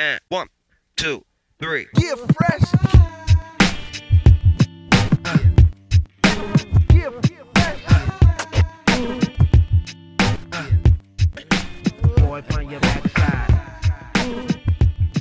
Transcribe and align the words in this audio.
And 0.00 0.20
one, 0.28 0.46
two, 0.96 1.24
three. 1.58 1.88
Yeah, 1.98 2.14
fresh. 2.14 2.62
Yeah, 6.94 7.10
fresh. 7.20 7.82
Boy, 12.16 12.42
from 12.42 12.70
your 12.70 12.78
backside. 12.78 13.50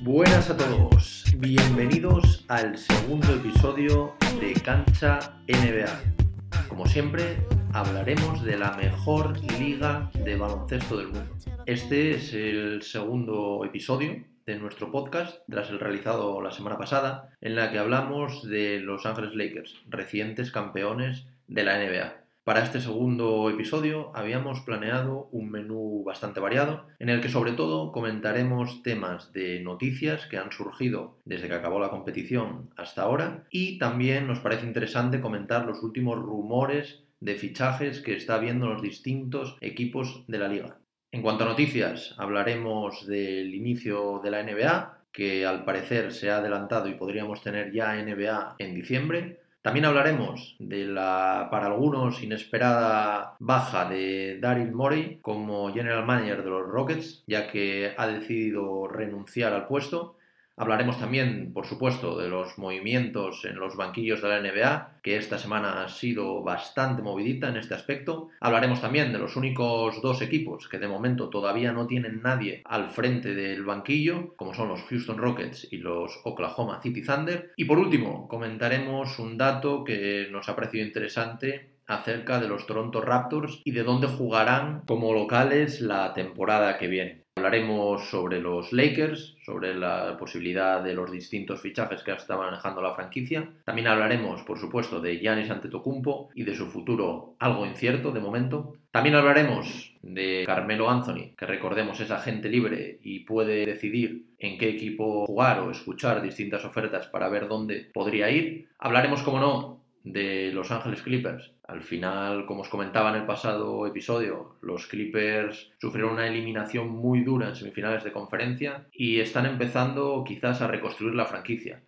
Buenas 0.04 0.52
a 0.52 0.58
todos, 0.58 1.26
bienvenidos 1.38 2.46
al 2.48 2.78
segundo 2.78 3.34
episodio 3.34 4.14
de 4.40 4.54
Cancha 4.62 5.40
NBA. 5.48 6.68
Como 6.70 6.86
siempre, 6.86 7.38
hablaremos 7.74 8.44
de 8.44 8.60
la 8.60 8.78
mejor 8.78 9.40
liga 9.60 10.12
de 10.14 10.36
baloncesto 10.36 10.98
del 10.98 11.08
mundo. 11.08 11.36
Este 11.66 12.12
es 12.12 12.32
el 12.36 12.84
segundo 12.84 13.66
episodio 13.66 14.37
de 14.48 14.58
nuestro 14.58 14.92
podcast, 14.92 15.42
tras 15.50 15.70
el 15.70 15.80
realizado 15.80 16.42
la 16.42 16.52
semana 16.52 16.78
pasada, 16.78 17.30
en 17.42 17.56
la 17.56 17.70
que 17.70 17.80
hablamos 17.80 18.48
de 18.48 18.80
Los 18.80 19.06
Ángeles 19.06 19.36
Lakers, 19.36 19.76
recientes 19.90 20.52
campeones 20.52 21.28
de 21.48 21.64
la 21.66 21.78
NBA. 21.78 22.24
Para 22.46 22.64
este 22.64 22.80
segundo 22.80 23.50
episodio 23.50 24.10
habíamos 24.16 24.62
planeado 24.62 25.28
un 25.34 25.52
menú 25.52 26.02
bastante 26.06 26.40
variado, 26.40 26.88
en 26.98 27.10
el 27.10 27.20
que 27.20 27.28
sobre 27.28 27.52
todo 27.52 27.92
comentaremos 27.92 28.84
temas 28.84 29.34
de 29.34 29.60
noticias 29.60 30.28
que 30.28 30.38
han 30.38 30.54
surgido 30.54 31.18
desde 31.26 31.50
que 31.50 31.56
acabó 31.56 31.82
la 31.82 31.90
competición 31.90 32.70
hasta 32.78 33.02
ahora 33.02 33.44
y 33.52 33.78
también 33.80 34.28
nos 34.28 34.40
parece 34.40 34.66
interesante 34.66 35.20
comentar 35.20 35.66
los 35.66 35.84
últimos 35.84 36.18
rumores 36.18 37.04
de 37.20 37.36
fichajes 37.36 38.00
que 38.00 38.16
está 38.16 38.38
viendo 38.38 38.68
los 38.68 38.82
distintos 38.82 39.58
equipos 39.60 40.24
de 40.30 40.38
la 40.40 40.48
liga. 40.48 40.78
En 41.12 41.22
cuanto 41.22 41.46
a 41.46 41.48
noticias, 41.48 42.14
hablaremos 42.18 43.08
del 43.08 43.56
inicio 43.56 44.20
de 44.22 44.30
la 44.30 44.44
NBA, 44.44 44.98
que 45.14 45.46
al 45.46 45.64
parecer 45.64 46.12
se 46.12 46.30
ha 46.30 46.38
adelantado 46.38 46.90
y 46.90 46.96
podríamos 46.96 47.42
tener 47.42 47.72
ya 47.72 47.96
NBA 47.96 48.56
en 48.60 48.76
diciembre. 48.76 49.40
También 49.62 49.86
hablaremos 49.86 50.58
de 50.60 50.84
la, 50.84 51.48
para 51.50 51.68
algunos, 51.68 52.22
inesperada 52.22 53.38
baja 53.40 53.90
de 53.90 54.38
Daryl 54.42 54.74
Morey 54.74 55.20
como 55.22 55.74
general 55.74 56.06
manager 56.06 56.44
de 56.44 56.50
los 56.50 56.68
Rockets, 56.68 57.24
ya 57.26 57.50
que 57.50 57.94
ha 57.98 58.08
decidido 58.08 58.88
renunciar 58.88 59.54
al 59.54 59.66
puesto. 59.66 60.17
Hablaremos 60.60 61.00
también, 61.00 61.54
por 61.54 61.68
supuesto, 61.68 62.18
de 62.18 62.30
los 62.30 62.58
movimientos 62.58 63.46
en 63.46 63.60
los 63.60 63.76
banquillos 63.76 64.24
de 64.24 64.28
la 64.28 64.42
NBA, 64.42 65.02
que 65.04 65.16
esta 65.16 65.38
semana 65.38 65.84
ha 65.84 65.88
sido 65.88 66.42
bastante 66.42 67.04
movidita 67.04 67.50
en 67.50 67.58
este 67.58 67.76
aspecto. 67.76 68.30
Hablaremos 68.42 68.82
también 68.82 69.14
de 69.14 69.20
los 69.20 69.36
únicos 69.36 70.02
dos 70.02 70.20
equipos 70.24 70.68
que 70.68 70.80
de 70.80 70.88
momento 70.88 71.30
todavía 71.30 71.74
no 71.74 71.86
tienen 71.86 72.24
nadie 72.24 72.64
al 72.66 72.90
frente 72.90 73.36
del 73.36 73.64
banquillo, 73.66 74.36
como 74.36 74.56
son 74.56 74.70
los 74.70 74.82
Houston 74.82 75.20
Rockets 75.20 75.68
y 75.72 75.78
los 75.78 76.20
Oklahoma 76.24 76.82
City 76.82 77.04
Thunder. 77.04 77.54
Y 77.56 77.66
por 77.66 77.78
último, 77.78 78.28
comentaremos 78.28 79.20
un 79.20 79.38
dato 79.38 79.84
que 79.84 80.28
nos 80.32 80.50
ha 80.50 80.56
parecido 80.56 80.84
interesante 80.84 81.78
acerca 81.86 82.40
de 82.40 82.48
los 82.48 82.66
Toronto 82.66 83.00
Raptors 83.00 83.62
y 83.64 83.72
de 83.72 83.84
dónde 83.84 84.08
jugarán 84.08 84.82
como 84.88 85.14
locales 85.14 85.82
la 85.82 86.16
temporada 86.16 86.80
que 86.80 86.88
viene. 86.88 87.27
Hablaremos 87.38 88.10
sobre 88.10 88.42
los 88.42 88.74
Lakers, 88.74 89.36
sobre 89.46 89.76
la 89.76 90.18
posibilidad 90.18 90.82
de 90.84 90.96
los 90.96 91.12
distintos 91.12 91.62
fichajes 91.62 92.02
que 92.02 92.12
está 92.12 92.36
manejando 92.36 92.82
la 92.82 92.96
franquicia. 92.96 93.48
También 93.64 93.88
hablaremos, 93.88 94.42
por 94.42 94.58
supuesto, 94.58 95.00
de 95.00 95.20
Giannis 95.20 95.52
Antetokounmpo 95.52 96.30
y 96.34 96.44
de 96.44 96.56
su 96.56 96.66
futuro 96.66 97.36
algo 97.38 97.68
incierto 97.68 98.12
de 98.12 98.22
momento. 98.22 98.74
También 98.90 99.14
hablaremos 99.14 99.96
de 100.02 100.46
Carmelo 100.48 100.90
Anthony, 100.90 101.36
que 101.38 101.46
recordemos 101.46 102.00
es 102.00 102.10
agente 102.10 102.50
libre 102.50 102.98
y 103.04 103.20
puede 103.20 103.68
decidir 103.68 104.26
en 104.40 104.58
qué 104.58 104.70
equipo 104.70 105.28
jugar 105.28 105.60
o 105.60 105.70
escuchar 105.70 106.24
distintas 106.24 106.66
ofertas 106.66 107.06
para 107.06 107.30
ver 107.30 107.48
dónde 107.48 107.92
podría 107.94 108.32
ir. 108.32 108.68
Hablaremos, 108.80 109.22
como 109.22 109.40
no, 109.40 109.84
de 110.04 110.52
Los 110.54 110.72
Ángeles 110.72 111.04
Clippers. 111.04 111.52
Al 111.68 111.82
final, 111.82 112.46
como 112.46 112.62
os 112.62 112.70
comentaba 112.70 113.10
en 113.10 113.18
el 113.18 113.26
pasado 113.26 113.86
episodio, 113.86 114.56
los 114.62 114.88
Clippers 114.88 115.74
sufrieron 115.82 116.14
una 116.14 116.28
eliminación 116.28 116.88
muy 116.88 117.26
dura 117.26 117.50
en 117.50 117.56
semifinales 117.56 118.06
de 118.06 118.14
conferencia 118.14 118.88
y 118.94 119.20
están 119.20 119.46
empezando 119.46 120.24
quizás 120.26 120.62
a 120.62 120.68
reconstruir 120.68 121.14
la 121.14 121.26
franquicia. 121.26 121.84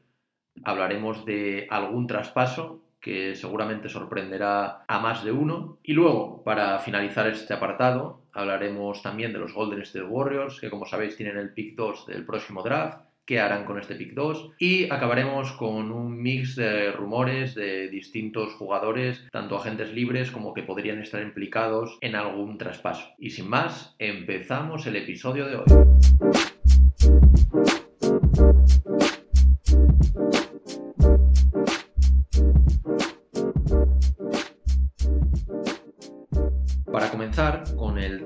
Hablaremos 0.65 1.23
de 1.23 1.65
algún 1.69 2.07
traspaso 2.07 2.83
que 2.99 3.35
seguramente 3.35 3.87
sorprenderá 3.87 4.83
a 4.85 4.99
más 4.99 5.23
de 5.23 5.31
uno. 5.31 5.79
Y 5.81 5.93
luego, 5.93 6.43
para 6.43 6.79
finalizar 6.79 7.27
este 7.27 7.53
apartado, 7.53 8.23
hablaremos 8.33 9.01
también 9.01 9.31
de 9.31 9.39
los 9.39 9.53
Golden 9.53 9.81
State 9.83 10.05
Warriors, 10.05 10.59
que 10.59 10.69
como 10.69 10.85
sabéis 10.85 11.15
tienen 11.15 11.37
el 11.37 11.53
pick 11.53 11.77
2 11.77 12.07
del 12.07 12.25
próximo 12.25 12.61
draft 12.63 13.08
qué 13.29 13.39
harán 13.39 13.63
con 13.63 13.77
este 13.77 13.93
pick 13.93 14.15
2 14.15 14.53
y 14.57 14.91
acabaremos 14.91 15.51
con 15.51 15.91
un 15.91 16.19
mix 16.19 16.55
de 16.55 16.91
rumores 16.91 17.53
de 17.53 17.87
distintos 17.87 18.53
jugadores, 18.53 19.23
tanto 19.31 19.55
agentes 19.55 19.93
libres 19.93 20.31
como 20.31 20.51
que 20.55 20.63
podrían 20.63 20.99
estar 20.99 21.21
implicados 21.21 21.99
en 22.01 22.15
algún 22.15 22.57
traspaso. 22.57 23.07
Y 23.19 23.29
sin 23.29 23.47
más, 23.47 23.95
empezamos 23.99 24.87
el 24.87 24.95
episodio 24.95 25.45
de 25.45 25.57
hoy. 25.57 25.89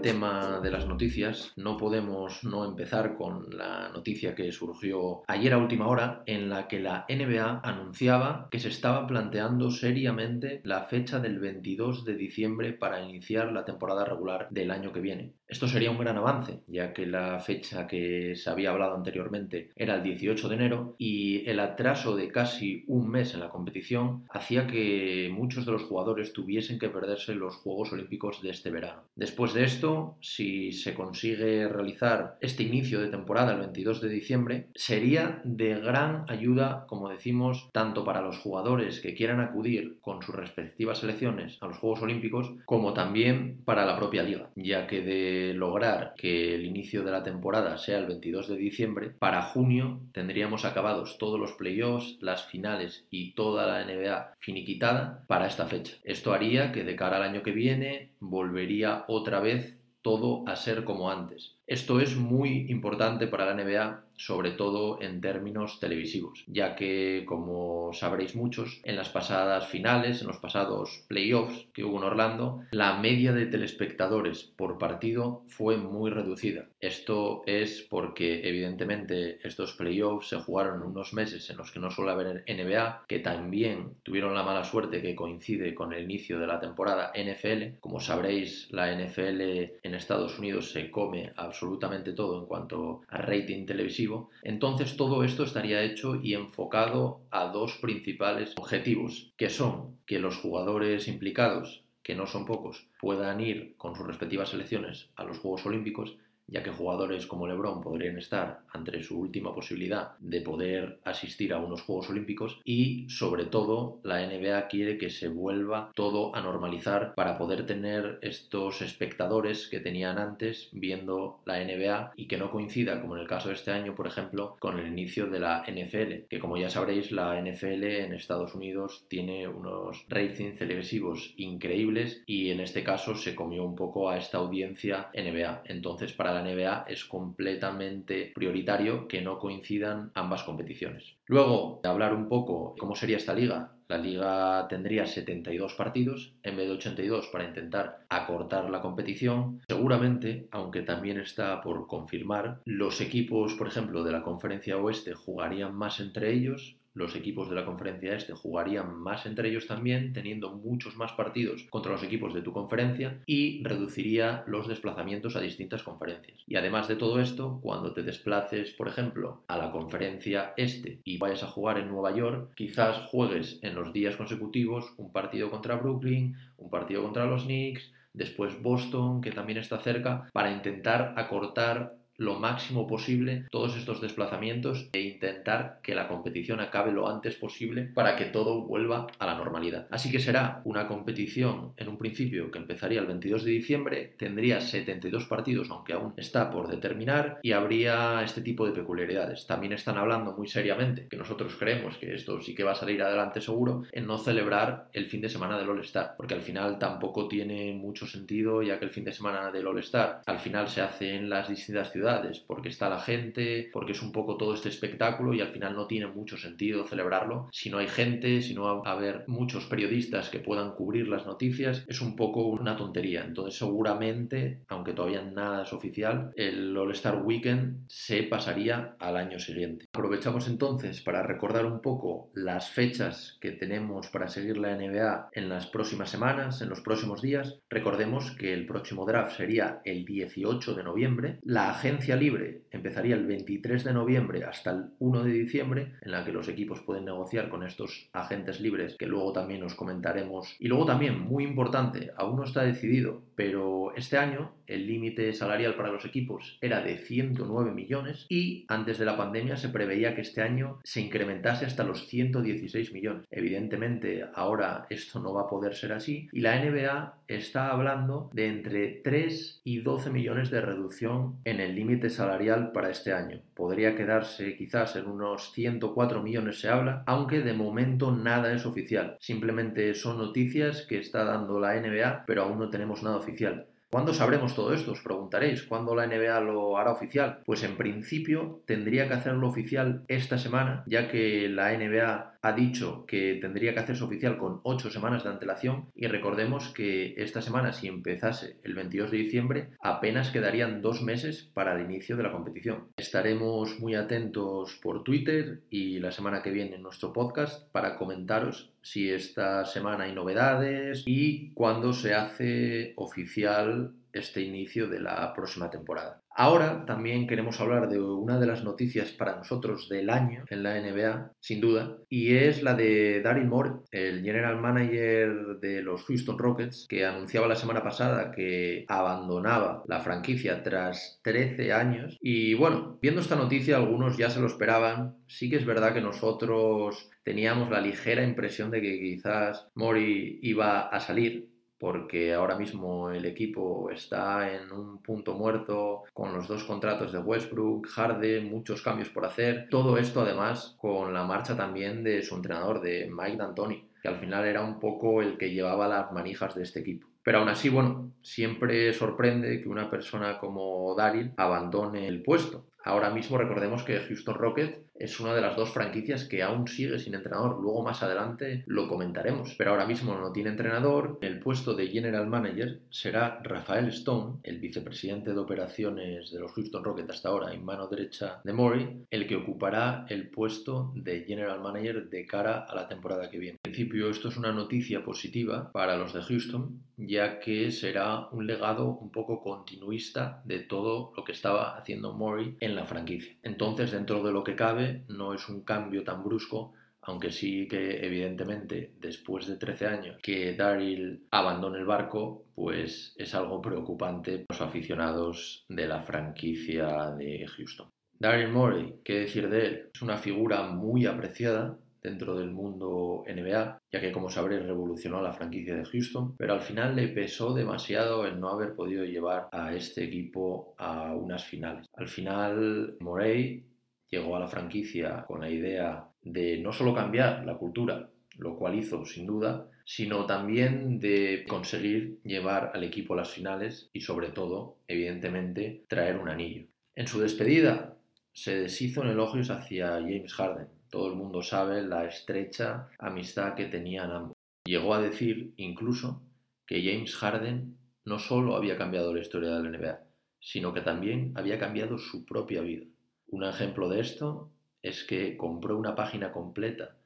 Tema 0.03 0.59
de 0.61 0.69
las 0.69 0.85
noticias, 0.85 1.53
no 1.55 1.77
podemos 1.77 2.43
no 2.43 2.65
empezar 2.65 3.15
con 3.15 3.57
la 3.57 3.87
noticia 3.87 4.35
que 4.35 4.51
surgió 4.51 5.23
ayer 5.29 5.53
a 5.53 5.57
última 5.57 5.87
hora 5.87 6.23
en 6.25 6.49
la 6.49 6.67
que 6.67 6.81
la 6.81 7.05
NBA 7.07 7.61
anunciaba 7.63 8.49
que 8.51 8.59
se 8.59 8.67
estaba 8.67 9.07
planteando 9.07 9.71
seriamente 9.71 10.59
la 10.65 10.81
fecha 10.81 11.21
del 11.21 11.39
22 11.39 12.03
de 12.03 12.15
diciembre 12.15 12.73
para 12.73 13.01
iniciar 13.01 13.53
la 13.53 13.63
temporada 13.63 14.03
regular 14.03 14.49
del 14.51 14.71
año 14.71 14.91
que 14.91 14.99
viene. 14.99 15.35
Esto 15.47 15.67
sería 15.67 15.91
un 15.91 15.99
gran 15.99 16.17
avance, 16.17 16.63
ya 16.67 16.93
que 16.93 17.05
la 17.05 17.39
fecha 17.39 17.85
que 17.85 18.35
se 18.35 18.49
había 18.49 18.71
hablado 18.71 18.95
anteriormente 18.95 19.69
era 19.75 19.95
el 19.95 20.03
18 20.03 20.49
de 20.49 20.55
enero 20.55 20.95
y 20.97 21.47
el 21.47 21.59
atraso 21.59 22.15
de 22.15 22.29
casi 22.29 22.83
un 22.87 23.07
mes 23.07 23.35
en 23.35 23.39
la 23.39 23.49
competición 23.49 24.25
hacía 24.31 24.65
que 24.65 25.31
muchos 25.31 25.65
de 25.65 25.71
los 25.71 25.83
jugadores 25.83 26.33
tuviesen 26.33 26.79
que 26.79 26.89
perderse 26.89 27.35
los 27.35 27.55
Juegos 27.57 27.93
Olímpicos 27.93 28.41
de 28.41 28.49
este 28.49 28.71
verano. 28.71 29.03
Después 29.15 29.53
de 29.53 29.63
esto, 29.63 29.92
si 30.21 30.71
se 30.71 30.93
consigue 30.93 31.67
realizar 31.67 32.37
este 32.41 32.63
inicio 32.63 33.01
de 33.01 33.09
temporada 33.09 33.53
el 33.53 33.59
22 33.59 34.01
de 34.01 34.09
diciembre, 34.09 34.67
sería 34.75 35.41
de 35.43 35.75
gran 35.75 36.25
ayuda, 36.29 36.85
como 36.87 37.09
decimos, 37.09 37.69
tanto 37.71 38.03
para 38.03 38.21
los 38.21 38.37
jugadores 38.37 38.99
que 38.99 39.13
quieran 39.13 39.39
acudir 39.39 39.97
con 40.01 40.21
sus 40.21 40.35
respectivas 40.35 40.99
selecciones 40.99 41.57
a 41.61 41.67
los 41.67 41.77
Juegos 41.77 42.01
Olímpicos, 42.01 42.51
como 42.65 42.93
también 42.93 43.61
para 43.65 43.85
la 43.85 43.97
propia 43.97 44.23
liga, 44.23 44.49
ya 44.55 44.87
que 44.87 45.01
de 45.01 45.53
lograr 45.53 46.13
que 46.17 46.55
el 46.55 46.65
inicio 46.65 47.03
de 47.03 47.11
la 47.11 47.23
temporada 47.23 47.77
sea 47.77 47.99
el 47.99 48.05
22 48.07 48.47
de 48.49 48.57
diciembre, 48.57 49.11
para 49.19 49.41
junio 49.41 49.99
tendríamos 50.11 50.65
acabados 50.65 51.17
todos 51.17 51.39
los 51.39 51.53
playoffs, 51.53 52.17
las 52.21 52.45
finales 52.45 53.05
y 53.09 53.33
toda 53.33 53.65
la 53.67 53.85
NBA 53.85 54.35
finiquitada 54.39 55.23
para 55.27 55.47
esta 55.47 55.65
fecha. 55.65 55.95
Esto 56.03 56.33
haría 56.33 56.71
que 56.71 56.83
de 56.83 56.95
cara 56.95 57.17
al 57.17 57.23
año 57.23 57.43
que 57.43 57.51
viene 57.51 58.11
volvería 58.19 59.05
otra 59.07 59.39
vez 59.39 59.77
todo 60.03 60.43
a 60.47 60.55
ser 60.55 60.83
como 60.83 61.09
antes. 61.09 61.55
Esto 61.65 61.99
es 61.99 62.15
muy 62.15 62.69
importante 62.69 63.25
para 63.25 63.45
la 63.45 63.53
NBA, 63.63 64.03
sobre 64.17 64.51
todo 64.51 65.01
en 65.01 65.21
términos 65.21 65.79
televisivos, 65.79 66.43
ya 66.47 66.75
que, 66.75 67.23
como 67.27 67.91
sabréis 67.93 68.35
muchos, 68.35 68.81
en 68.83 68.95
las 68.95 69.09
pasadas 69.09 69.67
finales, 69.67 70.21
en 70.21 70.27
los 70.27 70.37
pasados 70.37 71.03
playoffs 71.07 71.67
que 71.73 71.83
hubo 71.83 71.97
en 71.97 72.03
Orlando, 72.03 72.63
la 72.71 72.97
media 72.97 73.33
de 73.33 73.45
telespectadores 73.45 74.43
por 74.43 74.77
partido 74.77 75.43
fue 75.47 75.77
muy 75.77 76.11
reducida. 76.11 76.67
Esto 76.79 77.43
es 77.45 77.85
porque, 77.89 78.47
evidentemente, 78.47 79.39
estos 79.47 79.73
playoffs 79.73 80.29
se 80.29 80.37
jugaron 80.37 80.83
unos 80.83 81.13
meses 81.13 81.49
en 81.49 81.57
los 81.57 81.71
que 81.71 81.79
no 81.79 81.89
suele 81.89 82.11
haber 82.11 82.43
NBA, 82.47 83.05
que 83.07 83.19
también 83.19 83.93
tuvieron 84.03 84.33
la 84.33 84.43
mala 84.43 84.63
suerte 84.63 85.01
que 85.01 85.15
coincide 85.15 85.73
con 85.73 85.93
el 85.93 86.03
inicio 86.03 86.39
de 86.39 86.47
la 86.47 86.59
temporada 86.59 87.11
NFL. 87.15 87.79
Como 87.79 87.99
sabréis, 87.99 88.67
la 88.71 88.93
NFL 88.93 89.41
en 89.83 89.95
Estados 89.95 90.39
Unidos 90.39 90.71
se 90.71 90.91
come 90.91 91.31
absolutamente 91.35 92.13
todo 92.13 92.39
en 92.39 92.45
cuanto 92.45 93.01
a 93.07 93.17
rating 93.17 93.65
televisivo, 93.65 94.02
entonces 94.43 94.97
todo 94.97 95.23
esto 95.23 95.43
estaría 95.43 95.83
hecho 95.83 96.15
y 96.21 96.33
enfocado 96.33 97.21
a 97.31 97.47
dos 97.47 97.73
principales 97.77 98.53
objetivos, 98.57 99.31
que 99.37 99.49
son 99.49 99.97
que 100.05 100.19
los 100.19 100.37
jugadores 100.37 101.07
implicados, 101.07 101.83
que 102.03 102.15
no 102.15 102.27
son 102.27 102.45
pocos, 102.45 102.87
puedan 102.99 103.39
ir 103.39 103.75
con 103.77 103.95
sus 103.95 104.05
respectivas 104.05 104.49
selecciones 104.49 105.09
a 105.15 105.23
los 105.23 105.39
Juegos 105.39 105.65
Olímpicos 105.65 106.17
ya 106.47 106.63
que 106.63 106.71
jugadores 106.71 107.25
como 107.25 107.47
LeBron 107.47 107.81
podrían 107.81 108.17
estar 108.17 108.61
ante 108.71 109.01
su 109.01 109.19
última 109.19 109.53
posibilidad 109.53 110.11
de 110.19 110.41
poder 110.41 110.99
asistir 111.03 111.53
a 111.53 111.59
unos 111.59 111.81
Juegos 111.81 112.09
Olímpicos 112.09 112.59
y 112.63 113.09
sobre 113.09 113.45
todo 113.45 113.99
la 114.03 114.25
NBA 114.25 114.67
quiere 114.67 114.97
que 114.97 115.09
se 115.09 115.27
vuelva 115.27 115.91
todo 115.95 116.35
a 116.35 116.41
normalizar 116.41 117.13
para 117.15 117.37
poder 117.37 117.65
tener 117.65 118.19
estos 118.21 118.81
espectadores 118.81 119.67
que 119.69 119.79
tenían 119.79 120.17
antes 120.17 120.69
viendo 120.71 121.41
la 121.45 121.63
NBA 121.63 122.13
y 122.15 122.27
que 122.27 122.37
no 122.37 122.51
coincida 122.51 123.01
como 123.01 123.15
en 123.15 123.21
el 123.21 123.27
caso 123.27 123.49
de 123.49 123.55
este 123.55 123.71
año 123.71 123.95
por 123.95 124.07
ejemplo 124.07 124.57
con 124.59 124.79
el 124.79 124.87
inicio 124.87 125.27
de 125.27 125.39
la 125.39 125.63
NFL 125.67 126.27
que 126.29 126.39
como 126.39 126.57
ya 126.57 126.69
sabréis 126.69 127.11
la 127.11 127.39
NFL 127.41 127.83
en 127.83 128.13
Estados 128.13 128.55
Unidos 128.55 129.05
tiene 129.07 129.47
unos 129.47 130.05
ratings 130.09 130.57
televisivos 130.57 131.33
increíbles 131.37 132.23
y 132.25 132.49
en 132.49 132.59
este 132.59 132.83
caso 132.83 133.15
se 133.15 133.35
comió 133.35 133.63
un 133.63 133.75
poco 133.75 134.09
a 134.09 134.17
esta 134.17 134.37
audiencia 134.37 135.09
NBA 135.13 135.63
entonces 135.65 136.13
para 136.13 136.32
la 136.33 136.43
NBA 136.43 136.85
es 136.87 137.05
completamente 137.05 138.31
prioritario 138.33 139.07
que 139.07 139.21
no 139.21 139.39
coincidan 139.39 140.11
ambas 140.13 140.43
competiciones. 140.43 141.15
Luego, 141.25 141.79
hablar 141.83 142.13
un 142.13 142.27
poco 142.27 142.75
cómo 142.77 142.95
sería 142.95 143.17
esta 143.17 143.33
liga. 143.33 143.71
La 143.87 143.97
liga 143.97 144.67
tendría 144.69 145.05
72 145.05 145.73
partidos 145.75 146.33
en 146.41 146.57
vez 146.57 146.67
de 146.67 146.73
82 146.73 147.27
para 147.27 147.45
intentar 147.45 148.05
acortar 148.09 148.69
la 148.69 148.81
competición. 148.81 149.61
Seguramente, 149.67 150.47
aunque 150.51 150.81
también 150.81 151.19
está 151.19 151.61
por 151.61 151.87
confirmar, 151.87 152.61
los 152.65 153.01
equipos, 153.01 153.53
por 153.53 153.67
ejemplo, 153.67 154.03
de 154.03 154.11
la 154.11 154.23
conferencia 154.23 154.77
oeste 154.77 155.13
jugarían 155.13 155.75
más 155.75 155.99
entre 155.99 156.33
ellos, 156.33 156.77
los 156.93 157.15
equipos 157.15 157.49
de 157.49 157.55
la 157.55 157.65
conferencia 157.65 158.15
este 158.15 158.33
jugarían 158.33 158.95
más 158.95 159.25
entre 159.25 159.49
ellos 159.49 159.67
también, 159.67 160.13
teniendo 160.13 160.51
muchos 160.51 160.95
más 160.95 161.11
partidos 161.13 161.65
contra 161.69 161.91
los 161.91 162.03
equipos 162.03 162.33
de 162.33 162.41
tu 162.41 162.53
conferencia 162.53 163.19
y 163.25 163.63
reduciría 163.63 164.43
los 164.47 164.67
desplazamientos 164.67 165.35
a 165.35 165.41
distintas 165.41 165.83
conferencias. 165.83 166.39
Y 166.47 166.55
además 166.55 166.87
de 166.87 166.95
todo 166.95 167.19
esto, 167.19 167.59
cuando 167.61 167.93
te 167.93 168.03
desplaces, 168.03 168.71
por 168.71 168.87
ejemplo, 168.87 169.43
a 169.47 169.57
la 169.57 169.71
conferencia 169.71 170.53
este 170.57 170.99
y 171.03 171.17
vayas 171.17 171.43
a 171.43 171.47
jugar 171.47 171.77
en 171.77 171.89
Nueva 171.89 172.15
York, 172.15 172.51
quizás 172.55 172.97
juegues 173.07 173.59
en 173.61 173.75
los 173.75 173.93
días 173.93 174.15
consecutivos 174.15 174.93
un 174.97 175.11
partido 175.11 175.49
contra 175.49 175.75
Brooklyn, 175.75 176.35
un 176.57 176.69
partido 176.69 177.03
contra 177.03 177.25
los 177.25 177.43
Knicks, 177.43 177.91
después 178.13 178.61
Boston, 178.61 179.21
que 179.21 179.31
también 179.31 179.57
está 179.57 179.79
cerca, 179.79 180.29
para 180.33 180.51
intentar 180.51 181.13
acortar 181.17 181.95
lo 182.23 182.39
máximo 182.39 182.87
posible 182.87 183.45
todos 183.51 183.77
estos 183.77 184.01
desplazamientos 184.01 184.89
e 184.93 185.01
intentar 185.01 185.79
que 185.83 185.95
la 185.95 186.07
competición 186.07 186.59
acabe 186.59 186.91
lo 186.91 187.09
antes 187.09 187.35
posible 187.35 187.83
para 187.93 188.15
que 188.15 188.25
todo 188.25 188.61
vuelva 188.61 189.07
a 189.19 189.25
la 189.25 189.35
normalidad. 189.35 189.87
Así 189.91 190.11
que 190.11 190.19
será 190.19 190.61
una 190.65 190.87
competición 190.87 191.73
en 191.77 191.89
un 191.89 191.97
principio 191.97 192.51
que 192.51 192.59
empezaría 192.59 192.99
el 192.99 193.07
22 193.07 193.43
de 193.43 193.51
diciembre, 193.51 194.15
tendría 194.17 194.61
72 194.61 195.25
partidos 195.25 195.69
aunque 195.69 195.93
aún 195.93 196.13
está 196.17 196.49
por 196.49 196.67
determinar 196.67 197.39
y 197.41 197.51
habría 197.51 198.21
este 198.23 198.41
tipo 198.41 198.65
de 198.65 198.71
peculiaridades. 198.71 199.45
También 199.45 199.73
están 199.73 199.97
hablando 199.97 200.33
muy 200.33 200.47
seriamente, 200.47 201.07
que 201.07 201.17
nosotros 201.17 201.55
creemos 201.57 201.97
que 201.97 202.13
esto 202.13 202.41
sí 202.41 202.55
que 202.55 202.63
va 202.63 202.71
a 202.71 202.75
salir 202.75 203.01
adelante 203.01 203.41
seguro, 203.41 203.83
en 203.91 204.07
no 204.07 204.17
celebrar 204.17 204.89
el 204.93 205.07
fin 205.07 205.21
de 205.21 205.29
semana 205.29 205.57
del 205.57 205.69
All-Star, 205.69 206.13
porque 206.17 206.33
al 206.33 206.41
final 206.41 206.79
tampoco 206.79 207.27
tiene 207.27 207.73
mucho 207.73 208.07
sentido 208.07 208.61
ya 208.61 208.79
que 208.79 208.85
el 208.85 208.91
fin 208.91 209.03
de 209.03 209.11
semana 209.11 209.51
del 209.51 209.67
All-Star 209.67 210.21
al 210.25 210.39
final 210.39 210.67
se 210.67 210.81
hace 210.81 211.15
en 211.15 211.29
las 211.29 211.49
distintas 211.49 211.91
ciudades 211.91 212.12
porque 212.47 212.69
está 212.69 212.89
la 212.89 212.99
gente, 212.99 213.69
porque 213.71 213.93
es 213.93 214.01
un 214.01 214.11
poco 214.11 214.37
todo 214.37 214.53
este 214.53 214.69
espectáculo 214.69 215.33
y 215.33 215.41
al 215.41 215.49
final 215.49 215.75
no 215.75 215.87
tiene 215.87 216.07
mucho 216.07 216.37
sentido 216.37 216.85
celebrarlo. 216.85 217.49
Si 217.51 217.69
no 217.69 217.77
hay 217.77 217.87
gente, 217.87 218.41
si 218.41 218.53
no 218.53 218.63
va 218.63 218.89
a 218.89 218.93
haber 218.93 219.23
muchos 219.27 219.65
periodistas 219.65 220.29
que 220.29 220.39
puedan 220.39 220.73
cubrir 220.75 221.07
las 221.07 221.25
noticias, 221.25 221.85
es 221.87 222.01
un 222.01 222.15
poco 222.15 222.47
una 222.47 222.75
tontería. 222.75 223.23
Entonces 223.23 223.57
seguramente, 223.57 224.61
aunque 224.67 224.93
todavía 224.93 225.23
nada 225.23 225.63
es 225.63 225.73
oficial, 225.73 226.31
el 226.35 226.75
All 226.75 226.91
Star 226.91 227.23
Weekend 227.23 227.85
se 227.87 228.23
pasaría 228.23 228.95
al 228.99 229.17
año 229.17 229.39
siguiente. 229.39 229.85
Aprovechamos 229.91 230.47
entonces 230.47 231.01
para 231.01 231.23
recordar 231.23 231.65
un 231.65 231.81
poco 231.81 232.29
las 232.33 232.69
fechas 232.69 233.37
que 233.41 233.51
tenemos 233.51 234.07
para 234.07 234.27
seguir 234.27 234.57
la 234.57 234.75
NBA 234.75 235.29
en 235.33 235.49
las 235.49 235.67
próximas 235.67 236.09
semanas, 236.09 236.61
en 236.61 236.69
los 236.69 236.81
próximos 236.81 237.21
días. 237.21 237.59
Recordemos 237.69 238.31
que 238.31 238.53
el 238.53 238.65
próximo 238.65 239.05
draft 239.05 239.37
sería 239.37 239.81
el 239.85 240.05
18 240.05 240.73
de 240.73 240.83
noviembre. 240.83 241.39
La 241.43 241.73
agencia 241.93 242.15
libre 242.15 242.63
empezaría 242.71 243.15
el 243.15 243.27
23 243.27 243.83
de 243.83 243.93
noviembre 243.93 244.43
hasta 244.43 244.71
el 244.71 244.85
1 244.97 245.23
de 245.23 245.31
diciembre, 245.31 245.93
en 246.01 246.11
la 246.11 246.25
que 246.25 246.31
los 246.31 246.47
equipos 246.49 246.81
pueden 246.81 247.05
negociar 247.05 247.49
con 247.49 247.63
estos 247.63 248.09
agentes 248.13 248.59
libres, 248.59 248.95
que 248.97 249.05
luego 249.05 249.31
también 249.31 249.61
os 249.61 249.75
comentaremos. 249.75 250.55
Y 250.59 250.67
luego 250.67 250.85
también, 250.85 251.19
muy 251.19 251.43
importante, 251.43 252.11
aún 252.17 252.37
no 252.37 252.43
está 252.43 252.63
decidido, 252.63 253.21
pero 253.35 253.93
este 253.95 254.17
año 254.17 254.53
el 254.65 254.87
límite 254.87 255.33
salarial 255.33 255.75
para 255.75 255.91
los 255.91 256.05
equipos 256.05 256.57
era 256.61 256.81
de 256.81 256.97
109 256.97 257.71
millones 257.71 258.25
y 258.29 258.65
antes 258.67 258.97
de 258.97 259.05
la 259.05 259.17
pandemia 259.17 259.57
se 259.57 259.69
preveía 259.69 260.15
que 260.15 260.21
este 260.21 260.41
año 260.41 260.79
se 260.83 261.01
incrementase 261.01 261.65
hasta 261.65 261.83
los 261.83 262.07
116 262.07 262.93
millones. 262.93 263.25
Evidentemente 263.29 264.25
ahora 264.33 264.85
esto 264.89 265.19
no 265.19 265.33
va 265.33 265.43
a 265.43 265.47
poder 265.47 265.75
ser 265.75 265.93
así 265.93 266.29
y 266.31 266.41
la 266.41 266.63
NBA 266.63 267.17
está 267.27 267.71
hablando 267.71 268.29
de 268.33 268.47
entre 268.47 269.01
3 269.03 269.61
y 269.63 269.79
12 269.79 270.09
millones 270.09 270.49
de 270.49 270.61
reducción 270.61 271.39
en 271.43 271.59
el 271.59 271.75
límite 271.75 271.82
salarial 272.09 272.71
para 272.71 272.89
este 272.89 273.13
año. 273.13 273.41
Podría 273.53 273.95
quedarse 273.95 274.55
quizás 274.55 274.95
en 274.95 275.07
unos 275.07 275.51
104 275.53 276.21
millones 276.21 276.59
se 276.59 276.69
habla, 276.69 277.03
aunque 277.05 277.41
de 277.41 277.53
momento 277.53 278.11
nada 278.11 278.53
es 278.53 278.65
oficial. 278.65 279.17
Simplemente 279.19 279.93
son 279.93 280.17
noticias 280.17 280.85
que 280.87 280.97
está 280.97 281.23
dando 281.23 281.59
la 281.59 281.75
NBA, 281.75 282.25
pero 282.25 282.43
aún 282.43 282.59
no 282.59 282.69
tenemos 282.69 283.03
nada 283.03 283.17
oficial. 283.17 283.67
¿Cuándo 283.93 284.11
sabremos 284.11 284.55
todo 284.55 284.73
esto? 284.73 284.93
Os 284.93 285.01
preguntaréis. 285.01 285.61
¿Cuándo 285.61 285.93
la 285.93 286.07
NBA 286.07 286.39
lo 286.39 286.79
hará 286.79 286.91
oficial? 286.91 287.41
Pues 287.45 287.61
en 287.61 287.77
principio 287.77 288.63
tendría 288.65 289.07
que 289.07 289.13
hacerlo 289.13 289.47
oficial 289.47 290.03
esta 290.07 290.39
semana, 290.39 290.83
ya 290.87 291.07
que 291.07 291.47
la 291.47 291.71
NBA 291.77 292.33
ha 292.41 292.51
dicho 292.53 293.05
que 293.05 293.37
tendría 293.39 293.75
que 293.75 293.81
hacerse 293.81 294.03
oficial 294.03 294.39
con 294.39 294.61
ocho 294.63 294.89
semanas 294.89 295.23
de 295.23 295.29
antelación 295.29 295.91
y 295.95 296.07
recordemos 296.07 296.69
que 296.69 297.13
esta 297.17 297.41
semana 297.41 297.71
si 297.71 297.87
empezase 297.87 298.57
el 298.63 298.73
22 298.73 299.11
de 299.11 299.17
diciembre 299.17 299.69
apenas 299.79 300.31
quedarían 300.31 300.81
dos 300.81 301.03
meses 301.03 301.49
para 301.53 301.73
el 301.73 301.85
inicio 301.85 302.17
de 302.17 302.23
la 302.23 302.31
competición. 302.31 302.87
Estaremos 302.97 303.79
muy 303.79 303.93
atentos 303.93 304.77
por 304.81 305.03
Twitter 305.03 305.61
y 305.69 305.99
la 305.99 306.11
semana 306.11 306.41
que 306.41 306.51
viene 306.51 306.75
en 306.77 306.83
nuestro 306.83 307.13
podcast 307.13 307.71
para 307.71 307.95
comentaros 307.95 308.72
si 308.83 309.09
esta 309.09 309.65
semana 309.65 310.03
hay 310.03 310.13
novedades 310.13 311.03
y 311.07 311.51
cuándo 311.53 311.93
se 311.93 312.13
hace 312.13 312.93
oficial 312.97 313.93
este 314.13 314.41
inicio 314.41 314.87
de 314.87 314.99
la 314.99 315.33
próxima 315.33 315.69
temporada. 315.69 316.21
Ahora 316.35 316.83
también 316.85 317.27
queremos 317.27 317.59
hablar 317.61 317.89
de 317.89 317.99
una 318.01 318.39
de 318.39 318.47
las 318.47 318.63
noticias 318.63 319.11
para 319.11 319.35
nosotros 319.35 319.87
del 319.87 320.09
año 320.09 320.45
en 320.49 320.63
la 320.63 320.79
NBA, 320.79 321.31
sin 321.39 321.61
duda, 321.61 321.97
y 322.09 322.35
es 322.35 322.63
la 322.63 322.73
de 322.73 323.21
Daryl 323.21 323.45
Moore, 323.45 323.71
el 323.91 324.23
general 324.23 324.59
manager 324.59 325.59
de 325.61 325.83
los 325.83 326.03
Houston 326.05 326.39
Rockets, 326.39 326.87
que 326.89 327.05
anunciaba 327.05 327.47
la 327.47 327.55
semana 327.55 327.83
pasada 327.83 328.31
que 328.31 328.85
abandonaba 328.87 329.83
la 329.87 329.99
franquicia 329.99 330.63
tras 330.63 331.19
13 331.23 331.71
años. 331.71 332.17
Y 332.19 332.55
bueno, 332.55 332.97
viendo 332.99 333.21
esta 333.21 333.35
noticia 333.35 333.75
algunos 333.75 334.17
ya 334.17 334.31
se 334.31 334.39
lo 334.39 334.47
esperaban. 334.47 335.17
Sí 335.27 335.49
que 335.49 335.57
es 335.57 335.65
verdad 335.65 335.93
que 335.93 336.01
nosotros 336.01 337.09
teníamos 337.23 337.69
la 337.69 337.81
ligera 337.81 338.23
impresión 338.23 338.71
de 338.71 338.81
que 338.81 338.99
quizás 338.99 339.67
Mori 339.75 340.39
iba 340.41 340.81
a 340.81 340.99
salir 340.99 341.52
porque 341.83 342.33
ahora 342.33 342.57
mismo 342.57 343.11
el 343.11 343.25
equipo 343.25 343.89
está 343.89 344.55
en 344.55 344.71
un 344.71 344.99
punto 344.99 345.33
muerto 345.33 346.03
con 346.13 346.33
los 346.33 346.47
dos 346.47 346.63
contratos 346.63 347.11
de 347.11 347.17
Westbrook, 347.17 347.89
Harden, 347.89 348.49
muchos 348.49 348.81
cambios 348.81 349.09
por 349.09 349.25
hacer. 349.25 349.67
Todo 349.69 349.97
esto 349.97 350.21
además 350.21 350.77
con 350.79 351.13
la 351.13 351.25
marcha 351.25 351.57
también 351.57 352.01
de 352.01 352.23
su 352.23 352.35
entrenador, 352.35 352.79
de 352.79 353.11
Mike 353.11 353.35
D'Antoni, 353.35 353.85
que 354.01 354.07
al 354.07 354.15
final 354.15 354.45
era 354.45 354.63
un 354.63 354.79
poco 354.79 355.21
el 355.21 355.37
que 355.37 355.51
llevaba 355.51 355.89
las 355.89 356.09
manijas 356.13 356.55
de 356.55 356.63
este 356.63 356.79
equipo. 356.79 357.05
Pero 357.21 357.39
aún 357.39 357.49
así, 357.49 357.67
bueno, 357.67 358.13
siempre 358.21 358.93
sorprende 358.93 359.61
que 359.61 359.67
una 359.67 359.89
persona 359.89 360.39
como 360.39 360.95
Daryl 360.95 361.33
abandone 361.35 362.07
el 362.07 362.23
puesto. 362.23 362.63
Ahora 362.85 363.09
mismo 363.09 363.37
recordemos 363.37 363.83
que 363.83 363.99
Houston 363.99 364.35
Rockets 364.35 364.77
es 364.95 365.19
una 365.19 365.33
de 365.33 365.41
las 365.41 365.55
dos 365.55 365.71
franquicias 365.71 366.25
que 366.25 366.43
aún 366.43 366.67
sigue 366.67 366.99
sin 366.99 367.15
entrenador. 367.15 367.59
Luego 367.61 367.83
más 367.83 368.03
adelante 368.03 368.63
lo 368.67 368.87
comentaremos. 368.87 369.55
Pero 369.57 369.71
ahora 369.71 369.85
mismo 369.85 370.15
no 370.15 370.31
tiene 370.31 370.51
entrenador. 370.51 371.17
El 371.21 371.39
puesto 371.39 371.73
de 371.73 371.87
General 371.87 372.27
Manager 372.27 372.81
será 372.89 373.41
Rafael 373.43 373.87
Stone, 373.89 374.39
el 374.43 374.59
vicepresidente 374.59 375.33
de 375.33 375.39
operaciones 375.39 376.31
de 376.31 376.39
los 376.39 376.51
Houston 376.53 376.83
Rockets 376.83 377.09
hasta 377.09 377.29
ahora, 377.29 377.53
en 377.53 377.65
mano 377.65 377.87
derecha 377.87 378.41
de 378.43 378.53
Murray, 378.53 379.05
el 379.09 379.27
que 379.27 379.35
ocupará 379.35 380.05
el 380.09 380.29
puesto 380.29 380.91
de 380.95 381.23
General 381.23 381.59
Manager 381.59 382.09
de 382.09 382.25
cara 382.25 382.65
a 382.67 382.75
la 382.75 382.87
temporada 382.87 383.29
que 383.29 383.39
viene. 383.39 383.57
En 383.63 383.71
principio 383.71 384.09
esto 384.09 384.29
es 384.29 384.37
una 384.37 384.51
noticia 384.51 385.03
positiva 385.03 385.71
para 385.71 385.97
los 385.97 386.13
de 386.13 386.21
Houston, 386.21 386.81
ya 386.97 387.39
que 387.39 387.71
será 387.71 388.27
un 388.31 388.47
legado 388.47 388.89
un 388.89 389.11
poco 389.11 389.41
continuista 389.41 390.41
de 390.45 390.59
todo 390.59 391.11
lo 391.15 391.23
que 391.23 391.31
estaba 391.31 391.77
haciendo 391.77 392.13
Murray 392.13 392.55
en 392.59 392.75
la 392.75 392.85
franquicia. 392.85 393.35
Entonces, 393.43 393.91
dentro 393.91 394.23
de 394.23 394.31
lo 394.31 394.43
que 394.43 394.55
cabe, 394.55 394.82
no 395.09 395.33
es 395.33 395.49
un 395.49 395.63
cambio 395.63 396.03
tan 396.03 396.23
brusco 396.23 396.73
aunque 397.05 397.31
sí 397.31 397.67
que 397.67 398.05
evidentemente 398.05 398.93
después 398.99 399.47
de 399.47 399.57
13 399.57 399.87
años 399.87 400.17
que 400.21 400.55
Daryl 400.55 401.27
abandone 401.31 401.79
el 401.79 401.85
barco, 401.85 402.45
pues 402.55 403.13
es 403.17 403.35
algo 403.35 403.61
preocupante 403.61 404.39
para 404.39 404.59
los 404.59 404.69
aficionados 404.69 405.65
de 405.67 405.87
la 405.87 406.01
franquicia 406.01 407.11
de 407.11 407.45
Houston. 407.45 407.89
Daryl 408.19 408.51
Morey, 408.51 408.95
¿qué 409.03 409.19
decir 409.21 409.49
de 409.49 409.65
él? 409.65 409.89
Es 409.93 410.01
una 410.01 410.17
figura 410.17 410.63
muy 410.63 411.05
apreciada 411.05 411.77
dentro 412.01 412.35
del 412.35 412.51
mundo 412.51 413.23
NBA, 413.27 413.81
ya 413.91 414.01
que 414.01 414.11
como 414.11 414.29
sabréis 414.29 414.63
revolucionó 414.63 415.21
la 415.21 415.33
franquicia 415.33 415.75
de 415.75 415.85
Houston, 415.85 416.35
pero 416.37 416.53
al 416.53 416.61
final 416.61 416.95
le 416.95 417.07
pesó 417.07 417.53
demasiado 417.53 418.25
el 418.25 418.39
no 418.39 418.49
haber 418.49 418.75
podido 418.75 419.05
llevar 419.05 419.47
a 419.51 419.73
este 419.73 420.03
equipo 420.03 420.75
a 420.77 421.13
unas 421.15 421.43
finales. 421.45 421.85
Al 421.95 422.07
final 422.07 422.97
Morey 422.99 423.65
llegó 424.13 424.35
a 424.35 424.39
la 424.39 424.47
franquicia 424.47 425.25
con 425.25 425.41
la 425.41 425.49
idea 425.49 426.07
de 426.21 426.59
no 426.59 426.71
solo 426.71 426.93
cambiar 426.93 427.43
la 427.45 427.57
cultura, 427.57 428.11
lo 428.37 428.55
cual 428.55 428.75
hizo 428.75 429.05
sin 429.05 429.25
duda, 429.25 429.67
sino 429.85 430.27
también 430.27 430.99
de 430.99 431.45
conseguir 431.47 432.19
llevar 432.23 432.71
al 432.75 432.83
equipo 432.83 433.15
a 433.15 433.17
las 433.17 433.31
finales 433.31 433.89
y 433.91 434.01
sobre 434.01 434.29
todo, 434.29 434.77
evidentemente, 434.87 435.85
traer 435.87 436.17
un 436.17 436.29
anillo. 436.29 436.67
En 436.95 437.07
su 437.07 437.19
despedida 437.19 437.97
se 438.31 438.55
deshizo 438.61 439.01
en 439.01 439.09
elogios 439.09 439.49
hacia 439.49 439.93
James 439.93 440.33
Harden. 440.33 440.67
Todo 440.91 441.07
el 441.09 441.15
mundo 441.15 441.41
sabe 441.41 441.81
la 441.81 442.05
estrecha 442.05 442.89
amistad 442.99 443.55
que 443.55 443.65
tenían 443.65 444.11
ambos. 444.11 444.37
Llegó 444.65 444.93
a 444.93 445.01
decir 445.01 445.53
incluso 445.57 446.21
que 446.67 446.83
James 446.83 447.15
Harden 447.15 447.77
no 448.05 448.19
solo 448.19 448.55
había 448.55 448.77
cambiado 448.77 449.11
la 449.11 449.21
historia 449.21 449.49
de 449.49 449.63
la 449.63 449.69
NBA, 449.75 449.99
sino 450.39 450.71
que 450.71 450.81
también 450.81 451.31
había 451.35 451.57
cambiado 451.57 451.97
su 451.97 452.25
propia 452.25 452.61
vida. 452.61 452.85
Un 453.33 453.43
ejemplo 453.43 453.89
de 453.89 453.99
esto 453.99 454.51
es 454.83 455.03
que 455.03 455.35
compró 455.37 455.75
una 455.75 455.95
página 455.95 456.31
completa 456.31 456.97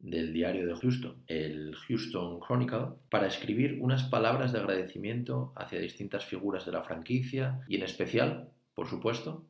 del 0.00 0.32
diario 0.32 0.66
de 0.66 0.74
Houston, 0.74 1.22
el 1.28 1.76
Houston 1.76 2.40
Chronicle, 2.40 2.96
para 3.08 3.28
escribir 3.28 3.78
unas 3.80 4.02
palabras 4.02 4.50
de 4.50 4.58
agradecimiento 4.58 5.52
hacia 5.54 5.78
distintas 5.78 6.24
figuras 6.24 6.66
de 6.66 6.72
la 6.72 6.82
franquicia 6.82 7.60
y 7.68 7.76
en 7.76 7.84
especial, 7.84 8.50
por 8.74 8.88
supuesto, 8.88 9.44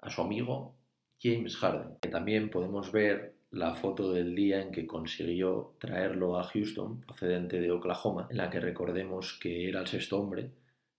a 0.00 0.10
su 0.10 0.22
amigo 0.22 0.76
James 1.20 1.56
Harden. 1.56 1.96
Que 2.00 2.08
también 2.08 2.50
podemos 2.50 2.92
ver 2.92 3.34
la 3.50 3.74
foto 3.74 4.12
del 4.12 4.36
día 4.36 4.62
en 4.62 4.70
que 4.70 4.86
consiguió 4.86 5.74
traerlo 5.80 6.38
a 6.38 6.44
Houston, 6.44 7.00
procedente 7.00 7.60
de 7.60 7.72
Oklahoma, 7.72 8.28
en 8.30 8.36
la 8.36 8.48
que 8.48 8.60
recordemos 8.60 9.36
que 9.42 9.68
era 9.68 9.80
el 9.80 9.88
sexto 9.88 10.20
hombre, 10.20 10.52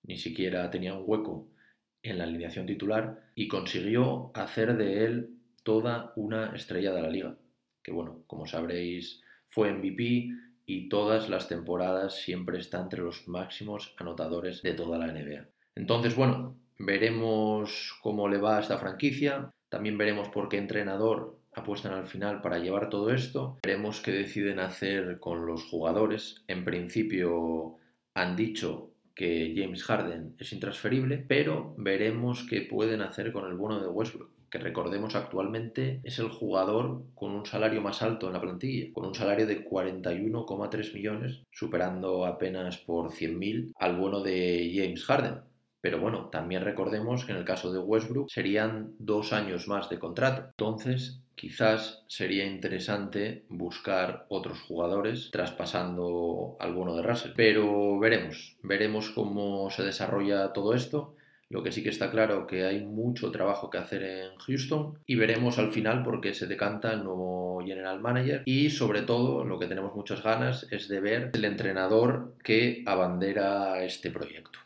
ni 0.04 0.18
siquiera 0.18 0.70
tenía 0.70 0.94
un 0.94 1.04
hueco 1.06 1.48
en 2.04 2.18
la 2.18 2.24
alineación 2.24 2.66
titular 2.66 3.22
y 3.36 3.48
consiguió 3.48 4.32
hacer 4.34 4.78
de 4.78 5.06
él 5.06 5.30
toda 5.64 6.14
una 6.16 6.56
estrella 6.56 6.92
de 6.92 7.02
la 7.02 7.10
liga, 7.10 7.38
que 7.84 7.92
bueno, 7.92 8.24
como 8.28 8.46
sabréis, 8.46 9.22
fue 9.50 9.72
MVP 9.72 10.30
y 10.66 10.90
todas 10.90 11.30
las 11.30 11.48
temporadas 11.48 12.16
siempre 12.16 12.58
está 12.58 12.80
entre 12.80 13.02
los 13.02 13.28
máximos 13.28 13.94
anotadores 13.98 14.62
de 14.62 14.74
toda 14.74 14.98
la 14.98 15.12
NBA. 15.12 15.48
Entonces, 15.76 16.16
bueno, 16.16 16.56
veremos 16.80 17.98
cómo 18.02 18.28
le 18.28 18.38
va 18.38 18.58
a 18.58 18.62
esta 18.62 18.78
franquicia, 18.78 19.52
también 19.70 19.98
veremos 19.98 20.30
por 20.30 20.50
qué 20.50 20.58
entrenador 20.58 21.38
apuestan 21.54 21.94
al 21.94 22.08
final 22.08 22.42
para 22.42 22.60
llevar 22.60 22.90
todo 22.90 23.12
esto, 23.12 23.60
veremos 23.64 24.02
qué 24.02 24.12
deciden 24.12 24.60
hacer 24.60 25.20
con 25.20 25.46
los 25.46 25.64
jugadores. 25.66 26.44
En 26.48 26.64
principio 26.64 27.78
han 28.14 28.36
dicho 28.36 28.91
que 29.16 29.54
James 29.56 29.84
Harden 29.84 30.36
es 30.40 30.54
intransferible, 30.54 31.18
pero 31.18 31.74
veremos 31.78 32.46
qué 32.50 32.62
pueden 32.62 33.02
hacer 33.02 33.32
con 33.32 33.46
el 33.46 33.56
bono 33.56 33.80
de 33.80 33.88
Westbrook 33.88 34.32
que 34.52 34.60
recordemos 34.60 35.16
actualmente 35.16 36.02
es 36.04 36.20
el 36.20 36.28
jugador 36.28 37.04
con 37.16 37.32
un 37.32 37.46
salario 37.46 37.82
más 37.82 38.02
alto 38.02 38.28
en 38.28 38.34
la 38.34 38.42
plantilla, 38.42 38.92
con 38.94 39.06
un 39.06 39.16
salario 39.16 39.48
de 39.48 39.66
41,3 39.66 40.94
millones, 40.94 41.42
superando 41.52 42.26
apenas 42.26 42.78
por 42.78 43.12
100.000 43.12 43.72
al 43.80 43.96
bono 43.96 44.20
de 44.22 44.72
James 44.76 45.06
Harden. 45.06 45.51
Pero 45.82 46.00
bueno, 46.00 46.30
también 46.30 46.64
recordemos 46.64 47.26
que 47.26 47.32
en 47.32 47.40
el 47.40 47.46
caso 47.46 47.74
de 47.74 47.80
Westbrook 47.80 48.30
serían 48.30 48.94
dos 49.00 49.34
años 49.34 49.68
más 49.68 49.90
de 49.90 49.98
contrato. 49.98 50.46
Entonces, 50.52 51.22
quizás 51.34 52.04
sería 52.08 52.46
interesante 52.46 53.46
buscar 53.50 54.28
otros 54.30 54.62
jugadores 54.62 55.30
traspasando 55.32 56.56
al 56.60 56.74
bono 56.76 56.96
de 56.96 57.02
Russell. 57.02 57.32
Pero 57.36 57.98
veremos, 57.98 58.58
veremos 58.62 59.10
cómo 59.10 59.72
se 59.72 59.84
desarrolla 59.84 60.54
todo 60.54 60.76
esto. 60.76 61.16
Lo 61.50 61.64
que 61.64 61.72
sí 61.72 61.84
que 61.84 61.90
está 61.90 62.12
claro 62.12 62.48
que 62.48 62.64
hay 62.64 62.86
mucho 62.86 63.30
trabajo 63.32 63.70
que 63.70 63.80
hacer 63.80 64.04
en 64.04 64.38
Houston 64.38 65.00
y 65.06 65.16
veremos 65.16 65.58
al 65.58 65.72
final 65.72 66.02
por 66.02 66.22
qué 66.22 66.34
se 66.34 66.48
decanta 66.48 66.94
el 66.94 67.04
nuevo 67.04 67.62
general 67.66 68.00
manager 68.00 68.44
y 68.46 68.70
sobre 68.70 69.02
todo 69.02 69.44
lo 69.44 69.60
que 69.60 69.68
tenemos 69.68 69.94
muchas 69.94 70.24
ganas 70.24 70.66
es 70.72 70.88
de 70.88 71.02
ver 71.02 71.32
el 71.34 71.44
entrenador 71.44 72.36
que 72.42 72.84
abandera 72.86 73.84
este 73.84 74.12
proyecto. 74.12 74.60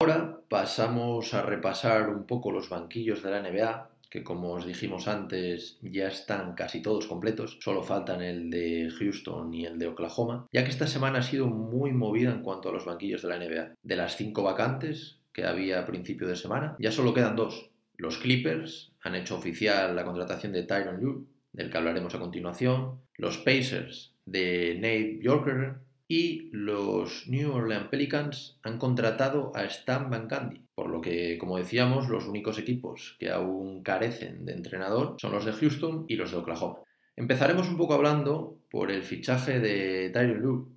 Ahora 0.00 0.40
pasamos 0.48 1.34
a 1.34 1.42
repasar 1.42 2.08
un 2.08 2.24
poco 2.24 2.52
los 2.52 2.68
banquillos 2.68 3.22
de 3.22 3.30
la 3.32 3.42
NBA 3.42 3.90
que 4.10 4.24
como 4.24 4.52
os 4.52 4.66
dijimos 4.66 5.08
antes 5.08 5.78
ya 5.82 6.08
están 6.08 6.54
casi 6.54 6.80
todos 6.80 7.06
completos, 7.06 7.58
solo 7.60 7.82
faltan 7.82 8.22
el 8.22 8.48
de 8.48 8.90
Houston 8.98 9.52
y 9.52 9.66
el 9.66 9.78
de 9.78 9.88
Oklahoma, 9.88 10.46
ya 10.52 10.64
que 10.64 10.70
esta 10.70 10.86
semana 10.86 11.18
ha 11.18 11.22
sido 11.22 11.46
muy 11.46 11.92
movida 11.92 12.32
en 12.32 12.42
cuanto 12.42 12.68
a 12.68 12.72
los 12.72 12.86
banquillos 12.86 13.22
de 13.22 13.28
la 13.28 13.38
NBA. 13.38 13.74
De 13.82 13.96
las 13.96 14.16
cinco 14.16 14.42
vacantes, 14.42 15.18
que 15.32 15.44
había 15.44 15.80
a 15.80 15.86
principio 15.86 16.26
de 16.26 16.36
semana. 16.36 16.76
Ya 16.78 16.90
solo 16.90 17.12
quedan 17.12 17.36
dos. 17.36 17.70
Los 17.96 18.18
Clippers 18.18 18.92
han 19.02 19.14
hecho 19.14 19.36
oficial 19.36 19.94
la 19.94 20.04
contratación 20.04 20.52
de 20.52 20.62
Tyron 20.62 21.00
Lue, 21.00 21.24
del 21.52 21.70
que 21.70 21.76
hablaremos 21.76 22.14
a 22.14 22.20
continuación. 22.20 23.00
Los 23.16 23.38
Pacers 23.38 24.14
de 24.24 24.74
Nate 24.76 25.18
Bjorker 25.22 25.80
y 26.08 26.48
los 26.52 27.28
New 27.28 27.52
Orleans 27.52 27.88
Pelicans 27.88 28.58
han 28.62 28.78
contratado 28.78 29.52
a 29.54 29.64
Stan 29.64 30.08
Van 30.08 30.26
Gundy, 30.26 30.64
por 30.74 30.88
lo 30.88 31.02
que, 31.02 31.36
como 31.36 31.58
decíamos, 31.58 32.08
los 32.08 32.26
únicos 32.26 32.58
equipos 32.58 33.16
que 33.20 33.30
aún 33.30 33.82
carecen 33.82 34.46
de 34.46 34.54
entrenador 34.54 35.16
son 35.20 35.32
los 35.32 35.44
de 35.44 35.52
Houston 35.52 36.06
y 36.08 36.16
los 36.16 36.30
de 36.30 36.38
Oklahoma. 36.38 36.78
Empezaremos 37.14 37.68
un 37.68 37.76
poco 37.76 37.92
hablando 37.92 38.58
por 38.70 38.90
el 38.90 39.02
fichaje 39.02 39.60
de 39.60 40.08
Tyron 40.10 40.40
Lue. 40.40 40.68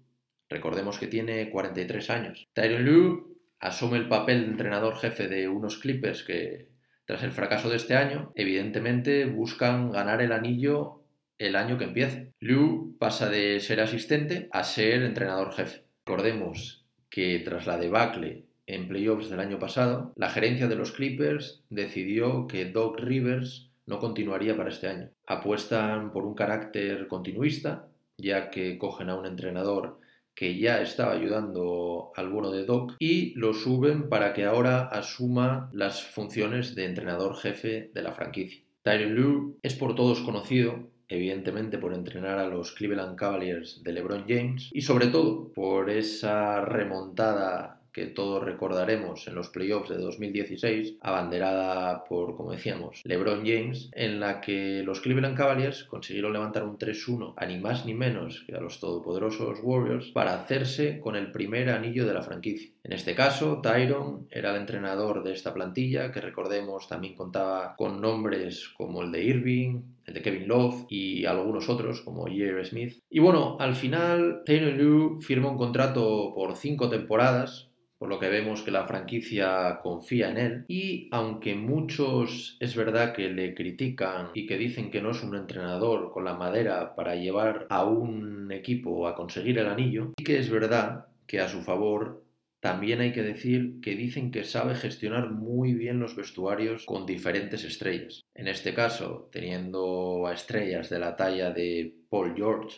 Recordemos 0.50 1.00
que 1.00 1.08
tiene 1.08 1.50
43 1.50 2.10
años. 2.10 2.48
Tyron 2.52 2.84
Lue 2.84 3.24
asume 3.60 4.00
el 4.00 4.10
papel 4.10 4.42
de 4.42 4.52
entrenador 4.52 4.98
jefe 4.98 5.30
de 5.30 5.48
unos 5.48 5.78
Clippers 5.78 6.24
que, 6.24 6.68
tras 7.06 7.24
el 7.24 7.32
fracaso 7.32 7.70
de 7.70 7.78
este 7.78 7.96
año, 7.96 8.34
evidentemente 8.36 9.26
buscan 9.26 9.92
ganar 9.92 10.22
el 10.22 10.34
anillo 10.34 11.01
el 11.42 11.56
año 11.56 11.78
que 11.78 11.86
empiece. 11.86 12.32
Liu 12.40 12.96
pasa 13.00 13.30
de 13.30 13.60
ser 13.60 13.82
asistente 13.82 14.48
a 14.52 14.64
ser 14.64 15.02
entrenador 15.04 15.54
jefe. 15.54 15.84
Recordemos 16.06 16.86
que 17.10 17.40
tras 17.40 17.66
la 17.66 17.78
debacle 17.78 18.46
en 18.68 18.88
playoffs 18.88 19.30
del 19.30 19.40
año 19.40 19.60
pasado, 19.60 20.14
la 20.16 20.30
gerencia 20.30 20.68
de 20.68 20.76
los 20.76 20.92
Clippers 20.92 21.64
decidió 21.70 22.48
que 22.48 22.66
Doc 22.66 23.00
Rivers 23.00 23.72
no 23.88 24.00
continuaría 24.00 24.56
para 24.56 24.70
este 24.70 24.88
año. 24.88 25.10
Apuestan 25.26 26.12
por 26.12 26.26
un 26.26 26.36
carácter 26.36 27.08
continuista, 27.08 27.88
ya 28.18 28.52
que 28.52 28.78
cogen 28.78 29.10
a 29.10 29.16
un 29.16 29.26
entrenador 29.26 30.00
que 30.36 30.58
ya 30.58 30.82
estaba 30.82 31.14
ayudando 31.14 32.12
al 32.16 32.30
bono 32.30 32.52
de 32.52 32.66
Doc 32.66 32.96
y 33.00 33.34
lo 33.34 33.54
suben 33.54 34.10
para 34.10 34.34
que 34.34 34.46
ahora 34.46 34.84
asuma 34.84 35.70
las 35.74 36.04
funciones 36.04 36.76
de 36.76 36.86
entrenador 36.86 37.36
jefe 37.36 37.92
de 37.94 38.02
la 38.02 38.14
franquicia. 38.14 38.64
Tyron 38.84 39.14
Lue 39.14 39.56
es 39.62 39.76
por 39.76 39.94
todos 39.94 40.22
conocido, 40.22 40.90
evidentemente 41.12 41.78
por 41.78 41.94
entrenar 41.94 42.40
a 42.40 42.48
los 42.48 42.72
Cleveland 42.72 43.18
Cavaliers 43.18 43.84
de 43.84 43.94
LeBron 43.94 44.26
James 44.28 44.70
y 44.72 44.82
sobre 44.82 45.08
todo 45.08 45.52
por 45.54 45.90
esa 45.90 46.62
remontada 46.62 47.82
que 47.92 48.06
todos 48.06 48.44
recordaremos 48.44 49.28
en 49.28 49.36
los 49.36 49.50
playoffs 49.50 49.90
de 49.90 49.98
2016, 49.98 50.96
abanderada 51.02 52.06
por, 52.06 52.36
como 52.38 52.52
decíamos, 52.52 53.02
LeBron 53.04 53.46
James, 53.46 53.90
en 53.94 54.20
la 54.20 54.40
que 54.40 54.82
los 54.84 55.02
Cleveland 55.02 55.36
Cavaliers 55.36 55.84
consiguieron 55.84 56.34
levantar 56.34 56.64
un 56.64 56.78
3-1 56.78 57.34
a 57.36 57.46
ni 57.46 57.58
más 57.58 57.86
ni 57.86 57.94
menos 57.94 58.44
que 58.48 58.56
a 58.56 58.62
los 58.62 58.80
todopoderosos 58.80 59.60
Warriors 59.62 60.12
para 60.12 60.36
hacerse 60.36 61.00
con 61.00 61.16
el 61.16 61.32
primer 61.32 61.70
anillo 61.70 62.06
de 62.06 62.14
la 62.14 62.22
franquicia. 62.22 62.72
En 62.84 62.94
este 62.94 63.14
caso, 63.14 63.60
Tyron 63.62 64.28
era 64.32 64.52
el 64.52 64.62
entrenador 64.62 65.24
de 65.24 65.34
esta 65.34 65.54
plantilla, 65.54 66.12
que 66.12 66.22
recordemos 66.22 66.88
también 66.88 67.16
contaba 67.16 67.76
con 67.76 68.02
nombres 68.02 68.70
como 68.70 69.02
el 69.04 69.12
de 69.12 69.24
Irving, 69.24 69.82
de 70.14 70.22
Kevin 70.22 70.48
Love 70.48 70.86
y 70.90 71.26
algunos 71.26 71.70
otros 71.70 72.02
como 72.02 72.24
J.R. 72.24 72.64
Smith. 72.66 73.00
Y 73.10 73.20
bueno, 73.20 73.58
al 73.60 73.76
final 73.76 74.44
Tyron 74.46 74.78
Lue 74.78 75.22
firmó 75.22 75.52
un 75.52 75.58
contrato 75.58 76.34
por 76.36 76.56
cinco 76.56 76.90
temporadas 76.90 77.72
por 78.02 78.10
lo 78.10 78.18
que 78.18 78.30
vemos 78.30 78.64
que 78.64 78.72
la 78.72 78.88
franquicia 78.88 79.80
confía 79.84 80.32
en 80.32 80.38
él 80.40 80.66
y 80.68 81.08
aunque 81.12 81.54
muchos 81.54 82.58
es 82.60 82.76
verdad 82.76 83.14
que 83.14 83.30
le 83.30 83.54
critican 83.54 84.30
y 84.34 84.48
que 84.48 84.58
dicen 84.58 84.90
que 84.90 85.04
no 85.04 85.12
es 85.12 85.22
un 85.22 85.36
entrenador 85.36 86.12
con 86.12 86.26
la 86.26 86.34
madera 86.34 86.96
para 86.96 87.16
llevar 87.16 87.68
a 87.70 87.86
un 87.86 88.52
equipo 88.52 89.08
a 89.08 89.14
conseguir 89.14 89.60
el 89.60 89.68
anillo, 89.68 90.14
sí 90.18 90.24
que 90.24 90.40
es 90.40 90.50
verdad 90.50 91.06
que 91.28 91.42
a 91.42 91.48
su 91.48 91.62
favor 91.62 92.24
también 92.62 93.02
hay 93.02 93.12
que 93.12 93.24
decir 93.24 93.82
que 93.82 93.96
dicen 93.96 94.30
que 94.30 94.44
sabe 94.44 94.76
gestionar 94.76 95.32
muy 95.32 95.74
bien 95.74 96.00
los 96.00 96.16
vestuarios 96.16 96.86
con 96.86 97.08
diferentes 97.08 97.64
estrellas. 97.64 98.22
En 98.36 98.48
este 98.48 98.76
caso, 98.76 99.30
teniendo 99.32 100.28
a 100.28 100.34
estrellas 100.34 100.88
de 100.90 101.00
la 101.00 101.16
talla 101.16 101.50
de 101.50 101.92
Paul 102.10 102.36
George 102.36 102.78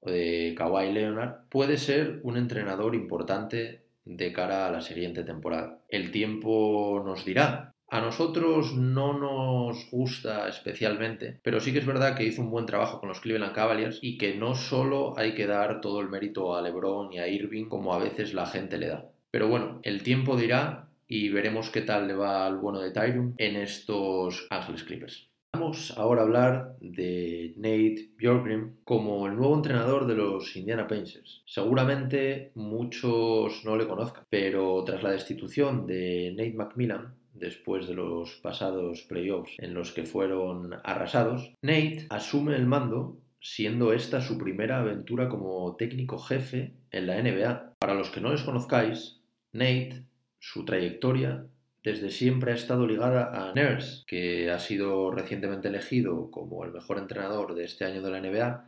o 0.00 0.10
de 0.10 0.54
Kawhi 0.54 0.92
Leonard, 0.92 1.48
puede 1.48 1.78
ser 1.78 2.20
un 2.22 2.36
entrenador 2.36 2.94
importante 2.94 3.86
de 4.04 4.30
cara 4.30 4.66
a 4.66 4.70
la 4.70 4.82
siguiente 4.82 5.24
temporada. 5.24 5.80
El 5.88 6.10
tiempo 6.10 7.02
nos 7.02 7.24
dirá. 7.24 7.72
A 7.88 8.00
nosotros 8.00 8.74
no 8.74 9.18
nos 9.18 9.90
gusta 9.90 10.48
especialmente, 10.48 11.40
pero 11.42 11.60
sí 11.60 11.72
que 11.72 11.78
es 11.78 11.86
verdad 11.86 12.14
que 12.16 12.24
hizo 12.24 12.42
un 12.42 12.50
buen 12.50 12.66
trabajo 12.66 12.98
con 12.98 13.08
los 13.08 13.20
Cleveland 13.20 13.54
Cavaliers 13.54 14.00
y 14.02 14.18
que 14.18 14.34
no 14.34 14.54
solo 14.54 15.16
hay 15.16 15.34
que 15.34 15.46
dar 15.46 15.80
todo 15.80 16.00
el 16.00 16.08
mérito 16.08 16.54
a 16.54 16.60
LeBron 16.60 17.12
y 17.12 17.18
a 17.20 17.28
Irving 17.28 17.66
como 17.66 17.94
a 17.94 17.98
veces 17.98 18.34
la 18.34 18.46
gente 18.46 18.78
le 18.78 18.88
da. 18.88 19.13
Pero 19.34 19.48
bueno, 19.48 19.80
el 19.82 20.04
tiempo 20.04 20.36
dirá 20.36 20.90
y 21.08 21.28
veremos 21.28 21.68
qué 21.70 21.80
tal 21.80 22.06
le 22.06 22.14
va 22.14 22.46
al 22.46 22.56
bueno 22.56 22.78
de 22.78 22.92
Tyron 22.92 23.34
en 23.38 23.56
estos 23.56 24.46
Ángeles 24.48 24.84
Clippers. 24.84 25.28
Vamos 25.54 25.92
ahora 25.96 26.20
a 26.20 26.24
hablar 26.24 26.76
de 26.80 27.52
Nate 27.56 28.10
Bjorkgren 28.16 28.76
como 28.84 29.26
el 29.26 29.34
nuevo 29.34 29.56
entrenador 29.56 30.06
de 30.06 30.14
los 30.14 30.54
Indiana 30.54 30.86
Pacers. 30.86 31.42
Seguramente 31.46 32.52
muchos 32.54 33.64
no 33.64 33.76
le 33.76 33.88
conozcan, 33.88 34.22
pero 34.30 34.84
tras 34.84 35.02
la 35.02 35.10
destitución 35.10 35.84
de 35.84 36.32
Nate 36.36 36.54
McMillan, 36.54 37.16
después 37.32 37.88
de 37.88 37.94
los 37.94 38.36
pasados 38.36 39.02
playoffs 39.08 39.56
en 39.58 39.74
los 39.74 39.90
que 39.90 40.04
fueron 40.04 40.74
arrasados, 40.84 41.52
Nate 41.60 42.06
asume 42.08 42.54
el 42.54 42.66
mando 42.66 43.18
siendo 43.44 43.92
esta 43.92 44.22
su 44.22 44.38
primera 44.38 44.78
aventura 44.78 45.28
como 45.28 45.76
técnico 45.76 46.18
jefe 46.18 46.72
en 46.92 47.06
la 47.06 47.20
NBA. 47.20 47.74
Para 47.78 47.94
los 47.94 48.08
que 48.08 48.22
no 48.22 48.32
les 48.32 48.42
conozcáis, 48.42 49.20
Nate, 49.54 50.04
su 50.38 50.64
trayectoria 50.64 51.46
desde 51.82 52.10
siempre 52.10 52.52
ha 52.52 52.54
estado 52.54 52.86
ligada 52.86 53.30
a 53.32 53.54
Nurse, 53.54 54.04
que 54.06 54.50
ha 54.50 54.58
sido 54.58 55.10
recientemente 55.10 55.68
elegido 55.68 56.30
como 56.30 56.64
el 56.64 56.72
mejor 56.72 56.98
entrenador 56.98 57.54
de 57.54 57.64
este 57.64 57.84
año 57.84 58.02
de 58.02 58.10
la 58.10 58.20
NBA 58.20 58.64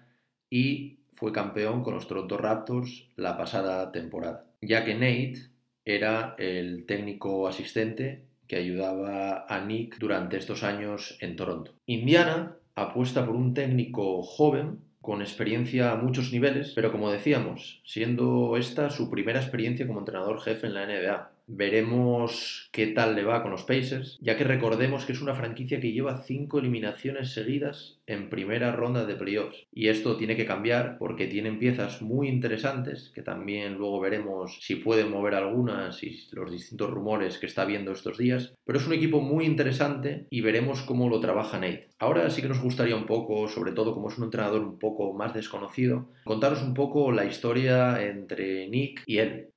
y 0.50 0.98
fue 1.14 1.32
campeón 1.32 1.82
con 1.82 1.94
los 1.94 2.06
Toronto 2.06 2.36
Raptors 2.36 3.08
la 3.16 3.36
pasada 3.36 3.90
temporada, 3.90 4.44
ya 4.60 4.84
que 4.84 4.94
Nate 4.94 5.50
era 5.84 6.34
el 6.38 6.84
técnico 6.86 7.48
asistente 7.48 8.24
que 8.46 8.56
ayudaba 8.56 9.46
a 9.48 9.64
Nick 9.64 9.98
durante 9.98 10.36
estos 10.36 10.62
años 10.62 11.16
en 11.20 11.36
Toronto. 11.36 11.72
Indiana 11.86 12.56
apuesta 12.74 13.24
por 13.24 13.34
un 13.34 13.54
técnico 13.54 14.22
joven 14.22 14.85
con 15.06 15.22
experiencia 15.22 15.92
a 15.92 15.96
muchos 15.96 16.32
niveles, 16.32 16.72
pero 16.74 16.90
como 16.90 17.12
decíamos, 17.12 17.80
siendo 17.84 18.56
esta 18.56 18.90
su 18.90 19.08
primera 19.08 19.40
experiencia 19.40 19.86
como 19.86 20.00
entrenador 20.00 20.40
jefe 20.40 20.66
en 20.66 20.74
la 20.74 20.84
NBA. 20.84 21.30
Veremos 21.48 22.68
qué 22.72 22.88
tal 22.88 23.14
le 23.14 23.22
va 23.22 23.42
con 23.42 23.52
los 23.52 23.62
Pacers, 23.62 24.18
ya 24.20 24.36
que 24.36 24.42
recordemos 24.42 25.04
que 25.04 25.12
es 25.12 25.22
una 25.22 25.36
franquicia 25.36 25.78
que 25.78 25.92
lleva 25.92 26.24
cinco 26.24 26.58
eliminaciones 26.58 27.32
seguidas 27.32 28.00
en 28.06 28.30
primera 28.30 28.72
ronda 28.72 29.06
de 29.06 29.14
playoffs. 29.14 29.64
Y 29.72 29.86
esto 29.86 30.16
tiene 30.16 30.34
que 30.36 30.44
cambiar 30.44 30.98
porque 30.98 31.28
tienen 31.28 31.60
piezas 31.60 32.02
muy 32.02 32.28
interesantes, 32.28 33.12
que 33.14 33.22
también 33.22 33.74
luego 33.74 34.00
veremos 34.00 34.58
si 34.60 34.74
pueden 34.74 35.10
mover 35.10 35.34
algunas 35.34 36.02
y 36.02 36.18
los 36.32 36.50
distintos 36.50 36.90
rumores 36.90 37.38
que 37.38 37.46
está 37.46 37.64
viendo 37.64 37.92
estos 37.92 38.18
días. 38.18 38.54
Pero 38.64 38.80
es 38.80 38.86
un 38.86 38.94
equipo 38.94 39.20
muy 39.20 39.44
interesante 39.44 40.26
y 40.30 40.40
veremos 40.40 40.82
cómo 40.82 41.08
lo 41.08 41.20
trabaja 41.20 41.60
Nate. 41.60 41.90
Ahora 42.00 42.28
sí 42.30 42.42
que 42.42 42.48
nos 42.48 42.60
gustaría 42.60 42.96
un 42.96 43.06
poco, 43.06 43.46
sobre 43.46 43.70
todo 43.70 43.94
como 43.94 44.08
es 44.08 44.18
un 44.18 44.24
entrenador 44.24 44.62
un 44.62 44.80
poco 44.80 45.12
más 45.12 45.32
desconocido, 45.32 46.10
contaros 46.24 46.62
un 46.62 46.74
poco 46.74 47.12
la 47.12 47.24
historia 47.24 48.02
entre 48.02 48.68
Nick 48.68 49.04
y 49.06 49.18
él. 49.18 49.50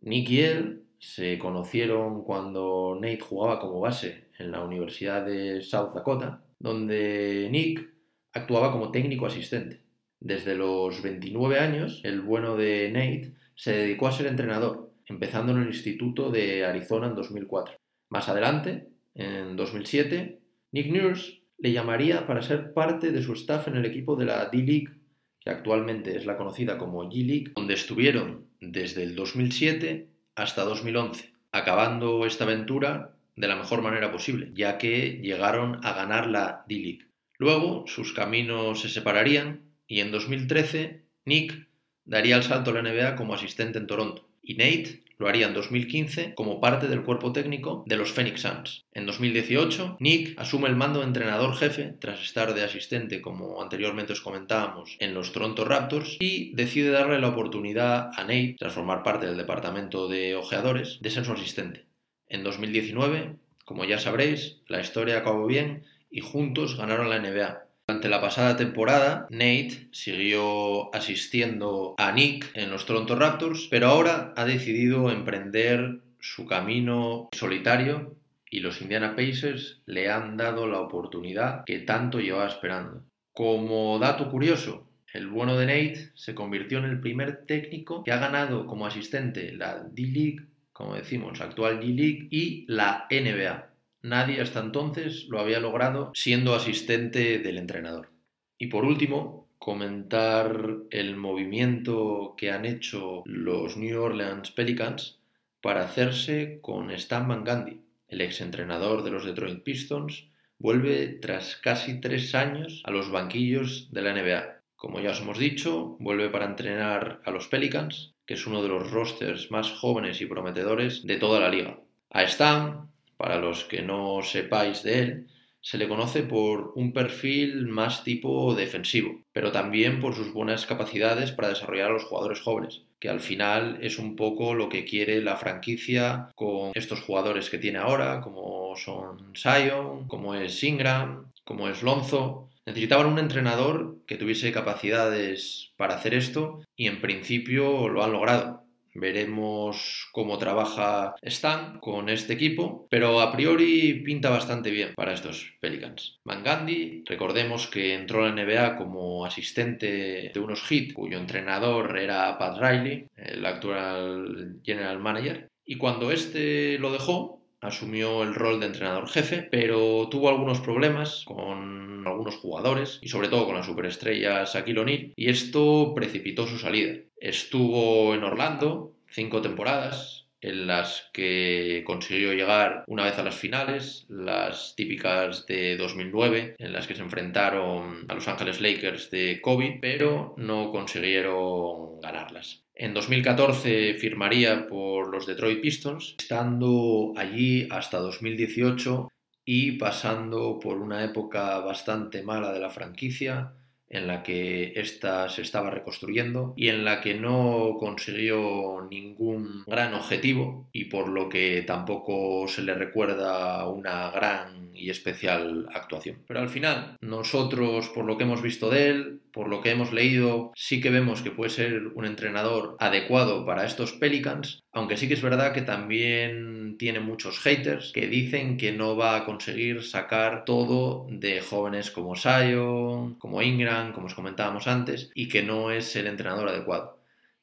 Nick 0.00 0.30
y 0.30 0.40
él 0.40 0.81
se 1.02 1.36
conocieron 1.36 2.22
cuando 2.22 2.94
Nate 2.94 3.18
jugaba 3.18 3.58
como 3.58 3.80
base 3.80 4.28
en 4.38 4.52
la 4.52 4.62
Universidad 4.62 5.26
de 5.26 5.60
South 5.60 5.92
Dakota, 5.92 6.44
donde 6.60 7.48
Nick 7.50 7.92
actuaba 8.32 8.70
como 8.70 8.92
técnico 8.92 9.26
asistente. 9.26 9.82
Desde 10.20 10.54
los 10.54 11.02
29 11.02 11.58
años, 11.58 12.00
el 12.04 12.20
bueno 12.20 12.56
de 12.56 12.88
Nate 12.92 13.34
se 13.56 13.72
dedicó 13.72 14.06
a 14.06 14.12
ser 14.12 14.26
entrenador, 14.26 14.92
empezando 15.06 15.50
en 15.50 15.62
el 15.62 15.66
Instituto 15.66 16.30
de 16.30 16.64
Arizona 16.64 17.08
en 17.08 17.16
2004. 17.16 17.74
Más 18.08 18.28
adelante, 18.28 18.86
en 19.14 19.56
2007, 19.56 20.40
Nick 20.70 20.86
Nurse 20.86 21.42
le 21.58 21.72
llamaría 21.72 22.28
para 22.28 22.42
ser 22.42 22.72
parte 22.72 23.10
de 23.10 23.22
su 23.24 23.32
staff 23.32 23.66
en 23.66 23.74
el 23.74 23.86
equipo 23.86 24.14
de 24.14 24.26
la 24.26 24.48
D-League, 24.48 25.00
que 25.40 25.50
actualmente 25.50 26.16
es 26.16 26.26
la 26.26 26.36
conocida 26.36 26.78
como 26.78 27.02
G-League, 27.10 27.54
donde 27.56 27.74
estuvieron 27.74 28.46
desde 28.60 29.02
el 29.02 29.16
2007 29.16 30.11
hasta 30.34 30.64
2011, 30.64 31.32
acabando 31.52 32.26
esta 32.26 32.44
aventura 32.44 33.16
de 33.36 33.48
la 33.48 33.56
mejor 33.56 33.82
manera 33.82 34.12
posible, 34.12 34.50
ya 34.52 34.78
que 34.78 35.18
llegaron 35.22 35.84
a 35.84 35.92
ganar 35.92 36.26
la 36.26 36.64
D-League. 36.68 37.08
Luego 37.38 37.84
sus 37.86 38.12
caminos 38.12 38.80
se 38.80 38.88
separarían 38.88 39.62
y 39.86 40.00
en 40.00 40.12
2013 40.12 41.04
Nick 41.24 41.68
daría 42.04 42.36
el 42.36 42.42
salto 42.42 42.70
a 42.70 42.74
la 42.74 42.82
NBA 42.82 43.16
como 43.16 43.34
asistente 43.34 43.78
en 43.78 43.86
Toronto 43.86 44.31
y 44.42 44.54
Nate 44.54 45.02
lo 45.22 45.28
haría 45.28 45.46
en 45.46 45.54
2015 45.54 46.34
como 46.34 46.60
parte 46.60 46.88
del 46.88 47.04
cuerpo 47.04 47.32
técnico 47.32 47.84
de 47.86 47.96
los 47.96 48.10
Phoenix 48.10 48.40
Suns. 48.40 48.84
En 48.92 49.06
2018, 49.06 49.98
Nick 50.00 50.38
asume 50.38 50.68
el 50.68 50.74
mando 50.74 50.98
de 50.98 51.06
entrenador 51.06 51.54
jefe 51.54 51.94
tras 52.00 52.20
estar 52.20 52.54
de 52.54 52.64
asistente, 52.64 53.22
como 53.22 53.62
anteriormente 53.62 54.14
os 54.14 54.20
comentábamos, 54.20 54.96
en 54.98 55.14
los 55.14 55.32
Toronto 55.32 55.64
Raptors 55.64 56.16
y 56.18 56.52
decide 56.56 56.90
darle 56.90 57.20
la 57.20 57.28
oportunidad 57.28 58.10
a 58.16 58.22
Nate, 58.22 58.56
tras 58.58 58.74
formar 58.74 59.04
parte 59.04 59.26
del 59.26 59.36
departamento 59.36 60.08
de 60.08 60.34
ojeadores, 60.34 60.98
de 61.00 61.10
ser 61.10 61.24
su 61.24 61.32
asistente. 61.32 61.86
En 62.28 62.42
2019, 62.42 63.36
como 63.64 63.84
ya 63.84 63.98
sabréis, 63.98 64.58
la 64.66 64.80
historia 64.80 65.18
acabó 65.18 65.46
bien 65.46 65.84
y 66.10 66.20
juntos 66.20 66.76
ganaron 66.76 67.08
la 67.08 67.20
NBA. 67.20 67.71
Durante 67.92 68.08
la 68.08 68.22
pasada 68.22 68.56
temporada, 68.56 69.26
Nate 69.28 69.88
siguió 69.90 70.94
asistiendo 70.94 71.94
a 71.98 72.10
Nick 72.10 72.50
en 72.54 72.70
los 72.70 72.86
Toronto 72.86 73.16
Raptors, 73.16 73.68
pero 73.70 73.88
ahora 73.88 74.32
ha 74.34 74.46
decidido 74.46 75.10
emprender 75.10 75.98
su 76.18 76.46
camino 76.46 77.28
solitario 77.32 78.16
y 78.48 78.60
los 78.60 78.80
Indiana 78.80 79.14
Pacers 79.14 79.82
le 79.84 80.10
han 80.10 80.38
dado 80.38 80.66
la 80.68 80.80
oportunidad 80.80 81.64
que 81.66 81.80
tanto 81.80 82.18
llevaba 82.18 82.46
esperando. 82.46 83.04
Como 83.34 83.98
dato 83.98 84.30
curioso, 84.30 84.88
el 85.12 85.26
bueno 85.26 85.58
de 85.58 85.66
Nate 85.66 86.12
se 86.14 86.34
convirtió 86.34 86.78
en 86.78 86.86
el 86.86 86.98
primer 86.98 87.44
técnico 87.44 88.04
que 88.04 88.12
ha 88.12 88.16
ganado 88.16 88.66
como 88.66 88.86
asistente 88.86 89.52
la 89.52 89.82
D-League, 89.82 90.46
como 90.72 90.94
decimos, 90.94 91.42
actual 91.42 91.78
G-League 91.78 92.28
y 92.30 92.64
la 92.68 93.06
NBA. 93.10 93.71
Nadie 94.02 94.40
hasta 94.40 94.60
entonces 94.60 95.26
lo 95.28 95.40
había 95.40 95.60
logrado 95.60 96.10
siendo 96.14 96.54
asistente 96.54 97.38
del 97.38 97.58
entrenador. 97.58 98.10
Y 98.58 98.66
por 98.66 98.84
último, 98.84 99.48
comentar 99.58 100.76
el 100.90 101.16
movimiento 101.16 102.34
que 102.36 102.50
han 102.50 102.64
hecho 102.64 103.22
los 103.26 103.76
New 103.76 104.00
Orleans 104.00 104.50
Pelicans 104.50 105.20
para 105.60 105.84
hacerse 105.84 106.58
con 106.60 106.90
Stan 106.90 107.28
Van 107.28 107.44
Gundy, 107.44 107.80
el 108.08 108.20
exentrenador 108.20 109.04
de 109.04 109.12
los 109.12 109.24
Detroit 109.24 109.62
Pistons, 109.62 110.26
vuelve 110.58 111.06
tras 111.20 111.56
casi 111.56 112.00
tres 112.00 112.34
años 112.34 112.82
a 112.84 112.90
los 112.90 113.10
banquillos 113.10 113.88
de 113.92 114.02
la 114.02 114.12
NBA. 114.12 114.62
Como 114.74 115.00
ya 115.00 115.10
os 115.10 115.20
hemos 115.20 115.38
dicho, 115.38 115.96
vuelve 116.00 116.28
para 116.28 116.46
entrenar 116.46 117.20
a 117.24 117.30
los 117.30 117.46
Pelicans, 117.46 118.14
que 118.26 118.34
es 118.34 118.46
uno 118.46 118.62
de 118.62 118.68
los 118.68 118.90
rosters 118.90 119.50
más 119.50 119.70
jóvenes 119.70 120.20
y 120.20 120.26
prometedores 120.26 121.06
de 121.06 121.16
toda 121.16 121.38
la 121.38 121.48
liga. 121.48 121.78
A 122.10 122.24
Stan 122.24 122.91
para 123.16 123.38
los 123.38 123.64
que 123.64 123.82
no 123.82 124.22
sepáis 124.22 124.82
de 124.82 124.98
él, 124.98 125.26
se 125.64 125.78
le 125.78 125.88
conoce 125.88 126.24
por 126.24 126.72
un 126.74 126.92
perfil 126.92 127.68
más 127.68 128.02
tipo 128.02 128.52
defensivo, 128.54 129.22
pero 129.32 129.52
también 129.52 130.00
por 130.00 130.16
sus 130.16 130.32
buenas 130.32 130.66
capacidades 130.66 131.30
para 131.30 131.48
desarrollar 131.48 131.90
a 131.90 131.92
los 131.92 132.04
jugadores 132.04 132.40
jóvenes, 132.40 132.82
que 132.98 133.08
al 133.08 133.20
final 133.20 133.78
es 133.80 133.98
un 133.98 134.16
poco 134.16 134.54
lo 134.54 134.68
que 134.68 134.84
quiere 134.84 135.22
la 135.22 135.36
franquicia 135.36 136.30
con 136.34 136.72
estos 136.74 137.00
jugadores 137.02 137.48
que 137.48 137.58
tiene 137.58 137.78
ahora, 137.78 138.20
como 138.20 138.74
son 138.74 139.34
Sion, 139.36 140.08
como 140.08 140.34
es 140.34 140.62
Ingram, 140.64 141.30
como 141.44 141.68
es 141.68 141.84
Lonzo. 141.84 142.48
Necesitaban 142.66 143.06
un 143.06 143.20
entrenador 143.20 143.98
que 144.06 144.16
tuviese 144.16 144.52
capacidades 144.52 145.72
para 145.76 145.94
hacer 145.94 146.14
esto 146.14 146.64
y 146.76 146.88
en 146.88 147.00
principio 147.00 147.88
lo 147.88 148.02
han 148.02 148.12
logrado. 148.12 148.61
Veremos 148.94 150.08
cómo 150.12 150.38
trabaja 150.38 151.14
Stan 151.22 151.78
con 151.80 152.08
este 152.08 152.34
equipo, 152.34 152.86
pero 152.90 153.20
a 153.20 153.32
priori 153.32 154.02
pinta 154.04 154.30
bastante 154.30 154.70
bien 154.70 154.94
para 154.94 155.12
estos 155.12 155.54
Pelicans. 155.60 156.20
Mangandi, 156.24 157.04
recordemos 157.06 157.66
que 157.66 157.94
entró 157.94 158.24
a 158.24 158.28
la 158.28 158.42
NBA 158.42 158.76
como 158.76 159.24
asistente 159.24 160.30
de 160.32 160.40
unos 160.40 160.62
Heat, 160.62 160.92
cuyo 160.92 161.18
entrenador 161.18 161.98
era 161.98 162.38
Pat 162.38 162.58
Riley, 162.58 163.06
el 163.16 163.44
actual 163.46 164.60
general 164.62 164.98
manager, 164.98 165.50
y 165.64 165.76
cuando 165.76 166.10
este 166.10 166.78
lo 166.78 166.92
dejó, 166.92 167.41
asumió 167.62 168.22
el 168.22 168.34
rol 168.34 168.60
de 168.60 168.66
entrenador 168.66 169.08
jefe, 169.08 169.48
pero 169.50 170.08
tuvo 170.10 170.28
algunos 170.28 170.60
problemas 170.60 171.24
con 171.24 172.06
algunos 172.06 172.36
jugadores 172.36 172.98
y 173.00 173.08
sobre 173.08 173.28
todo 173.28 173.46
con 173.46 173.54
la 173.54 173.62
superestrella 173.62 174.44
Shaquille 174.44 174.80
O'Neal 174.80 175.12
y 175.16 175.30
esto 175.30 175.94
precipitó 175.94 176.46
su 176.46 176.58
salida. 176.58 176.98
Estuvo 177.16 178.14
en 178.14 178.24
Orlando 178.24 178.92
cinco 179.06 179.40
temporadas, 179.40 180.26
en 180.40 180.66
las 180.66 181.08
que 181.12 181.84
consiguió 181.86 182.32
llegar 182.32 182.82
una 182.88 183.04
vez 183.04 183.16
a 183.18 183.22
las 183.22 183.36
finales, 183.36 184.06
las 184.08 184.74
típicas 184.74 185.46
de 185.46 185.76
2009, 185.76 186.56
en 186.58 186.72
las 186.72 186.88
que 186.88 186.96
se 186.96 187.02
enfrentaron 187.02 188.06
a 188.08 188.14
Los 188.14 188.26
Ángeles 188.26 188.60
Lakers 188.60 189.10
de 189.10 189.40
Kobe, 189.40 189.78
pero 189.80 190.34
no 190.36 190.72
consiguieron 190.72 192.00
ganarlas. 192.00 192.64
En 192.74 192.94
2014 192.94 193.94
firmaría 193.94 194.66
por 194.66 195.08
los 195.08 195.26
Detroit 195.26 195.60
Pistons, 195.60 196.16
estando 196.18 197.12
allí 197.16 197.68
hasta 197.70 197.98
2018 197.98 199.08
y 199.44 199.72
pasando 199.72 200.58
por 200.58 200.78
una 200.78 201.04
época 201.04 201.58
bastante 201.58 202.22
mala 202.22 202.52
de 202.52 202.60
la 202.60 202.70
franquicia, 202.70 203.52
en 203.92 204.06
la 204.06 204.22
que 204.22 204.72
ésta 204.74 205.28
se 205.28 205.42
estaba 205.42 205.70
reconstruyendo 205.70 206.54
y 206.56 206.68
en 206.68 206.84
la 206.84 207.00
que 207.00 207.14
no 207.14 207.76
consiguió 207.78 208.88
ningún 208.90 209.64
gran 209.66 209.94
objetivo 209.94 210.68
y 210.72 210.86
por 210.86 211.08
lo 211.08 211.28
que 211.28 211.62
tampoco 211.62 212.48
se 212.48 212.62
le 212.62 212.74
recuerda 212.74 213.68
una 213.68 214.10
gran 214.10 214.72
y 214.74 214.90
especial 214.90 215.68
actuación. 215.72 216.18
Pero 216.26 216.40
al 216.40 216.48
final, 216.48 216.96
nosotros, 217.00 217.88
por 217.90 218.04
lo 218.04 218.16
que 218.16 218.24
hemos 218.24 218.42
visto 218.42 218.70
de 218.70 218.88
él, 218.88 219.20
por 219.32 219.48
lo 219.48 219.60
que 219.60 219.70
hemos 219.70 219.92
leído, 219.92 220.52
sí 220.54 220.80
que 220.80 220.90
vemos 220.90 221.22
que 221.22 221.30
puede 221.30 221.50
ser 221.50 221.88
un 221.94 222.04
entrenador 222.04 222.76
adecuado 222.80 223.46
para 223.46 223.64
estos 223.64 223.92
Pelicans, 223.92 224.62
aunque 224.72 224.96
sí 224.96 225.08
que 225.08 225.14
es 225.14 225.22
verdad 225.22 225.52
que 225.52 225.62
también 225.62 226.61
tiene 226.78 227.00
muchos 227.00 227.38
haters 227.40 227.92
que 227.92 228.06
dicen 228.06 228.56
que 228.56 228.72
no 228.72 228.96
va 228.96 229.16
a 229.16 229.24
conseguir 229.24 229.82
sacar 229.82 230.44
todo 230.44 231.06
de 231.10 231.40
jóvenes 231.40 231.90
como 231.90 232.16
Zion, 232.16 233.14
como 233.16 233.42
Ingram, 233.42 233.92
como 233.92 234.06
os 234.06 234.14
comentábamos 234.14 234.66
antes, 234.66 235.10
y 235.14 235.28
que 235.28 235.42
no 235.42 235.70
es 235.70 235.94
el 235.96 236.06
entrenador 236.06 236.48
adecuado. 236.48 237.01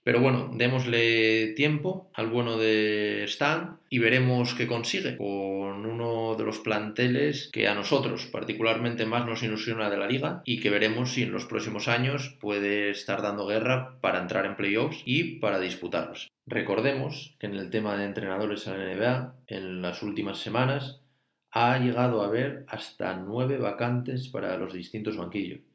Pero 0.09 0.21
bueno, 0.21 0.49
démosle 0.55 1.53
tiempo 1.55 2.09
al 2.15 2.31
bueno 2.31 2.57
de 2.57 3.25
Stan 3.25 3.77
y 3.91 3.99
veremos 3.99 4.55
qué 4.55 4.65
consigue 4.65 5.15
con 5.15 5.85
uno 5.85 6.33
de 6.33 6.43
los 6.45 6.57
planteles 6.57 7.51
que 7.53 7.67
a 7.67 7.75
nosotros 7.75 8.25
particularmente 8.25 9.05
más 9.05 9.27
nos 9.27 9.43
ilusiona 9.43 9.87
de 9.87 9.97
la 9.97 10.07
liga 10.07 10.41
y 10.45 10.61
que 10.61 10.71
veremos 10.71 11.11
si 11.11 11.21
en 11.21 11.31
los 11.31 11.45
próximos 11.45 11.87
años 11.87 12.35
puede 12.41 12.89
estar 12.89 13.21
dando 13.21 13.45
guerra 13.45 13.99
para 14.01 14.19
entrar 14.19 14.47
en 14.47 14.55
playoffs 14.55 14.99
y 15.05 15.35
para 15.35 15.59
disputarlos. 15.59 16.27
Recordemos 16.47 17.35
que 17.37 17.45
en 17.45 17.53
el 17.53 17.69
tema 17.69 17.95
de 17.95 18.05
entrenadores 18.05 18.65
en 18.65 18.79
la 18.79 18.95
NBA, 18.95 19.35
en 19.45 19.83
las 19.83 20.01
últimas 20.01 20.39
semanas, 20.39 21.03
ha 21.51 21.77
llegado 21.77 22.23
a 22.23 22.25
haber 22.25 22.65
hasta 22.67 23.15
nueve 23.15 23.59
vacantes 23.59 24.27
para 24.29 24.57
los 24.57 24.73
distintos 24.73 25.17
banquillos. 25.17 25.68